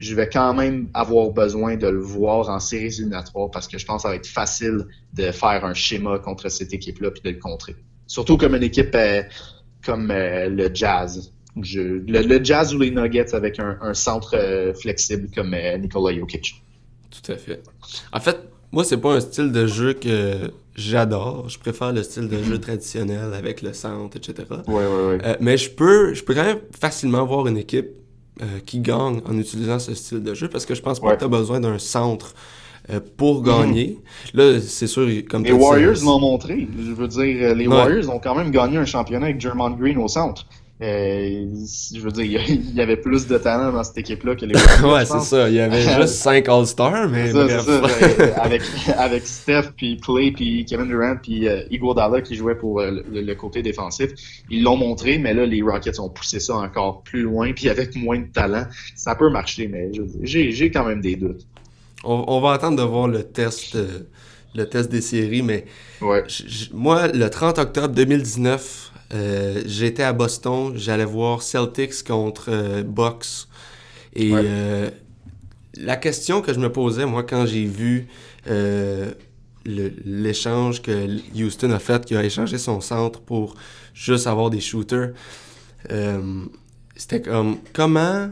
je 0.00 0.14
vais 0.14 0.28
quand 0.28 0.54
même 0.54 0.88
avoir 0.94 1.30
besoin 1.30 1.76
de 1.76 1.86
le 1.86 2.00
voir 2.00 2.48
en 2.48 2.58
séries 2.58 2.86
éliminatoires 2.86 3.50
parce 3.50 3.68
que 3.68 3.78
je 3.78 3.84
pense 3.84 3.98
que 3.98 4.02
ça 4.02 4.08
va 4.08 4.16
être 4.16 4.26
facile 4.26 4.86
de 5.12 5.30
faire 5.30 5.64
un 5.64 5.74
schéma 5.74 6.18
contre 6.18 6.48
cette 6.48 6.72
équipe-là 6.72 7.10
puis 7.10 7.20
de 7.22 7.30
le 7.30 7.38
contrer. 7.38 7.76
Surtout 8.06 8.38
comme 8.38 8.54
une 8.54 8.62
équipe 8.62 8.94
euh, 8.94 9.22
comme 9.84 10.10
euh, 10.10 10.48
le 10.48 10.70
Jazz. 10.72 11.32
le, 11.56 12.44
Jazz 12.44 12.74
ou 12.74 12.78
les 12.78 12.90
Nuggets 12.90 13.34
avec 13.34 13.60
un, 13.60 13.92
centre 13.92 14.36
euh, 14.36 14.72
flexible 14.72 15.28
comme 15.34 15.54
Nikola 15.80 16.16
Jokic. 16.16 16.62
Tout 17.10 17.32
à 17.32 17.36
fait. 17.36 17.62
En 18.12 18.20
fait, 18.20 18.38
moi, 18.72 18.84
c'est 18.84 18.98
pas 18.98 19.14
un 19.14 19.20
style 19.20 19.52
de 19.52 19.66
jeu 19.66 19.92
que 19.94 20.50
j'adore. 20.76 21.48
Je 21.48 21.58
préfère 21.58 21.92
le 21.92 22.02
style 22.02 22.28
de 22.28 22.42
jeu 22.42 22.58
traditionnel 22.58 23.34
avec 23.34 23.60
le 23.60 23.72
centre, 23.72 24.16
etc. 24.16 24.46
Ouais, 24.66 24.74
ouais, 24.74 25.18
ouais. 25.18 25.36
Mais 25.40 25.56
je 25.56 25.70
peux, 25.70 26.14
je 26.14 26.22
peux 26.22 26.34
quand 26.34 26.44
même 26.44 26.60
facilement 26.78 27.26
voir 27.26 27.46
une 27.46 27.58
équipe 27.58 27.88
euh, 28.40 28.60
qui 28.64 28.80
gagne 28.80 29.20
en 29.26 29.38
utilisant 29.38 29.78
ce 29.78 29.94
style 29.94 30.22
de 30.22 30.34
jeu 30.34 30.48
parce 30.48 30.66
que 30.66 30.74
je 30.74 30.82
pense 30.82 31.00
pas 31.00 31.14
que 31.14 31.20
tu 31.20 31.24
as 31.24 31.28
besoin 31.28 31.60
d'un 31.60 31.78
centre 31.78 32.34
euh, 32.90 33.00
pour 33.16 33.42
gagner. 33.42 33.98
Là, 34.32 34.60
c'est 34.60 34.86
sûr, 34.86 35.08
comme 35.28 35.44
Les 35.44 35.52
Warriors 35.52 36.02
l'ont 36.04 36.20
montré. 36.20 36.68
Je 36.78 36.92
veux 36.92 37.08
dire, 37.08 37.54
les 37.54 37.66
Warriors 37.66 38.08
ont 38.08 38.18
quand 38.18 38.34
même 38.34 38.50
gagné 38.50 38.78
un 38.78 38.84
championnat 38.84 39.26
avec 39.26 39.40
Germont 39.40 39.70
Green 39.70 39.98
au 39.98 40.08
centre. 40.08 40.46
Euh, 40.80 41.46
je 41.92 42.00
veux 42.00 42.12
dire, 42.12 42.40
il 42.48 42.72
y 42.72 42.80
avait 42.80 42.96
plus 42.96 43.26
de 43.26 43.36
talent 43.36 43.72
dans 43.72 43.82
cette 43.82 43.98
équipe-là 43.98 44.36
que 44.36 44.46
les 44.46 44.54
Warriors. 44.82 44.92
ouais, 44.92 45.04
c'est 45.04 45.20
ça. 45.20 45.48
Il 45.48 45.56
y 45.56 45.60
avait 45.60 45.82
juste 45.82 46.14
5 46.22 46.48
All-Stars, 46.48 47.08
mais 47.08 47.32
ça, 47.32 47.60
Ça. 47.60 47.82
avec, 48.42 48.62
avec 48.96 49.26
Steph, 49.26 49.72
puis 49.76 49.96
Clay, 50.00 50.30
puis 50.30 50.64
Kevin 50.64 50.86
Durant, 50.86 51.16
puis 51.20 51.48
euh, 51.48 51.62
Iguodala 51.72 52.22
qui 52.22 52.36
jouait 52.36 52.54
pour 52.54 52.78
euh, 52.78 52.92
le, 53.12 53.34
côté 53.34 53.60
défensif. 53.60 54.10
Ils 54.50 54.62
l'ont 54.62 54.76
montré, 54.76 55.18
mais 55.18 55.34
là, 55.34 55.46
les 55.46 55.62
Rockets 55.62 55.98
ont 55.98 56.10
poussé 56.10 56.38
ça 56.38 56.54
encore 56.54 57.02
plus 57.02 57.22
loin, 57.22 57.52
puis 57.52 57.68
avec 57.68 57.96
moins 57.96 58.20
de 58.20 58.28
talent. 58.32 58.66
Ça 58.94 59.16
peut 59.16 59.30
marcher, 59.30 59.66
mais 59.66 59.90
j'ai 60.22 60.70
quand 60.70 60.84
même 60.84 61.00
des 61.00 61.16
doutes. 61.16 61.44
On, 62.04 62.40
va 62.40 62.52
attendre 62.52 62.76
de 62.76 62.82
voir 62.84 63.08
le 63.08 63.24
test, 63.24 63.76
le 64.54 64.68
test 64.68 64.88
des 64.88 65.00
séries, 65.00 65.42
mais 65.42 65.64
ouais. 66.00 66.22
moi, 66.72 67.08
le 67.08 67.28
30 67.28 67.58
octobre 67.58 67.92
2019, 67.92 68.92
euh, 69.14 69.62
j'étais 69.64 70.02
à 70.02 70.12
Boston, 70.12 70.72
j'allais 70.76 71.04
voir 71.04 71.42
Celtics 71.42 72.04
contre 72.04 72.50
euh, 72.50 72.82
Bucks. 72.82 73.48
Et 74.14 74.32
euh, 74.34 74.90
la 75.74 75.96
question 75.96 76.42
que 76.42 76.52
je 76.52 76.60
me 76.60 76.70
posais, 76.70 77.06
moi, 77.06 77.22
quand 77.22 77.46
j'ai 77.46 77.64
vu 77.64 78.08
l'échange 79.64 80.82
que 80.82 81.06
Houston 81.34 81.70
a 81.70 81.78
fait, 81.78 82.04
qui 82.04 82.16
a 82.16 82.24
échangé 82.24 82.58
son 82.58 82.80
centre 82.80 83.20
pour 83.20 83.54
juste 83.94 84.26
avoir 84.26 84.50
des 84.50 84.60
shooters, 84.60 85.12
c'était 86.96 87.22
comme 87.22 87.58
comment 87.72 88.30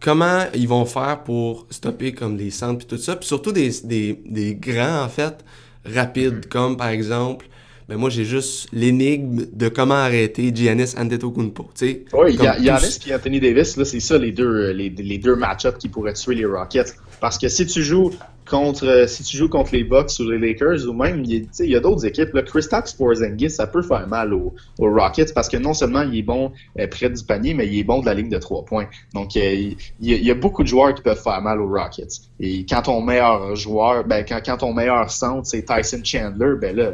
comment 0.00 0.44
ils 0.54 0.68
vont 0.68 0.84
faire 0.84 1.22
pour 1.24 1.66
stopper 1.70 2.12
comme 2.12 2.36
les 2.36 2.50
centres 2.50 2.84
et 2.84 2.88
tout 2.88 2.98
ça, 2.98 3.16
puis 3.16 3.26
surtout 3.26 3.52
des, 3.52 3.70
des, 3.84 4.20
des, 4.26 4.54
grands 4.54 5.04
en 5.04 5.08
fait 5.08 5.42
rapides, 5.86 6.44
mm-hmm. 6.44 6.48
comme 6.48 6.76
par 6.76 6.88
exemple 6.88 7.46
mais 7.88 7.96
moi, 7.96 8.10
j'ai 8.10 8.24
juste 8.24 8.68
l'énigme 8.72 9.46
de 9.52 9.68
comment 9.68 9.94
arrêter 9.94 10.52
Giannis 10.54 10.94
Antetokounmpo. 10.96 11.70
Oui, 12.14 12.38
Giannis 12.38 12.98
et 13.06 13.14
Anthony 13.14 13.40
Davis, 13.40 13.82
c'est 13.82 14.00
ça 14.00 14.18
les 14.18 14.32
deux, 14.32 14.72
les, 14.72 14.88
les 14.90 15.18
deux 15.18 15.36
match-ups 15.36 15.78
qui 15.78 15.88
pourraient 15.88 16.14
tuer 16.14 16.34
les 16.34 16.46
Rockets. 16.46 16.96
Parce 17.20 17.38
que 17.38 17.48
si 17.48 17.66
tu 17.66 17.82
joues 17.82 18.10
contre 18.48 18.86
euh, 18.86 19.06
si 19.06 19.22
tu 19.22 19.36
joues 19.36 19.48
contre 19.48 19.72
les 19.72 19.84
Bucks 19.84 20.10
ou 20.20 20.24
les 20.24 20.38
Lakers 20.38 20.86
ou 20.86 20.92
même 20.92 21.24
il 21.24 21.46
y 21.60 21.76
a 21.76 21.80
d'autres 21.80 22.04
équipes 22.04 22.32
là 22.34 22.42
Kristaps 22.42 22.92
Porzingis 22.92 23.50
ça 23.50 23.66
peut 23.66 23.82
faire 23.82 24.06
mal 24.06 24.34
aux, 24.34 24.54
Rockets 24.78 25.32
parce 25.34 25.48
que 25.48 25.56
non 25.56 25.74
seulement 25.74 26.02
il 26.02 26.18
est 26.18 26.22
bon 26.22 26.52
euh, 26.78 26.86
près 26.86 27.08
du 27.08 27.22
panier 27.24 27.54
mais 27.54 27.66
il 27.66 27.78
est 27.78 27.84
bon 27.84 28.00
de 28.00 28.06
la 28.06 28.14
ligne 28.14 28.28
de 28.28 28.38
trois 28.38 28.64
points 28.64 28.86
donc 29.14 29.36
euh, 29.36 29.72
il, 30.00 30.24
y 30.24 30.30
a, 30.30 30.34
beaucoup 30.34 30.62
de 30.62 30.68
joueurs 30.68 30.94
qui 30.94 31.02
peuvent 31.02 31.20
faire 31.20 31.40
mal 31.40 31.60
aux 31.60 31.68
Rockets 31.68 32.20
et 32.40 32.66
quand 32.66 32.82
ton 32.82 33.00
meilleur 33.00 33.56
joueur 33.56 34.04
ben 34.04 34.24
quand, 34.28 34.40
quand 34.44 34.58
ton 34.58 34.74
meilleur 34.74 35.10
centre 35.10 35.46
c'est 35.46 35.64
Tyson 35.64 36.02
Chandler 36.04 36.54
ben 36.60 36.76
là 36.76 36.92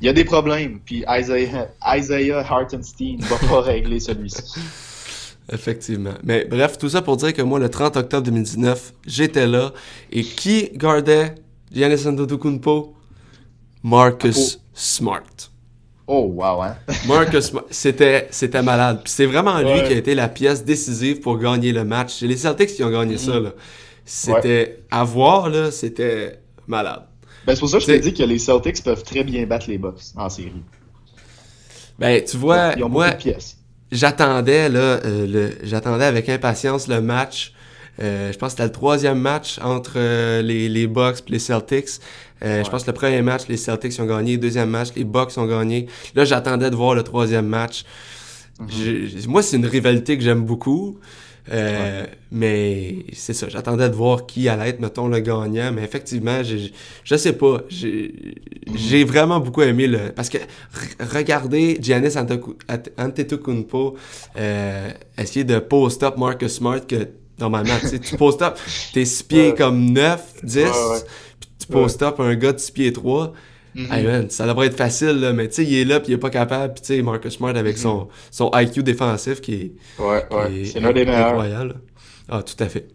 il 0.00 0.06
y 0.06 0.08
a 0.08 0.12
des 0.12 0.24
problèmes, 0.24 0.80
puis 0.84 1.04
Isaiah, 1.08 1.68
Isaiah 1.96 2.38
Hartenstein 2.38 3.18
va 3.20 3.36
pas 3.36 3.60
régler 3.72 4.00
celui-ci. 4.00 4.60
Effectivement. 5.52 6.14
Mais 6.22 6.44
bref, 6.44 6.78
tout 6.78 6.88
ça 6.88 7.02
pour 7.02 7.16
dire 7.16 7.34
que 7.34 7.42
moi, 7.42 7.58
le 7.58 7.68
30 7.68 7.96
octobre 7.96 8.22
2019, 8.24 8.94
j'étais 9.06 9.46
là. 9.46 9.72
Et 10.12 10.22
qui 10.22 10.70
gardait 10.74 11.34
Giannis 11.72 12.06
Antetokounmpo? 12.06 12.94
Marcus 13.82 14.58
oh. 14.58 14.62
Smart. 14.72 15.50
Oh, 16.06 16.32
wow, 16.34 16.62
hein? 16.62 16.76
Marcus 17.08 17.46
Smart. 17.46 17.64
C'était, 17.70 18.28
c'était 18.30 18.62
malade. 18.62 19.00
Puis 19.02 19.12
c'est 19.12 19.26
vraiment 19.26 19.58
lui 19.58 19.82
qui 19.82 19.92
a 19.92 19.96
été 19.96 20.14
la 20.14 20.28
pièce 20.28 20.64
décisive 20.64 21.20
pour 21.20 21.38
gagner 21.38 21.72
le 21.72 21.84
match. 21.84 22.18
C'est 22.20 22.26
les 22.26 22.36
Celtics 22.36 22.74
qui 22.74 22.84
ont 22.84 22.90
gagné 22.90 23.18
ça, 23.18 23.32
mm-hmm. 23.32 23.42
là. 23.42 23.50
C'était, 24.04 24.84
à 24.90 25.04
voir, 25.04 25.48
là, 25.48 25.70
c'était 25.70 26.40
malade. 26.66 27.02
Ben, 27.46 27.54
c'est 27.54 27.60
pour 27.60 27.68
ça 27.68 27.78
que 27.78 27.84
je 27.84 27.88
te 27.88 27.98
dis 27.98 28.14
que 28.14 28.22
les 28.22 28.38
Celtics 28.38 28.82
peuvent 28.82 29.02
très 29.02 29.24
bien 29.24 29.46
battre 29.46 29.68
les 29.68 29.78
Bucks 29.78 30.00
en 30.16 30.28
série. 30.28 30.62
Ben, 31.98 32.22
tu 32.24 32.36
vois, 32.36 32.74
Ils 32.76 32.84
ont 32.84 32.88
moi, 32.88 33.10
j'attendais 33.92 34.68
là, 34.68 35.00
euh, 35.04 35.26
le, 35.26 35.50
j'attendais 35.62 36.04
avec 36.04 36.28
impatience 36.28 36.88
le 36.88 37.00
match. 37.00 37.52
Euh, 38.00 38.32
je 38.32 38.38
pense 38.38 38.48
que 38.48 38.50
c'était 38.52 38.64
le 38.64 38.72
troisième 38.72 39.18
match 39.18 39.58
entre 39.62 39.94
euh, 39.96 40.40
les, 40.40 40.68
les 40.68 40.86
Bucks 40.86 41.18
et 41.28 41.32
les 41.32 41.38
Celtics. 41.38 42.00
Je 42.42 42.68
pense 42.70 42.84
que 42.84 42.90
le 42.90 42.94
premier 42.94 43.20
match, 43.20 43.42
les 43.48 43.58
Celtics 43.58 44.00
ont 44.00 44.06
gagné. 44.06 44.32
Le 44.32 44.38
deuxième 44.38 44.70
match, 44.70 44.88
les 44.96 45.04
Bucks 45.04 45.36
ont 45.36 45.44
gagné. 45.46 45.86
Là, 46.14 46.24
j'attendais 46.24 46.70
de 46.70 46.76
voir 46.76 46.94
le 46.94 47.02
troisième 47.02 47.46
match. 47.46 47.84
Mm-hmm. 48.60 49.28
moi, 49.28 49.42
c'est 49.42 49.56
une 49.56 49.66
rivalité 49.66 50.16
que 50.16 50.24
j'aime 50.24 50.44
beaucoup. 50.44 50.98
Euh, 51.50 52.06
mais 52.30 52.96
c'est 53.12 53.32
ça, 53.32 53.48
j'attendais 53.48 53.88
de 53.88 53.94
voir 53.94 54.26
qui 54.26 54.48
allait 54.48 54.68
être, 54.68 54.80
mettons, 54.80 55.08
le 55.08 55.20
gagnant. 55.20 55.72
Mais 55.72 55.82
effectivement, 55.82 56.42
je 56.42 57.16
sais 57.16 57.32
pas. 57.32 57.62
J'ai 57.68 59.04
vraiment 59.04 59.40
beaucoup 59.40 59.62
aimé 59.62 59.86
le. 59.86 60.12
Parce 60.14 60.28
que 60.28 60.38
regardez 61.00 61.78
Giannis 61.80 62.14
Antetokounmpo 62.98 63.96
euh, 64.36 64.90
essayer 65.18 65.44
de 65.44 65.58
post-up 65.58 66.16
Marcus 66.16 66.54
Smart 66.54 66.86
que 66.86 67.08
normalement, 67.38 67.74
tu 67.80 68.16
post-up, 68.16 68.58
t'es 68.92 69.04
6 69.04 69.22
pieds 69.24 69.54
comme 69.54 69.92
9, 69.92 70.44
10, 70.44 70.64
puis 71.40 71.50
tu 71.58 71.66
post-up 71.66 72.20
un 72.20 72.34
gars 72.34 72.52
de 72.52 72.58
6 72.58 72.70
pieds 72.70 72.92
3. 72.92 73.32
Mm-hmm. 73.76 74.30
ça 74.30 74.46
devrait 74.46 74.66
être 74.66 74.76
facile, 74.76 75.20
là, 75.20 75.32
mais 75.32 75.48
tu 75.48 75.54
sais, 75.56 75.64
il 75.64 75.74
est 75.74 75.84
là 75.84 76.00
puis 76.00 76.12
il 76.12 76.14
est 76.14 76.18
pas 76.18 76.30
capable. 76.30 76.74
Puis 76.74 76.82
tu 76.82 76.86
sais, 76.88 77.02
Marcus 77.02 77.34
Smart 77.34 77.54
avec 77.56 77.76
mm-hmm. 77.76 77.80
son, 77.80 78.08
son 78.30 78.50
IQ 78.54 78.82
défensif 78.82 79.40
qui 79.40 79.54
est, 79.54 79.72
ouais, 80.02 80.24
ouais. 80.30 80.64
c'est 80.64 80.80
l'un 80.80 80.92
des 80.92 81.04
meilleurs. 81.04 81.28
Incroyable. 81.28 81.76
Ah, 82.28 82.42
tout 82.42 82.62
à 82.62 82.68
fait. 82.68 82.88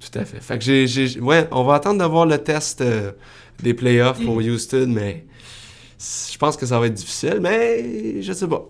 Tout 0.00 0.18
à 0.18 0.24
fait. 0.24 0.40
Fait 0.40 0.58
que 0.58 0.64
j'ai, 0.64 1.20
ouais, 1.20 1.46
on 1.50 1.62
va 1.64 1.74
attendre 1.74 1.98
d'avoir 1.98 2.24
le 2.26 2.38
test 2.38 2.80
euh, 2.80 3.12
des 3.62 3.74
playoffs 3.74 4.22
pour 4.24 4.36
mm. 4.36 4.48
Houston, 4.48 4.86
mais 4.88 5.26
je 5.98 6.38
pense 6.38 6.56
que 6.56 6.64
ça 6.64 6.80
va 6.80 6.86
être 6.86 6.94
difficile, 6.94 7.38
mais 7.40 8.22
je 8.22 8.32
sais 8.32 8.48
pas. 8.48 8.66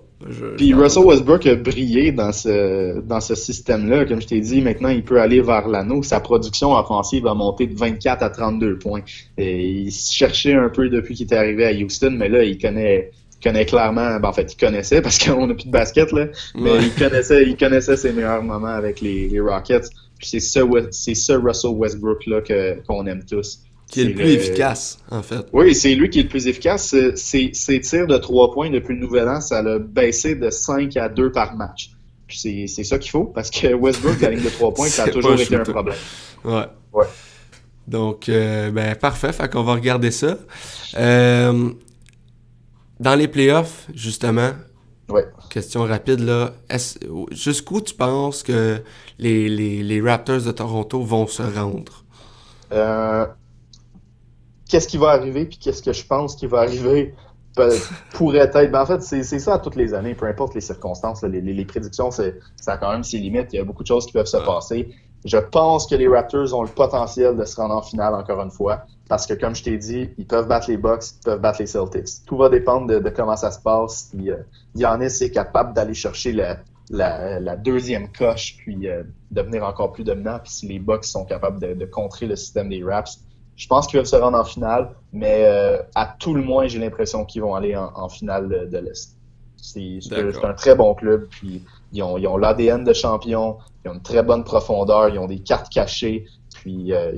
Puis 0.57 0.75
Russell 0.75 1.05
Westbrook 1.05 1.47
a 1.47 1.55
brillé 1.55 2.13
dans 2.13 2.33
ce, 2.33 3.01
dans 3.01 3.21
ce 3.21 3.35
système-là. 3.35 4.05
Comme 4.05 4.21
je 4.21 4.27
t'ai 4.27 4.41
dit, 4.41 4.61
maintenant, 4.61 4.91
il 4.91 5.03
peut 5.03 5.21
aller 5.21 5.41
vers 5.41 5.67
l'anneau. 5.67 6.03
Sa 6.03 6.21
production 6.21 6.73
offensive 6.73 7.25
va 7.25 7.35
monter 7.35 7.67
de 7.67 7.77
24 7.77 8.23
à 8.23 8.31
32 8.31 8.79
points. 8.79 9.01
Et 9.39 9.71
il 9.71 9.91
cherchait 9.91 10.55
un 10.55 10.69
peu 10.69 10.91
depuis 10.91 11.15
qu'il 11.15 11.25
était 11.25 11.37
arrivé 11.37 11.65
à 11.65 11.73
Houston, 11.73 12.15
mais 12.19 12.29
là, 12.29 12.45
il 12.45 12.59
connaît, 12.59 13.11
connaît 13.43 13.65
clairement, 13.65 14.21
ben, 14.21 14.29
en 14.29 14.33
fait, 14.33 14.53
il 14.53 14.57
connaissait 14.57 15.01
parce 15.01 15.19
qu'on 15.19 15.47
n'a 15.47 15.55
plus 15.55 15.67
de 15.67 15.71
basket, 15.71 16.13
là, 16.13 16.27
mais 16.55 16.79
il 16.83 16.93
connaissait, 16.93 17.45
il 17.45 17.57
connaissait 17.57 17.97
ses 17.97 18.13
meilleurs 18.13 18.43
moments 18.43 18.67
avec 18.69 19.01
les, 19.01 19.29
les 19.29 19.41
Rockets. 19.41 19.89
Puis 20.19 20.29
c'est 20.29 20.41
ce, 20.41 20.61
c'est 20.91 21.15
ce 21.15 21.33
Russell 21.33 21.71
Westbrook-là 21.71 22.43
qu'on 22.87 23.07
aime 23.07 23.25
tous. 23.25 23.61
Qui 23.91 24.03
est, 24.03 24.05
le 24.05 24.15
plus 24.15 24.31
efficace, 24.31 24.99
en 25.11 25.23
fait. 25.23 25.47
Oui, 25.53 25.75
c'est 25.75 25.95
lui 25.95 26.11
qui 26.11 26.21
est 26.21 26.23
le 26.23 26.29
plus 26.29 26.47
efficace. 26.47 26.95
Ses 27.17 27.81
tirs 27.81 28.07
de 28.07 28.17
trois 28.19 28.53
points 28.53 28.71
depuis 28.71 28.95
le 28.95 29.01
nouvel 29.01 29.29
an, 29.29 29.41
ça 29.41 29.59
a 29.59 29.79
baissé 29.79 30.37
de 30.37 30.49
5 30.49 30.97
à 30.97 31.09
2 31.09 31.33
par 31.33 31.57
match. 31.57 31.91
Puis 32.29 32.69
c'est 32.69 32.85
ça 32.85 32.99
qu'il 32.99 33.11
faut, 33.11 33.25
parce 33.25 33.51
que 33.51 33.75
Westbrook, 33.75 34.21
la 34.21 34.31
ligne 34.31 34.45
de 34.45 34.51
trois 34.51 34.73
points, 34.73 34.87
ça 34.87 35.05
a 35.05 35.09
toujours 35.09 35.41
été 35.41 35.57
un 35.57 35.65
problème. 35.65 35.97
Ouais. 36.45 36.67
Ouais. 36.93 37.07
Donc, 37.89 38.29
euh, 38.29 38.71
ben, 38.71 38.95
parfait. 38.95 39.33
Fait 39.33 39.51
qu'on 39.51 39.65
va 39.65 39.75
regarder 39.75 40.13
ça. 40.13 40.39
Euh, 40.97 41.71
dans 43.01 43.15
les 43.17 43.27
playoffs, 43.27 43.89
justement, 43.95 44.51
ouais. 45.09 45.25
question 45.51 45.83
rapide, 45.83 46.21
là. 46.21 46.53
Jusqu'où 47.33 47.81
tu 47.81 47.95
penses 47.95 48.45
que 48.45 48.81
les, 49.19 49.49
les, 49.49 49.83
les 49.83 50.01
Raptors 50.01 50.43
de 50.43 50.53
Toronto 50.53 51.03
vont 51.03 51.27
se 51.27 51.43
rendre? 51.43 52.05
Euh, 52.73 53.27
qu'est-ce 54.71 54.89
qui 54.89 54.97
va 54.97 55.09
arriver, 55.09 55.47
puis 55.47 55.59
qu'est-ce 55.59 55.83
que 55.83 55.93
je 55.93 56.07
pense 56.07 56.37
qui 56.37 56.47
va 56.47 56.61
arriver 56.61 57.15
pourrait 58.15 58.39
être. 58.39 58.71
Ben, 58.71 58.83
en 58.83 58.87
fait, 58.87 59.03
c'est 59.03 59.23
ça 59.39 59.55
à 59.55 59.59
toutes 59.59 59.77
les 59.77 59.93
années, 59.93 60.15
peu 60.15 60.27
importe 60.27 60.55
les 60.55 60.61
circonstances. 60.61 61.23
les, 61.23 61.41
les, 61.41 61.65
prédictions, 61.65 62.11
ça 62.11 62.23
a 62.67 62.77
quand 62.79 62.93
même 62.93 63.05
ses 63.05 63.19
limites. 63.19 63.53
Il 63.53 63.57
y 63.57 63.59
a 63.59 63.65
beaucoup 63.65 63.83
de 63.83 63.89
choses 63.89 64.07
qui 64.07 64.13
peuvent 64.13 64.27
se 64.27 64.37
passer. 64.37 64.95
Je 65.25 65.37
pense 65.37 65.87
que 65.87 65.95
les 65.95 66.09
Raptors 66.09 66.55
ont 66.55 66.63
le 66.63 66.71
potentiel 66.71 67.37
de 67.37 67.45
se 67.45 67.57
rendre 67.57 67.75
en 67.75 67.83
finale 67.83 68.15
encore 68.15 68.41
une 68.41 68.51
fois. 68.51 68.85
Parce 69.09 69.27
que, 69.27 69.35
comme 69.35 69.55
je 69.55 69.65
t'ai 69.65 69.77
dit, 69.77 70.11
ils 70.17 70.27
peuvent 70.27 70.47
battre 70.47 70.71
les 70.71 70.77
Bucks, 70.77 71.03
ils 71.19 71.25
peuvent 71.25 71.41
battre 71.41 71.61
les 71.61 71.67
Celtics. 71.67 72.25
Tout 72.27 72.39
va 72.39 72.49
dépendre 72.49 72.87
de, 72.87 73.11
comment 73.11 73.37
ça 73.37 73.51
se 73.51 73.61
passe. 73.61 74.11
Si 74.11 74.31
euh, 74.31 74.37
Giannis 74.75 75.19
est 75.21 75.33
capable 75.33 75.75
d'aller 75.75 75.95
chercher 75.95 76.33
la, 76.33 76.61
la, 76.91 77.57
deuxième 77.57 78.11
coche, 78.13 78.57
puis 78.59 78.89
euh, 78.89 79.03
devenir 79.31 79.65
encore 79.65 79.93
plus 79.93 80.05
dominant. 80.05 80.39
Puis 80.43 80.53
si 80.53 80.69
les 80.69 80.79
Bucks 80.79 81.05
sont 81.05 81.25
capables 81.25 81.61
de, 81.61 81.75
de 81.75 81.85
contrer 81.85 82.27
le 82.27 82.37
système 82.37 82.69
des 82.71 82.83
Raps, 82.83 83.21
je 83.61 83.67
pense 83.67 83.87
qu'ils 83.87 83.99
peuvent 83.99 84.07
se 84.07 84.17
rendre 84.17 84.39
en 84.39 84.45
finale, 84.45 84.95
mais 85.13 85.45
euh, 85.45 85.83
à 85.95 86.07
tout 86.19 86.33
le 86.33 86.41
moins, 86.43 86.67
j'ai 86.67 86.79
l'impression 86.79 87.27
qu'ils 87.27 87.43
vont 87.43 87.55
aller 87.55 87.77
en, 87.77 88.09
finale 88.09 88.71
de, 88.71 88.79
l'Est. 88.79 89.19
C'est 89.59 90.01
un 90.43 90.55
très 90.55 90.75
bon 90.75 90.95
club, 90.95 91.29
puis 91.29 91.63
ils 91.93 92.03
ont, 92.03 92.15
ont 92.15 92.37
l'ADN 92.39 92.85
de 92.85 92.95
champion, 92.95 93.59
ils 93.85 93.91
ont 93.91 93.95
une 93.95 94.03
très 94.03 94.23
bonne 94.23 94.45
profondeur, 94.45 95.11
ils 95.11 95.19
ont 95.19 95.27
des 95.27 95.41
cartes 95.41 95.71
cachées, 95.71 96.25
puis 96.55 96.95
euh, 96.95 97.13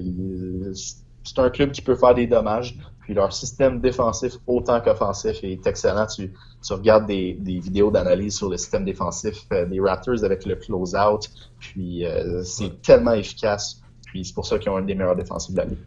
c'est 0.74 1.38
un 1.38 1.48
club 1.48 1.70
qui 1.70 1.80
peut 1.80 1.94
faire 1.94 2.16
des 2.16 2.26
dommages. 2.26 2.76
Puis 3.02 3.14
leur 3.14 3.32
système 3.32 3.80
défensif, 3.80 4.32
autant 4.48 4.80
qu'offensif, 4.80 5.44
est 5.44 5.64
excellent. 5.64 6.06
Tu, 6.06 6.32
tu 6.64 6.72
regardes 6.72 7.06
des, 7.06 7.34
des 7.34 7.60
vidéos 7.60 7.92
d'analyse 7.92 8.36
sur 8.36 8.48
le 8.48 8.56
système 8.56 8.84
défensif 8.84 9.46
euh, 9.52 9.64
des 9.66 9.78
Raptors 9.78 10.24
avec 10.24 10.44
le 10.44 10.56
close-out. 10.56 11.30
Puis 11.60 12.04
euh, 12.04 12.42
c'est 12.42 12.82
tellement 12.82 13.12
efficace. 13.12 13.80
Puis 14.06 14.24
c'est 14.24 14.34
pour 14.34 14.46
ça 14.46 14.58
qu'ils 14.58 14.70
ont 14.70 14.76
un 14.76 14.82
des 14.82 14.96
meilleurs 14.96 15.16
défensifs 15.16 15.52
de 15.52 15.58
la 15.58 15.66
ligue. 15.66 15.78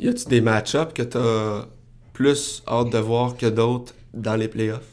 Y 0.00 0.08
a-tu 0.08 0.26
des 0.28 0.40
match-ups 0.40 0.92
que 0.94 1.02
tu 1.02 1.18
as 1.18 1.66
plus 2.12 2.62
hâte 2.66 2.90
de 2.90 2.98
voir 2.98 3.36
que 3.36 3.46
d'autres 3.46 3.94
dans 4.12 4.36
les 4.36 4.48
playoffs? 4.48 4.92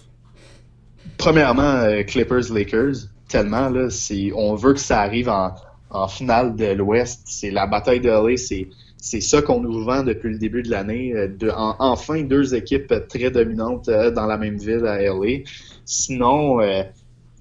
Premièrement, 1.18 1.76
euh, 1.82 2.04
Clippers-Lakers. 2.04 3.08
Tellement, 3.28 3.70
là, 3.70 3.90
on 4.36 4.56
veut 4.56 4.74
que 4.74 4.80
ça 4.80 5.02
arrive 5.02 5.30
en, 5.30 5.54
en 5.90 6.08
finale 6.08 6.56
de 6.56 6.68
l'Ouest. 6.74 7.22
C'est 7.26 7.52
la 7.52 7.68
bataille 7.68 8.00
de 8.00 8.10
LA, 8.10 8.38
c'est 8.38 9.22
ça 9.22 9.42
qu'on 9.42 9.62
nous 9.62 9.84
vend 9.84 10.04
depuis 10.04 10.32
le 10.32 10.40
début 10.40 10.64
de 10.64 10.70
l'année. 10.70 11.14
Euh, 11.14 11.28
de, 11.28 11.52
enfin, 11.54 12.22
deux 12.22 12.56
équipes 12.56 12.94
très 13.08 13.32
dominantes 13.32 13.90
euh, 13.90 14.12
dans 14.12 14.26
la 14.26 14.38
même 14.38 14.58
ville 14.58 14.86
à 14.86 15.02
LA. 15.02 15.44
Sinon, 15.86 16.60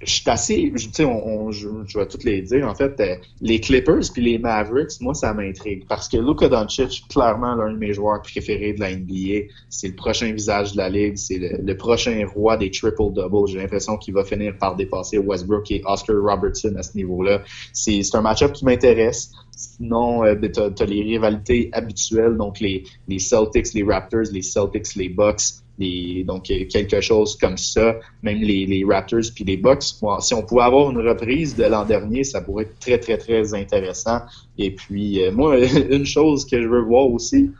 je 0.01 0.12
suis 0.12 0.30
assez, 0.30 0.72
tu 0.76 0.90
sais, 0.92 1.05
on, 1.05 1.51
je, 1.51 1.68
vais 1.68 2.07
toutes 2.07 2.24
les 2.24 2.42
dire. 2.42 2.68
En 2.68 2.74
fait, 2.74 3.01
euh, 3.01 3.16
les 3.40 3.61
Clippers 3.61 4.12
puis 4.12 4.22
les 4.22 4.38
Mavericks, 4.38 5.01
moi, 5.01 5.14
ça 5.14 5.34
m'intrigue 5.34 5.86
parce 5.88 6.09
que 6.09 6.16
Luka 6.16 6.49
Doncic, 6.49 7.05
clairement 7.09 7.55
l'un 7.57 7.72
de 7.72 7.78
mes 7.78 7.92
joueurs 7.92 8.22
préférés 8.22 8.74
de 8.74 8.80
la 8.80 8.94
NBA, 8.94 9.49
c'est 9.68 9.88
le 9.88 9.94
prochain 9.94 10.32
visage 10.32 10.72
de 10.72 10.76
la 10.76 10.88
ligue, 10.88 11.16
c'est 11.16 11.38
le, 11.38 11.76
prochain 11.76 12.24
roi 12.32 12.57
des 12.57 12.70
triple 12.70 13.12
doubles. 13.12 13.49
J'ai 13.49 13.59
l'impression 13.59 13.96
qu'il 13.96 14.14
va 14.14 14.24
finir 14.24 14.57
par 14.59 14.76
dépasser 14.76 15.18
Westbrook 15.18 15.70
et 15.70 15.82
Oscar 15.84 16.16
Robertson 16.22 16.74
à 16.76 16.82
ce 16.82 16.96
niveau-là. 16.96 17.42
C'est 17.72 18.03
un 18.14 18.20
match-up 18.20 18.53
qui 18.53 18.64
m'intéresse. 18.64 19.32
Sinon, 19.57 20.24
euh, 20.24 20.36
ben, 20.36 20.53
tu 20.53 20.61
as, 20.61 20.86
les 20.86 21.03
rivalités 21.03 21.70
habituelles, 21.72 22.36
donc 22.36 22.61
les, 22.61 22.84
les 23.09 23.18
Celtics, 23.18 23.74
les 23.74 23.82
Raptors, 23.82 24.30
les 24.32 24.42
Celtics, 24.42 24.94
les 24.94 25.09
Bucks 25.09 25.64
donc 25.78 26.44
quelque 26.44 27.00
chose 27.00 27.36
comme 27.36 27.56
ça, 27.56 27.96
même 28.22 28.38
les, 28.38 28.84
Raptors 28.88 29.30
puis 29.34 29.44
les 29.44 29.56
Bucks. 29.56 29.82
si 30.20 30.34
on 30.34 30.42
pouvait 30.42 30.62
avoir 30.62 30.90
une 30.90 30.98
reprise 30.98 31.54
de 31.56 31.64
l'an 31.64 31.84
dernier, 31.84 32.24
ça 32.24 32.40
pourrait 32.40 32.64
être 32.64 32.78
très 32.80 32.98
très 32.98 33.16
très 33.16 33.54
intéressant. 33.54 34.20
Et 34.58 34.72
puis 34.72 35.22
euh, 35.22 35.32
moi, 35.32 35.58
une 35.90 36.06
chose 36.06 36.44
que 36.44 36.60
je 36.60 36.66
veux 36.66 36.82
voir 36.82 37.06
aussi, 37.10 37.50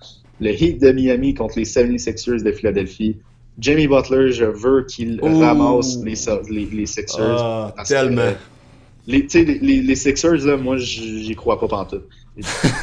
le 0.41 0.51
Heat 0.51 0.81
de 0.81 0.91
Miami 0.93 1.35
contre 1.35 1.59
les 1.59 1.65
76ers 1.65 2.43
de 2.43 2.53
Philadelphie. 2.53 3.17
Jamie 3.59 3.89
Butler, 3.89 4.33
je 4.33 4.45
veux 4.45 4.85
qu'il 4.85 5.21
ramasse 5.21 5.99
les, 6.05 6.15
les, 6.67 6.87
Sixers. 6.87 7.43
Ah, 7.43 7.75
tellement. 7.85 8.33
les, 9.09 9.27
les, 9.35 9.83
les, 9.83 9.95
Sixers, 9.97 10.47
là, 10.47 10.57
moi, 10.57 10.77
j'y 10.77 11.35
crois 11.35 11.59
pas 11.59 11.67
pantoute. 11.67 12.05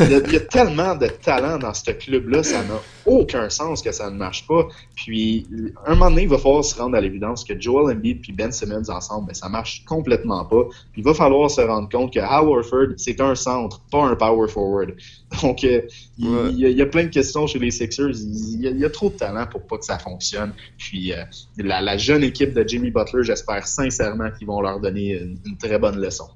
Il 0.02 0.12
y, 0.12 0.36
a, 0.36 0.40
tellement 0.42 0.96
de 0.96 1.08
talent 1.08 1.58
dans 1.58 1.74
ce 1.74 1.92
club-là, 1.92 2.44
ça 2.44 2.62
n'a 2.64 2.80
aucun 3.06 3.50
sens 3.50 3.82
que 3.82 3.92
ça 3.92 4.10
ne 4.10 4.18
marche 4.18 4.46
pas. 4.48 4.68
Puis, 4.96 5.48
un 5.86 5.94
moment 5.94 6.10
donné, 6.10 6.24
il 6.24 6.30
va 6.30 6.38
falloir 6.38 6.66
se 6.66 6.76
rendre 6.76 6.98
à 6.98 7.02
l'évidence 7.02 7.46
que 7.46 7.60
Joel 7.60 7.96
Embiid 7.96 8.22
et 8.28 8.32
Ben 8.34 8.52
Simmons 8.52 8.90
ensemble, 8.90 9.28
ben, 9.28 9.34
ça 9.34 9.48
marche 9.48 9.86
complètement 9.86 10.44
pas. 10.46 10.64
Puis, 10.92 11.02
il 11.02 11.04
va 11.04 11.14
falloir 11.14 11.50
se 11.50 11.62
rendre 11.62 11.88
compte 11.90 12.14
que 12.14 12.20
Hal 12.20 12.46
Warford, 12.46 12.96
c'est 12.98 13.22
un 13.22 13.36
centre, 13.36 13.82
pas 13.92 14.04
un 14.04 14.16
power 14.16 14.50
forward. 14.50 14.96
Donc, 15.42 15.64
euh, 15.64 15.82
il, 16.18 16.58
y 16.58 16.82
a, 16.82 16.86
plein 16.86 17.04
de 17.04 17.10
questions 17.10 17.48
chez 17.48 17.60
les 17.60 17.72
Sixers. 17.72 18.12
Il, 18.12 18.78
y 18.78 18.86
a, 18.86 18.90
trop 18.90 19.10
de 19.10 19.16
talent 19.16 19.48
pour 19.48 19.62
pas 19.62 19.78
que 19.78 19.86
ça 19.86 20.00
fonctionne. 20.00 20.54
Puis, 20.78 21.14
euh, 21.14 21.24
la, 21.58 21.98
jeune 21.98 22.24
équipe 22.24 22.54
de 22.54 22.68
Jimmy 22.68 22.92
Butler, 22.92 23.24
j'espère 23.24 23.66
sincèrement 23.68 24.32
qu'ils 24.38 24.48
vont 24.48 24.60
leur 24.60 24.80
donner 24.82 25.14
une, 25.14 25.58
très 25.58 25.80
bonne 25.80 26.00
leçon. 26.00 26.28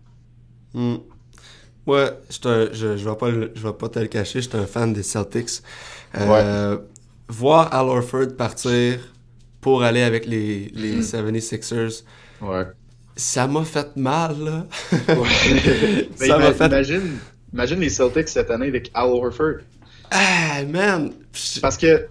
Hmm. 1.90 1.92
Ouais, 1.92 2.12
je, 2.30 2.70
je, 2.74 3.10
vais 3.10 3.16
pas, 3.16 3.32
je 3.32 3.68
vais 3.68 3.74
pas 3.74 3.90
te 3.90 4.00
le 4.00 4.08
cacher, 4.08 4.42
j'étais 4.42 4.58
un 4.58 4.68
fan 4.68 4.94
des 4.94 5.04
Celtics. 5.04 5.62
Euh, 6.16 6.78
voir 7.28 7.74
Al 7.74 7.88
Orford 7.88 8.36
partir 8.38 9.00
pour 9.62 9.84
aller 9.84 10.02
avec 10.02 10.26
les, 10.26 10.72
les 10.74 11.02
76ers, 11.02 12.04
ouais. 12.42 12.66
ça 13.16 13.48
m'a 13.48 13.64
fait 13.64 13.96
mal, 13.96 14.36
là. 14.40 14.66
ça 16.16 16.54
fait... 16.54 16.66
imagine, 16.68 17.18
imagine 17.54 17.80
les 17.80 17.90
Celtics 17.90 18.30
cette 18.30 18.52
année 18.52 18.68
avec 18.68 18.92
Al 18.94 19.10
Orford. 19.10 19.62
Ah, 20.12 20.64
man! 20.68 21.12
Parce 21.62 21.78
que 21.78 22.08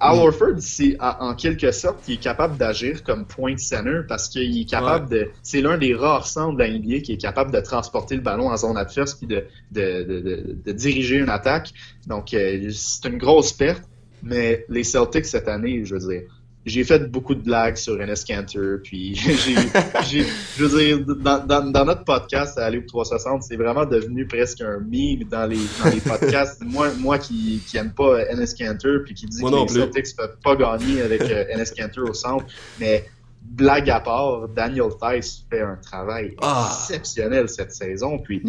Horford, 0.00 0.58
c'est 0.58 0.96
en 1.00 1.34
quelque 1.34 1.70
sorte, 1.72 2.06
il 2.08 2.14
est 2.14 2.18
capable 2.18 2.56
d'agir 2.56 3.02
comme 3.02 3.26
point 3.26 3.56
center 3.56 4.00
parce 4.08 4.28
qu'il 4.28 4.60
est 4.60 4.68
capable 4.68 5.08
de. 5.08 5.30
C'est 5.42 5.60
l'un 5.60 5.78
des 5.78 5.94
rares 5.94 6.26
centres 6.26 6.56
de 6.56 6.62
la 6.62 6.70
NBA 6.70 7.00
qui 7.00 7.12
est 7.12 7.20
capable 7.20 7.50
de 7.52 7.60
transporter 7.60 8.16
le 8.16 8.22
ballon 8.22 8.48
en 8.50 8.56
zone 8.56 8.76
adverse 8.76 9.14
puis 9.14 9.26
de, 9.26 9.44
de, 9.72 10.02
de, 10.02 10.56
de 10.64 10.72
diriger 10.72 11.16
une 11.16 11.30
attaque. 11.30 11.72
Donc, 12.06 12.34
euh, 12.34 12.70
c'est 12.72 13.08
une 13.08 13.18
grosse 13.18 13.52
perte. 13.52 13.82
Mais 14.22 14.64
les 14.68 14.82
Celtics 14.82 15.26
cette 15.26 15.46
année, 15.46 15.84
je 15.84 15.94
veux 15.94 16.08
dire, 16.08 16.22
j'ai 16.66 16.82
fait 16.82 17.10
beaucoup 17.10 17.36
de 17.36 17.42
blagues 17.42 17.76
sur 17.76 18.00
Enes 18.00 18.14
Cantor, 18.26 18.78
puis 18.82 19.14
j'ai, 20.08 20.26
je 20.58 20.64
veux 20.64 20.78
dire, 20.78 21.16
dans, 21.16 21.46
dans, 21.46 21.70
dans, 21.70 21.84
notre 21.84 22.04
podcast 22.04 22.58
à 22.58 22.68
Loop 22.70 22.86
360, 22.86 23.44
c'est 23.44 23.56
vraiment 23.56 23.86
devenu 23.86 24.26
presque 24.26 24.60
un 24.60 24.80
meme 24.80 25.24
dans 25.30 25.46
les, 25.46 25.60
dans 25.82 25.90
les 25.90 26.00
podcasts. 26.00 26.60
moi, 26.66 26.88
moi 26.98 27.18
qui, 27.18 27.62
qui 27.68 27.76
aime 27.76 27.94
pas 27.94 28.20
Enes 28.32 28.46
Cantor, 28.58 29.02
puis 29.04 29.14
qui 29.14 29.26
dit 29.26 29.40
que 29.40 29.62
les 29.62 29.68
Celtics 29.68 30.16
peuvent 30.16 30.38
pas 30.42 30.56
gagner 30.56 31.02
avec 31.02 31.22
euh, 31.22 31.44
Enes 31.54 31.64
Cantor 31.78 32.10
au 32.10 32.14
centre, 32.14 32.44
mais 32.80 33.04
blague 33.40 33.88
à 33.88 34.00
part, 34.00 34.48
Daniel 34.48 34.90
Tice 35.00 35.46
fait 35.48 35.62
un 35.62 35.76
travail 35.76 36.34
ah. 36.42 36.68
exceptionnel 36.68 37.48
cette 37.48 37.70
saison, 37.70 38.18
puis 38.18 38.42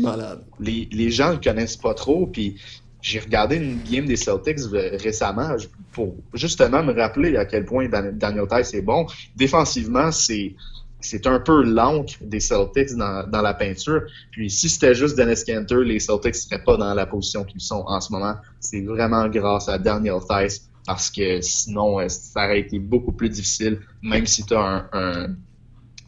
les, 0.60 0.90
les 0.92 1.12
gens 1.12 1.34
le 1.34 1.38
connaissent 1.38 1.78
pas 1.78 1.94
trop, 1.94 2.26
puis 2.26 2.60
j'ai 3.02 3.20
regardé 3.20 3.58
une 3.58 3.82
game 3.84 4.06
des 4.06 4.16
Celtics 4.16 4.60
récemment 4.72 5.56
pour 5.92 6.16
justement 6.34 6.84
me 6.84 6.94
rappeler 6.94 7.38
à 7.38 7.46
quel 7.46 7.66
point 7.66 7.88
Daniel 7.88 8.48
Tice 8.50 8.74
est 8.74 8.82
bon. 8.82 9.06
Défensivement, 9.36 10.12
c'est 10.12 10.56
c'est 11.00 11.28
un 11.28 11.40
peu 11.40 11.64
l'encre 11.64 12.16
des 12.22 12.40
Celtics 12.40 12.96
dans, 12.96 13.26
dans, 13.30 13.42
la 13.44 13.54
peinture. 13.54 14.02
Puis 14.32 14.50
si 14.50 14.68
c'était 14.68 14.96
juste 14.96 15.16
Dennis 15.16 15.44
Cantor, 15.46 15.80
les 15.80 16.00
Celtics 16.00 16.36
seraient 16.36 16.64
pas 16.64 16.76
dans 16.76 16.94
la 16.96 17.06
position 17.06 17.44
qu'ils 17.44 17.62
sont 17.62 17.84
en 17.88 18.02
ce 18.02 18.12
moment. 18.12 18.36
C'est 18.60 18.82
vraiment 18.82 19.28
grâce 19.30 19.70
à 19.70 19.78
Daniel 19.78 20.20
Tice 20.28 20.68
parce 20.88 21.12
que 21.12 21.40
sinon, 21.42 22.00
euh, 22.00 22.08
ça 22.08 22.46
aurait 22.46 22.62
été 22.62 22.80
beaucoup 22.80 23.12
plus 23.12 23.30
difficile, 23.30 23.80
même 24.02 24.26
si 24.26 24.44
tu 24.44 24.56
as 24.56 24.90
un, 24.92 25.36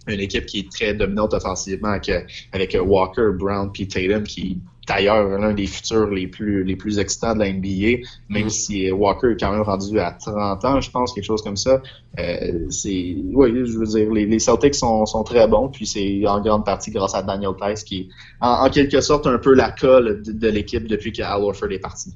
une 0.08 0.20
équipe 0.20 0.46
qui 0.46 0.60
est 0.60 0.72
très 0.72 0.94
dominante 0.94 1.34
offensivement 1.34 1.90
avec, 1.90 2.10
avec 2.52 2.78
Walker, 2.82 3.32
Brown, 3.38 3.72
puis 3.72 3.88
Tatum 3.88 4.24
qui 4.24 4.60
d'ailleurs 4.90 5.38
l'un 5.38 5.54
des 5.54 5.68
futurs 5.68 6.08
les 6.08 6.28
plus 6.28 6.64
les 6.64 6.76
plus 6.76 6.98
excitants 7.00 7.36
de 7.36 7.40
la 7.40 7.54
NBA, 7.54 8.04
même 8.28 8.48
mm. 8.48 8.50
si 8.50 8.92
Walker 8.92 9.32
est 9.32 9.40
quand 9.40 9.52
même 9.52 9.62
rendu 9.62 10.00
à 10.00 10.12
30 10.12 10.66
ans, 10.66 10.82
je 10.82 10.90
pense, 10.90 11.14
quelque 11.14 11.24
chose 11.24 11.44
comme 11.44 11.56
ça. 11.56 11.82
Euh, 12.18 12.66
c'est 12.70 13.16
oui, 13.34 13.52
je 13.66 13.78
veux 13.78 13.86
dire, 13.86 14.12
les, 14.12 14.40
Celtics 14.40 14.76
sont, 14.76 15.06
sont, 15.06 15.24
très 15.24 15.48
bons, 15.48 15.70
puis 15.70 15.86
c'est 15.86 16.26
en 16.28 16.42
grande 16.42 16.66
partie 16.66 16.92
grâce 16.92 17.14
à 17.14 17.22
Daniel 17.22 17.52
Tice 17.62 17.84
qui 17.84 18.00
est 18.00 18.08
en, 18.42 18.70
quelque 18.70 19.00
sorte 19.00 19.28
un 19.28 19.38
peu 19.38 19.54
la 19.54 19.72
colle 19.72 20.24
de, 20.26 20.48
l'équipe 20.50 20.88
depuis 20.88 21.12
que 21.12 21.22
Al 21.22 21.42
Warford 21.42 21.72
est 21.72 21.80
parti. 21.80 22.14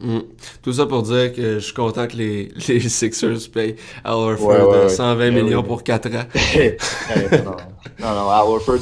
Mm. 0.00 0.20
Tout 0.62 0.72
ça 0.72 0.86
pour 0.86 1.02
dire 1.02 1.32
que 1.32 1.54
je 1.54 1.58
suis 1.58 1.74
content 1.74 2.06
que 2.06 2.16
les, 2.16 2.52
les 2.68 2.80
Sixers 2.80 3.50
payent 3.52 3.76
Al 4.04 4.14
Horford 4.14 4.90
120 4.90 5.30
millions 5.32 5.62
pour 5.64 5.82
4 5.82 6.06
ans. 6.14 6.24
non, 7.44 7.56
non, 7.98 8.14
non, 8.14 8.30
Al 8.30 8.46
Horford, 8.46 8.78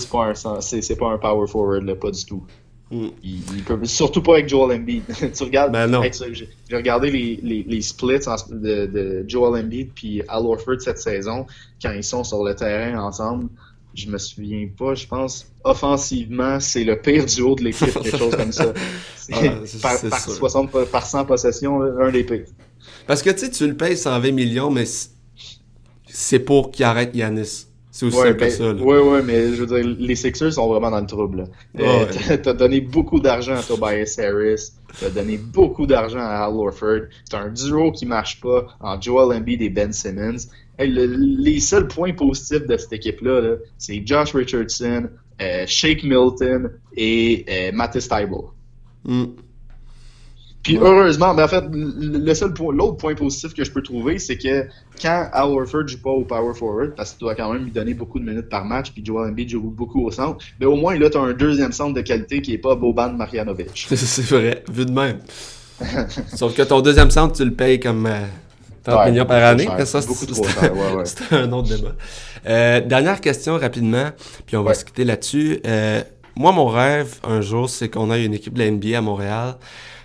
c'est 0.60 0.96
pas, 0.96 1.06
un 1.06 1.18
power 1.18 1.46
forward, 1.46 1.84
là, 1.84 1.94
pas 1.96 2.10
du 2.10 2.24
tout. 2.24 2.44
Mm. 2.90 3.08
Il, 3.22 3.62
peut, 3.64 3.78
surtout 3.84 4.22
pas 4.22 4.34
avec 4.34 4.48
Joel 4.48 4.80
Embiid. 4.80 5.02
tu 5.34 5.42
regardes, 5.42 5.72
ben 5.72 6.02
j'ai 6.32 6.76
regardé 6.76 7.10
les, 7.10 7.38
les, 7.42 7.62
les 7.62 7.82
splits 7.82 8.20
de, 8.50 8.86
de, 8.86 9.24
Joel 9.28 9.62
Embiid 9.62 9.90
puis 9.94 10.22
Al 10.28 10.46
Horford 10.46 10.80
cette 10.80 10.98
saison 10.98 11.46
quand 11.82 11.92
ils 11.92 12.04
sont 12.04 12.24
sur 12.24 12.42
le 12.44 12.54
terrain 12.54 12.98
ensemble. 13.02 13.48
Je 13.94 14.08
me 14.08 14.18
souviens 14.18 14.68
pas, 14.78 14.94
je 14.94 15.06
pense 15.06 15.50
offensivement, 15.64 16.60
c'est 16.60 16.84
le 16.84 17.00
pire 17.00 17.26
duo 17.26 17.56
de 17.56 17.64
l'équipe, 17.64 17.92
quelque 17.92 18.16
chose 18.16 18.36
comme 18.36 18.52
ça. 18.52 18.72
Ah, 19.30 19.42
par, 19.82 20.00
par 20.08 20.20
60 20.20 20.90
par 20.90 21.04
100 21.04 21.26
possessions, 21.26 21.82
un 21.82 22.10
des 22.10 22.24
pires. 22.24 22.46
Parce 23.06 23.22
que 23.22 23.28
tu 23.28 23.40
sais, 23.40 23.50
tu 23.50 23.66
le 23.66 23.76
payes 23.76 23.94
120 23.94 24.32
millions, 24.32 24.70
mais 24.70 24.84
c'est 26.06 26.38
pour 26.38 26.70
qu'il 26.70 26.86
arrête 26.86 27.14
Yanis. 27.14 27.67
C'est 27.98 28.06
aussi 28.06 28.16
ouais, 28.16 28.32
que 28.32 28.38
ben, 28.38 28.50
ça. 28.50 28.72
Oui, 28.74 28.96
oui, 29.02 29.18
mais 29.24 29.54
je 29.56 29.64
veux 29.64 29.66
dire, 29.66 29.96
les 29.98 30.14
Sixers 30.14 30.52
sont 30.52 30.68
vraiment 30.68 30.88
dans 30.88 31.00
le 31.00 31.06
trouble. 31.06 31.48
Euh, 31.80 32.04
t'as 32.44 32.52
donné 32.52 32.80
beaucoup 32.80 33.18
d'argent 33.18 33.56
à 33.56 33.60
Tobias 33.60 34.14
Harris, 34.20 34.70
t'as 35.00 35.10
donné 35.10 35.36
beaucoup 35.36 35.84
d'argent 35.84 36.20
à 36.20 36.44
Al 36.44 36.54
Horford, 36.54 37.08
t'as 37.28 37.40
un 37.40 37.48
duo 37.48 37.90
qui 37.90 38.06
marche 38.06 38.40
pas 38.40 38.68
en 38.78 39.00
Joel 39.00 39.36
Embiid 39.36 39.62
et 39.62 39.68
Ben 39.68 39.92
Simmons. 39.92 40.46
les 40.78 41.58
seuls 41.58 41.88
points 41.88 42.12
positifs 42.12 42.68
de 42.68 42.76
cette 42.76 42.92
équipe-là, 42.92 43.56
c'est 43.78 44.00
Josh 44.06 44.32
Richardson, 44.32 45.08
euh, 45.42 45.64
Shake 45.66 46.04
Milton 46.04 46.70
et 46.96 47.44
euh, 47.50 47.72
Mattis 47.72 48.06
mm. 49.06 49.24
Puis 50.62 50.76
heureusement, 50.76 51.34
mais 51.34 51.42
en 51.42 51.48
fait, 51.48 51.64
le 51.72 52.34
seul 52.34 52.52
point, 52.52 52.74
l'autre 52.74 52.96
point 52.96 53.14
positif 53.14 53.54
que 53.54 53.64
je 53.64 53.70
peux 53.70 53.82
trouver, 53.82 54.18
c'est 54.18 54.36
que 54.36 54.66
quand 55.00 55.28
Al 55.32 55.50
Horford 55.50 55.86
joue 55.86 56.02
pas 56.02 56.10
au 56.10 56.24
power 56.24 56.52
forward, 56.54 56.94
parce 56.96 57.12
que 57.12 57.18
tu 57.18 57.24
dois 57.24 57.34
quand 57.34 57.52
même 57.52 57.64
lui 57.64 57.70
donner 57.70 57.94
beaucoup 57.94 58.18
de 58.18 58.24
minutes 58.24 58.48
par 58.48 58.64
match, 58.64 58.90
puis 58.92 59.04
Joel 59.04 59.30
Embiid 59.30 59.48
joue 59.48 59.62
beaucoup 59.62 60.04
au 60.04 60.10
centre, 60.10 60.44
mais 60.60 60.66
au 60.66 60.76
moins 60.76 60.98
là, 60.98 61.08
tu 61.08 61.16
as 61.16 61.20
un 61.20 61.32
deuxième 61.32 61.72
centre 61.72 61.94
de 61.94 62.00
qualité 62.00 62.42
qui 62.42 62.52
est 62.52 62.58
pas 62.58 62.74
Boban 62.74 63.12
Marjanovic. 63.12 63.86
c'est 63.94 64.24
vrai, 64.26 64.64
vu 64.70 64.84
de 64.84 64.92
même. 64.92 65.20
Sauf 66.34 66.54
que 66.54 66.62
ton 66.62 66.80
deuxième 66.80 67.10
centre, 67.10 67.36
tu 67.36 67.44
le 67.44 67.54
payes 67.54 67.78
comme 67.78 68.08
30 68.84 69.10
millions 69.10 69.26
par 69.26 69.44
année. 69.44 69.68
Ça, 69.84 70.00
beaucoup 70.00 70.26
trop 70.26 70.44
cher. 70.44 70.74
Ouais, 70.74 71.04
c'est 71.04 71.34
un 71.34 71.52
autre 71.52 71.68
débat. 71.68 71.94
Euh, 72.46 72.80
dernière 72.80 73.20
question 73.20 73.58
rapidement, 73.58 74.10
puis 74.46 74.56
on 74.56 74.62
va 74.62 74.74
se 74.74 74.84
quitter 74.84 75.04
là-dessus. 75.04 75.60
Euh, 75.66 76.02
moi, 76.36 76.52
mon 76.52 76.66
rêve 76.66 77.16
un 77.24 77.40
jour, 77.40 77.68
c'est 77.68 77.88
qu'on 77.88 78.12
ait 78.12 78.24
une 78.24 78.34
équipe 78.34 78.54
de 78.54 78.60
la 78.60 78.70
NBA 78.70 78.98
à 78.98 79.00
Montréal. 79.00 79.56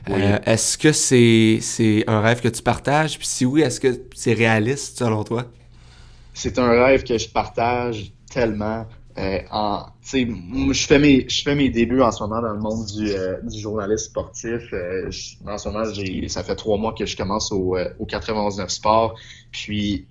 Euh, 0.09 0.39
est-ce 0.45 0.77
que 0.77 0.91
c'est 0.91 1.59
c'est 1.61 2.03
un 2.07 2.19
rêve 2.19 2.41
que 2.41 2.49
tu 2.49 2.61
partages? 2.61 3.17
Puis 3.17 3.27
si 3.27 3.45
oui, 3.45 3.61
est-ce 3.61 3.79
que 3.79 4.01
c'est 4.15 4.33
réaliste 4.33 4.97
selon 4.97 5.23
toi? 5.23 5.45
C'est 6.33 6.59
un 6.59 6.69
rêve 6.69 7.03
que 7.03 7.17
je 7.17 7.29
partage 7.29 8.11
tellement. 8.31 8.85
en, 9.17 9.85
je 10.11 10.85
fais 10.87 10.99
mes 10.99 11.29
je 11.29 11.43
fais 11.43 11.55
mes 11.55 11.69
débuts 11.69 12.01
en 12.01 12.11
ce 12.11 12.23
moment 12.23 12.41
dans 12.41 12.53
le 12.53 12.59
monde 12.59 12.85
du, 12.87 13.11
du 13.49 13.59
journaliste 13.59 14.05
sportif. 14.05 14.73
en 15.47 15.57
ce 15.57 15.69
moment, 15.69 15.85
ça 16.27 16.43
fait 16.43 16.55
trois 16.55 16.77
mois 16.77 16.93
que 16.93 17.05
je 17.05 17.15
commence 17.15 17.51
au, 17.51 17.77
au 17.99 18.05
91 18.05 18.65
Sport. 18.67 19.15
Puis 19.51 20.07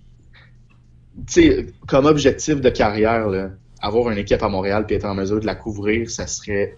comme 1.87 2.07
objectif 2.07 2.61
de 2.61 2.71
carrière, 2.71 3.29
là, 3.29 3.51
avoir 3.81 4.11
une 4.11 4.19
équipe 4.19 4.43
à 4.43 4.49
Montréal 4.49 4.87
et 4.89 4.95
être 4.95 5.05
en 5.05 5.15
mesure 5.15 5.41
de 5.41 5.47
la 5.47 5.55
couvrir, 5.55 6.11
ça 6.11 6.27
serait 6.27 6.77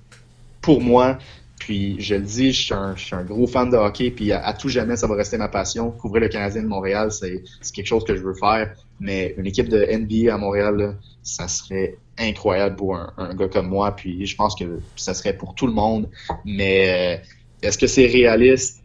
pour 0.60 0.80
moi. 0.80 1.18
Puis 1.64 1.96
je 1.98 2.16
le 2.16 2.20
dis, 2.20 2.52
je 2.52 2.60
suis 2.96 3.14
un, 3.14 3.24
gros 3.24 3.46
fan 3.46 3.70
de 3.70 3.76
hockey, 3.76 4.10
puis 4.10 4.32
à, 4.32 4.52
tout 4.52 4.68
jamais, 4.68 4.96
ça 4.96 5.06
va 5.06 5.14
rester 5.14 5.38
ma 5.38 5.48
passion. 5.48 5.90
Couvrir 5.90 6.20
le 6.20 6.28
Canadien 6.28 6.62
de 6.62 6.66
Montréal, 6.66 7.10
c'est 7.10 7.42
quelque 7.72 7.86
chose 7.86 8.04
que 8.04 8.14
je 8.14 8.22
veux 8.22 8.34
faire. 8.34 8.74
Mais 9.00 9.34
une 9.38 9.46
équipe 9.46 9.70
de 9.70 9.78
NBA 9.78 10.34
à 10.34 10.36
Montréal, 10.36 10.96
ça 11.22 11.48
serait 11.48 11.96
incroyable 12.18 12.76
pour 12.76 12.96
un, 12.96 13.14
un, 13.16 13.34
gars 13.34 13.48
comme 13.48 13.68
moi. 13.68 13.96
Puis 13.96 14.26
je 14.26 14.36
pense 14.36 14.54
que 14.54 14.78
ça 14.94 15.14
serait 15.14 15.32
pour 15.32 15.54
tout 15.54 15.66
le 15.66 15.72
monde. 15.72 16.10
Mais 16.44 17.16
euh, 17.16 17.66
est-ce 17.66 17.78
que 17.78 17.86
c'est 17.86 18.06
réaliste? 18.06 18.82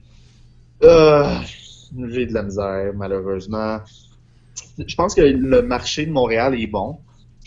Euh, 0.83 1.35
J'ai 2.07 2.27
de 2.27 2.33
la 2.33 2.43
misère, 2.43 2.93
malheureusement 2.95 3.81
je 4.87 4.95
pense 4.95 5.15
que 5.15 5.21
le 5.21 5.61
marché 5.61 6.05
de 6.05 6.11
Montréal 6.11 6.59
est 6.59 6.67
bon. 6.67 6.97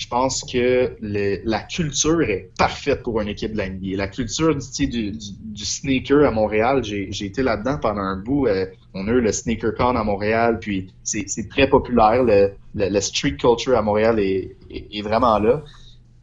Je 0.02 0.08
pense 0.08 0.42
que 0.42 0.96
la 1.00 1.60
culture 1.60 2.22
est 2.22 2.50
parfaite 2.58 3.04
pour 3.04 3.20
une 3.20 3.28
équipe 3.28 3.52
de 3.52 3.58
la 3.58 3.70
NBA. 3.70 3.96
La 3.96 4.08
culture 4.08 4.52
du, 4.52 4.88
du, 4.88 5.12
du 5.12 5.64
sneaker 5.64 6.26
à 6.26 6.32
Montréal, 6.32 6.82
j'ai 6.82 7.24
été 7.24 7.40
là-dedans 7.40 7.78
pendant 7.80 8.00
un 8.00 8.16
bout. 8.16 8.48
Euh, 8.48 8.66
on 8.94 9.06
a 9.06 9.12
eu 9.12 9.20
le 9.20 9.30
Sneaker 9.30 9.72
Con 9.76 9.94
à 9.94 10.02
Montréal, 10.02 10.58
puis 10.58 10.92
c'est 11.04 11.48
très 11.48 11.68
populaire. 11.68 12.24
Le, 12.24 13.00
street 13.00 13.36
culture 13.36 13.78
à 13.78 13.82
Montréal 13.82 14.18
est, 14.18 14.56
est 14.70 15.02
vraiment 15.02 15.38
là. 15.38 15.62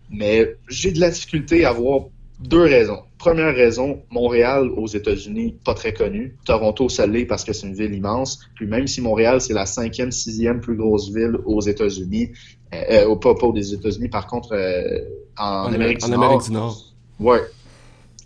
Mais 0.10 0.58
j'ai 0.68 0.92
de 0.92 1.00
la 1.00 1.10
difficulté 1.10 1.64
à 1.64 1.72
voir 1.72 2.02
deux 2.40 2.62
raisons. 2.62 3.04
Première 3.18 3.54
raison, 3.54 4.02
Montréal 4.10 4.70
aux 4.78 4.88
États-Unis, 4.88 5.56
pas 5.66 5.74
très 5.74 5.94
connu. 5.94 6.38
Toronto, 6.46 6.88
ça 6.88 7.06
l'est 7.06 7.26
parce 7.26 7.44
que 7.44 7.52
c'est 7.52 7.68
une 7.68 7.74
ville 7.74 7.94
immense. 7.94 8.40
Puis 8.56 8.66
même 8.66 8.88
si 8.88 9.02
Montréal, 9.02 9.42
c'est 9.42 9.54
la 9.54 9.66
cinquième, 9.66 10.12
sixième 10.12 10.62
plus 10.62 10.76
grosse 10.76 11.10
ville 11.14 11.38
aux 11.46 11.62
États-Unis, 11.62 12.32
euh, 12.74 13.10
euh 13.10 13.16
pas, 13.18 13.36
pas 13.36 13.52
des 13.52 13.74
États-Unis, 13.74 14.08
par 14.08 14.28
contre, 14.28 14.54
euh, 14.54 15.00
en, 15.38 15.74
Amérique, 15.74 16.00
du, 16.00 16.12
Nord, 16.12 16.42
du 16.42 16.52
Nord. 16.52 16.78
Ouais. 17.20 17.42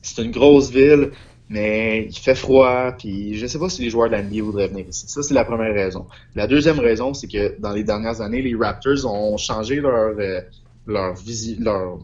C'est 0.04 0.22
une 0.24 0.32
grosse 0.32 0.70
ville, 0.70 1.12
mais 1.50 2.06
il 2.10 2.18
fait 2.18 2.36
froid, 2.36 2.92
puis 2.92 3.36
je 3.36 3.48
sais 3.48 3.58
pas 3.58 3.70
si 3.70 3.82
les 3.82 3.90
joueurs 3.90 4.10
de 4.10 4.14
la 4.14 4.22
NBA 4.22 4.44
voudraient 4.44 4.68
venir 4.68 4.86
ici. 4.88 5.06
Ça, 5.08 5.24
c'est 5.24 5.34
la 5.34 5.46
première 5.46 5.74
raison. 5.74 6.06
La 6.36 6.46
deuxième 6.46 6.80
raison, 6.80 7.16
c'est 7.16 7.28
que 7.28 7.60
dans 7.60 7.72
les 7.72 7.84
dernières 7.84 8.22
années, 8.22 8.42
les 8.42 8.56
Raptors 8.56 9.12
ont 9.12 9.38
changé 9.38 9.78
leur... 9.78 10.16
Euh, 10.20 10.42
leur, 10.86 11.16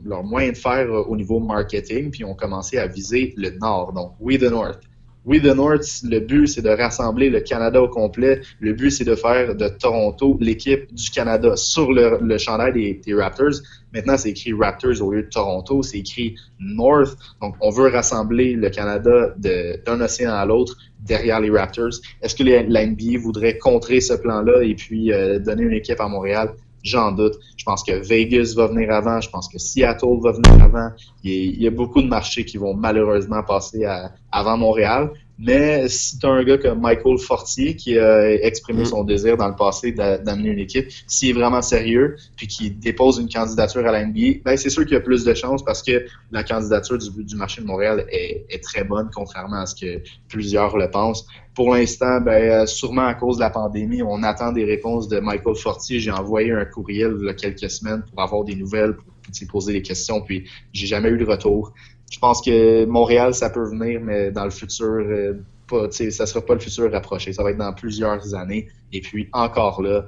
leur, 0.06 0.24
moyen 0.24 0.52
de 0.52 0.58
faire 0.58 0.88
euh, 0.90 1.04
au 1.04 1.16
niveau 1.16 1.40
marketing, 1.40 2.12
puis 2.12 2.24
ont 2.24 2.36
commencé 2.36 2.78
à 2.78 2.88
viser 2.88 3.34
le 3.38 3.52
Nord, 3.60 3.94
donc 3.94 4.14
We 4.20 4.40
the 4.40 4.50
North. 4.50 4.80
We 5.26 5.42
the 5.42 5.54
North, 5.54 6.02
le 6.04 6.22
but, 6.22 6.48
c'est 6.48 6.62
de 6.62 6.70
rassembler 6.70 7.30
le 7.30 7.42
Canada 7.42 7.82
au 7.84 7.90
complet. 7.90 8.42
Le 8.62 8.74
but, 8.74 8.90
c'est 8.90 9.04
de 9.04 9.16
faire 9.16 9.54
de 9.54 9.68
Toronto 9.68 10.38
l'équipe 10.40 10.92
du 10.94 11.10
Canada 11.12 11.58
sur 11.58 11.92
le, 11.92 12.20
le 12.22 12.38
chandail 12.38 13.02
des, 13.06 13.14
Raptors. 13.14 13.62
Maintenant, 13.94 14.16
c'est 14.18 14.30
écrit 14.30 14.54
Raptors 14.54 15.02
au 15.02 15.12
lieu 15.12 15.24
de 15.24 15.30
Toronto. 15.30 15.84
C'est 15.84 16.00
écrit 16.00 16.36
North. 16.60 17.18
Donc, 17.42 17.56
on 17.60 17.70
veut 17.70 17.90
rassembler 17.90 18.54
le 18.54 18.70
Canada 18.70 19.36
d'un 19.38 20.02
océan 20.02 20.34
à 20.34 20.46
l'autre 20.46 20.78
derrière 21.02 21.42
les 21.42 21.52
Raptors. 21.52 22.00
Est-ce 22.22 22.36
que 22.36 22.44
la 22.44 22.86
NBA 22.86 23.20
voudrait 23.20 23.58
contrer 23.58 24.00
ce 24.00 24.14
plan-là 24.14 24.64
et 24.64 24.74
puis 24.74 25.12
euh, 25.12 25.38
donner 25.38 25.64
une 25.64 25.74
équipe 25.74 26.00
à 26.00 26.08
Montréal? 26.08 26.54
J'en 26.84 27.12
doute. 27.12 27.36
Je 27.58 27.64
pense 27.64 27.84
que 27.84 27.92
Vegas 27.92 28.54
va 28.56 28.68
venir 28.68 28.92
avant. 28.92 29.20
Je 29.22 29.30
pense 29.30 29.48
que 29.48 29.60
Seattle 29.60 30.20
va 30.22 30.32
venir 30.32 30.64
avant. 30.64 30.90
Il 31.24 31.62
y 31.62 31.68
a, 31.68 31.72
beaucoup 31.72 32.02
de 32.02 32.08
marchés 32.08 32.46
qui 32.46 32.58
vont 32.58 32.74
malheureusement 32.74 33.44
passer 33.44 33.86
avant 34.32 34.58
Montréal. 34.58 35.12
Mais 35.40 35.88
si 35.88 36.20
tu 36.20 36.26
as 36.26 36.30
un 36.30 36.44
gars 36.44 36.58
comme 36.58 36.82
Michael 36.82 37.18
Fortier 37.18 37.76
qui 37.78 37.98
a 37.98 38.34
exprimé 38.44 38.82
mm. 38.82 38.86
son 38.86 39.04
désir 39.06 39.38
dans 39.38 39.48
le 39.48 39.56
passé 39.56 39.94
d'amener 39.94 40.50
une 40.50 40.60
équipe, 40.60 40.88
s'il 41.08 41.30
est 41.30 41.34
vraiment 41.34 41.62
sérieux, 41.62 42.18
puis 42.36 42.48
qui 42.48 42.72
dépose 42.72 43.20
une 43.20 43.30
candidature 43.30 43.88
à 43.88 43.92
la 43.92 44.06
NBA, 44.06 44.42
ben 44.44 44.58
c'est 44.58 44.70
sûr 44.70 44.84
qu'il 44.84 44.94
y 44.94 44.98
a 44.98 45.02
plus 45.02 45.24
de 45.24 45.34
chances 45.34 45.64
parce 45.64 45.82
que 45.82 46.06
la 46.32 46.44
candidature 46.44 46.98
du, 46.98 47.24
du 47.24 47.36
marché 47.38 47.62
de 47.62 47.68
Montréal 47.68 48.06
est, 48.12 48.46
est, 48.50 48.62
très 48.62 48.84
bonne, 48.84 49.10
contrairement 49.14 49.62
à 49.62 49.66
ce 49.66 49.76
que 49.76 50.02
plusieurs 50.28 50.78
le 50.78 50.92
pensent. 50.92 51.26
Pour 51.56 51.74
l'instant, 51.74 52.20
ben, 52.20 52.66
sûrement 52.66 53.06
à 53.06 53.14
cause 53.14 53.38
de 53.38 53.42
la 53.42 53.50
pandémie, 53.50 54.04
on 54.04 54.24
attend 54.24 54.52
des 54.52 54.66
réponses 54.66 55.08
de 55.08 55.20
Michael 55.20 55.56
Fortier. 55.56 56.00
J'ai 56.00 56.12
envoyé 56.12 56.52
un 56.52 56.66
courriel 56.66 57.16
il 57.20 57.26
y 57.26 57.30
a 57.30 57.34
quelques 57.34 57.70
semaines 57.70 58.04
pour 58.10 58.22
avoir 58.22 58.44
des 58.44 58.56
nouvelles, 58.56 58.96
pour 58.96 59.06
poser 59.52 59.74
des 59.74 59.82
questions, 59.82 60.22
puis 60.22 60.50
j'ai 60.74 60.88
jamais 60.88 61.10
eu 61.10 61.18
de 61.18 61.26
retour 61.26 61.74
je 62.10 62.20
pense 62.20 62.42
que 62.42 62.86
Montréal, 62.86 63.34
ça 63.34 63.50
peut 63.50 63.68
venir, 63.68 64.02
mais 64.02 64.32
dans 64.32 64.46
le 64.46 64.50
futur, 64.50 64.88
euh, 64.88 65.34
pas, 65.68 65.90
ça 65.92 66.26
sera 66.26 66.42
pas 66.42 66.56
le 66.56 66.60
futur 66.60 66.92
rapproché. 66.92 67.34
Ça 67.34 67.44
va 67.44 67.52
être 67.52 67.58
dans 67.58 67.74
plusieurs 67.74 68.34
années. 68.34 68.68
Et 68.92 69.02
puis, 69.02 69.30
encore 69.32 69.82
là, 69.82 70.08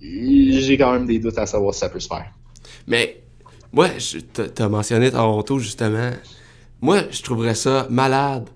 j'ai 0.00 0.76
quand 0.76 0.92
même 0.92 1.06
des 1.06 1.18
doutes 1.18 1.38
à 1.38 1.46
savoir 1.46 1.72
si 1.72 1.80
ça 1.80 1.88
peut 1.88 2.00
se 2.00 2.08
faire. 2.08 2.30
Mais, 2.86 3.22
moi, 3.72 3.88
tu 3.98 4.62
as 4.62 4.68
mentionné 4.68 5.10
Toronto, 5.10 5.58
justement. 5.58 6.10
Moi, 6.80 7.02
je 7.10 7.22
trouverais 7.22 7.54
ça 7.54 7.86
malade. 7.90 8.48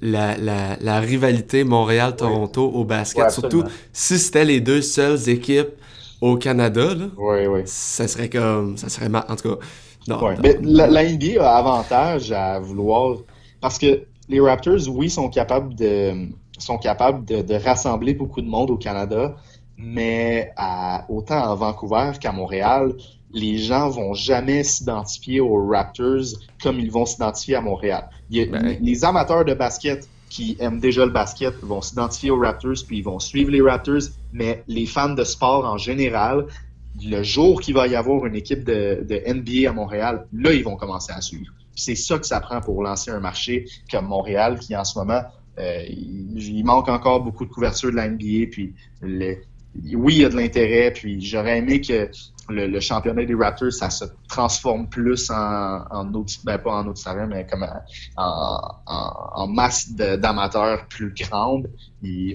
La, 0.00 0.36
la, 0.36 0.76
la 0.80 1.00
rivalité 1.00 1.64
Montréal-Toronto 1.64 2.62
au 2.62 2.84
basket, 2.84 3.30
surtout 3.30 3.64
si 3.90 4.18
c'était 4.18 4.44
les 4.44 4.60
deux 4.60 4.82
seules 4.82 5.30
équipes 5.30 5.70
au 6.20 6.36
Canada, 6.36 6.94
là, 6.94 7.06
oui, 7.16 7.46
oui. 7.46 7.60
ça 7.64 8.06
serait 8.06 8.28
comme, 8.28 8.76
ça 8.76 8.90
serait 8.90 9.06
en 9.06 9.36
tout 9.36 9.56
cas, 9.56 9.66
mais 10.08 10.58
la, 10.62 11.04
NBA 11.04 11.42
a 11.42 11.56
avantage 11.56 12.32
à 12.32 12.58
vouloir. 12.58 13.18
Parce 13.60 13.78
que 13.78 14.04
les 14.28 14.40
Raptors, 14.40 14.88
oui, 14.88 15.10
sont 15.10 15.28
capables 15.28 15.74
de, 15.74 16.28
sont 16.58 16.78
capables 16.78 17.24
de, 17.24 17.54
rassembler 17.54 18.14
beaucoup 18.14 18.40
de 18.40 18.48
monde 18.48 18.70
au 18.70 18.76
Canada, 18.76 19.34
mais 19.76 20.52
à, 20.56 21.06
autant 21.08 21.50
à 21.50 21.54
Vancouver 21.54 22.12
qu'à 22.20 22.32
Montréal, 22.32 22.92
les 23.32 23.58
gens 23.58 23.88
vont 23.88 24.14
jamais 24.14 24.62
s'identifier 24.62 25.40
aux 25.40 25.66
Raptors 25.66 26.38
comme 26.62 26.78
ils 26.78 26.90
vont 26.90 27.04
s'identifier 27.04 27.56
à 27.56 27.60
Montréal. 27.60 28.08
Ben. 28.30 28.78
Les 28.80 29.04
amateurs 29.04 29.44
de 29.44 29.54
basket 29.54 30.08
qui 30.30 30.56
aiment 30.60 30.80
déjà 30.80 31.04
le 31.04 31.12
basket 31.12 31.54
vont 31.62 31.80
s'identifier 31.80 32.30
aux 32.30 32.38
Raptors 32.38 32.84
puis 32.86 32.98
ils 32.98 33.04
vont 33.04 33.18
suivre 33.18 33.50
les 33.50 33.60
Raptors, 33.60 34.02
mais 34.32 34.62
les 34.68 34.86
fans 34.86 35.14
de 35.14 35.24
sport 35.24 35.64
en 35.64 35.78
général 35.78 36.46
le 37.02 37.22
jour 37.22 37.60
qu'il 37.60 37.74
va 37.74 37.86
y 37.86 37.96
avoir 37.96 38.26
une 38.26 38.36
équipe 38.36 38.64
de, 38.64 39.04
de, 39.08 39.20
NBA 39.26 39.68
à 39.68 39.72
Montréal, 39.72 40.26
là, 40.32 40.52
ils 40.52 40.62
vont 40.62 40.76
commencer 40.76 41.12
à 41.12 41.20
suivre. 41.20 41.52
C'est 41.74 41.96
ça 41.96 42.18
que 42.18 42.26
ça 42.26 42.40
prend 42.40 42.60
pour 42.60 42.82
lancer 42.82 43.10
un 43.10 43.20
marché 43.20 43.66
comme 43.90 44.06
Montréal, 44.06 44.58
qui 44.60 44.76
en 44.76 44.84
ce 44.84 44.98
moment, 44.98 45.22
euh, 45.58 45.82
il, 45.88 46.62
manque 46.64 46.88
encore 46.88 47.22
beaucoup 47.22 47.44
de 47.44 47.50
couverture 47.50 47.90
de 47.90 47.96
la 47.96 48.08
NBA, 48.08 48.46
puis 48.50 48.74
le, 49.02 49.36
oui, 49.94 50.14
il 50.14 50.20
y 50.20 50.24
a 50.24 50.28
de 50.28 50.36
l'intérêt, 50.36 50.92
puis 50.92 51.20
j'aurais 51.20 51.58
aimé 51.58 51.80
que 51.80 52.08
le, 52.48 52.80
championnat 52.80 53.24
des 53.24 53.34
Raptors, 53.34 53.72
ça 53.72 53.90
se 53.90 54.04
transforme 54.28 54.88
plus 54.88 55.30
en, 55.30 55.84
en 55.90 56.04
ben 56.44 56.58
pas 56.58 56.72
en 56.72 56.86
autre 56.86 57.00
mais 57.28 57.46
comme 57.46 57.66
en, 58.16 58.58
en, 58.86 59.46
masse 59.46 59.92
d'amateurs 59.92 60.86
plus 60.88 61.12
grande. 61.14 61.70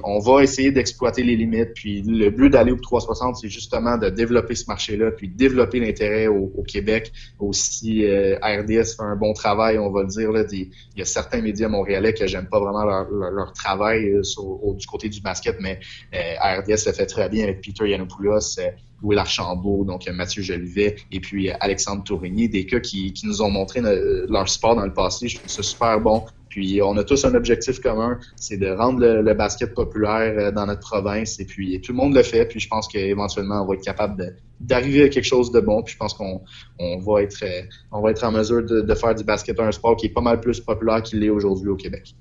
On 0.04 0.20
va 0.20 0.44
essayer 0.44 0.72
d'exploiter 0.72 1.24
les 1.24 1.36
limites. 1.36 1.74
Puis 1.76 2.02
le 2.02 2.30
but 2.30 2.50
d'aller 2.50 2.72
au 2.72 2.78
360, 2.78 3.38
c'est 3.38 3.50
justement 3.50 3.98
de 3.98 4.10
développer 4.10 4.56
ce 4.56 4.66
marché-là, 4.68 5.12
puis 5.12 5.28
développer 5.28 5.80
l'intérêt 5.80 6.28
au, 6.28 6.64
Québec. 6.68 7.12
Aussi, 7.40 8.06
euh, 8.06 8.38
RDS 8.42 8.96
fait 8.96 9.04
un 9.04 9.16
bon 9.16 9.34
travail, 9.34 9.80
on 9.80 9.92
va 9.92 10.04
le 10.04 10.08
dire. 10.08 10.32
Là, 10.32 10.44
il 10.52 10.70
y 10.96 11.02
a 11.02 11.06
certains 11.06 11.42
médias 11.42 11.68
montréalais 11.68 12.14
que 12.14 12.28
j'aime 12.28 12.48
pas 12.48 12.60
vraiment 12.60 12.84
leur, 12.84 13.10
leur, 13.10 13.54
travail 13.54 14.12
euh, 14.12 14.74
du 14.74 14.86
côté 14.86 15.10
du 15.10 15.22
basket, 15.22 15.58
mais 15.60 15.80
euh, 16.14 16.60
RDS 16.60 16.86
le 16.86 16.94
fait 16.94 17.06
très 17.06 17.30
bien 17.30 17.44
avec 17.44 17.62
Peter 17.62 17.90
Yanopoulos. 17.90 18.60
Will 19.02 19.18
Archambault, 19.18 19.86
donc 19.86 20.08
euh, 20.08 20.14
Mathieu 20.14 20.42
Jolivet 20.42 20.98
et 21.12 21.20
puis 21.20 21.50
euh, 21.50 21.54
Alexandre 21.60 22.04
Tourigny, 22.04 22.50
des 22.50 22.66
cas 22.66 22.80
qui, 22.80 23.14
qui 23.14 23.28
nous 23.28 23.42
ont 23.42 23.50
montré 23.50 23.82
leur 23.82 24.50
sport 24.50 24.76
dans 24.76 24.86
le 24.86 24.94
passé. 24.94 25.28
Je 25.28 25.38
trouve 25.38 25.50
ça 25.50 25.64
super 25.64 26.00
bon. 26.00 26.24
Puis 26.50 26.82
on 26.82 26.98
a 26.98 27.04
tous 27.04 27.26
un 27.26 27.36
objectif 27.36 27.80
commun, 27.80 28.20
c'est 28.36 28.58
de 28.58 28.70
rendre 28.70 29.00
le, 29.00 29.34
basket 29.34 29.74
populaire 29.74 30.34
euh, 30.38 30.52
dans 30.52 30.66
notre 30.66 30.82
province. 30.82 31.40
Et 31.40 31.46
puis 31.46 31.80
tout 31.80 31.92
le 31.92 31.98
monde 31.98 32.16
le 32.16 32.24
fait. 32.24 32.46
Puis 32.46 32.60
je 32.60 32.68
pense 32.68 32.88
qu'éventuellement 32.88 33.64
on 33.64 33.68
va 33.68 33.76
être 33.76 33.84
capable 33.84 34.36
d'arriver 34.60 35.04
à 35.04 35.10
quelque 35.10 35.26
chose 35.26 35.52
de 35.52 35.60
bon. 35.60 35.84
Puis 35.84 35.94
je 35.94 35.98
pense 36.00 36.14
qu'on 36.14 36.42
on 36.80 36.98
va 36.98 37.22
être 37.22 37.46
va 37.92 38.12
être 38.12 38.24
en 38.24 38.32
mesure 38.32 38.64
de, 38.64 38.96
faire 38.96 39.16
du 39.16 39.24
basket 39.24 39.60
un 39.60 39.72
sport 39.72 39.96
qui 39.96 40.08
est 40.08 40.14
pas 40.14 40.22
mal 40.22 40.42
plus 40.42 40.60
populaire 40.60 41.04
qu'il 41.04 41.20
l'est 41.20 41.30
aujourd'hui 41.30 41.70
au 41.70 41.76
Québec. 41.76 42.16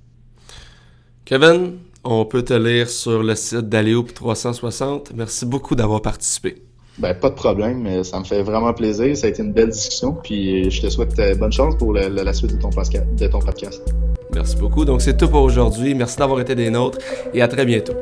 Kevin, 1.24 1.78
on 2.04 2.24
peut 2.24 2.42
te 2.42 2.54
lire 2.54 2.88
sur 2.88 3.22
le 3.22 3.34
site 3.34 3.68
d'Aléoup 3.68 4.04
360. 4.14 5.12
Merci 5.14 5.46
beaucoup 5.46 5.74
d'avoir 5.74 6.02
participé. 6.02 6.67
Ben, 6.98 7.14
pas 7.14 7.30
de 7.30 7.34
problème, 7.34 8.02
ça 8.02 8.18
me 8.18 8.24
fait 8.24 8.42
vraiment 8.42 8.72
plaisir. 8.72 9.16
Ça 9.16 9.28
a 9.28 9.30
été 9.30 9.42
une 9.42 9.52
belle 9.52 9.68
discussion, 9.68 10.16
puis 10.20 10.68
je 10.68 10.82
te 10.82 10.88
souhaite 10.88 11.16
euh, 11.20 11.34
bonne 11.36 11.52
chance 11.52 11.76
pour 11.76 11.92
la, 11.92 12.32
suite 12.32 12.56
de 12.56 13.26
ton 13.28 13.38
podcast. 13.38 13.82
Merci 14.34 14.56
beaucoup. 14.56 14.84
Donc, 14.84 15.00
c'est 15.00 15.16
tout 15.16 15.28
pour 15.28 15.42
aujourd'hui. 15.42 15.94
Merci 15.94 16.18
d'avoir 16.18 16.40
été 16.40 16.54
des 16.54 16.70
nôtres 16.70 16.98
et 17.32 17.40
à 17.40 17.48
très 17.48 17.64
bientôt. 17.64 17.94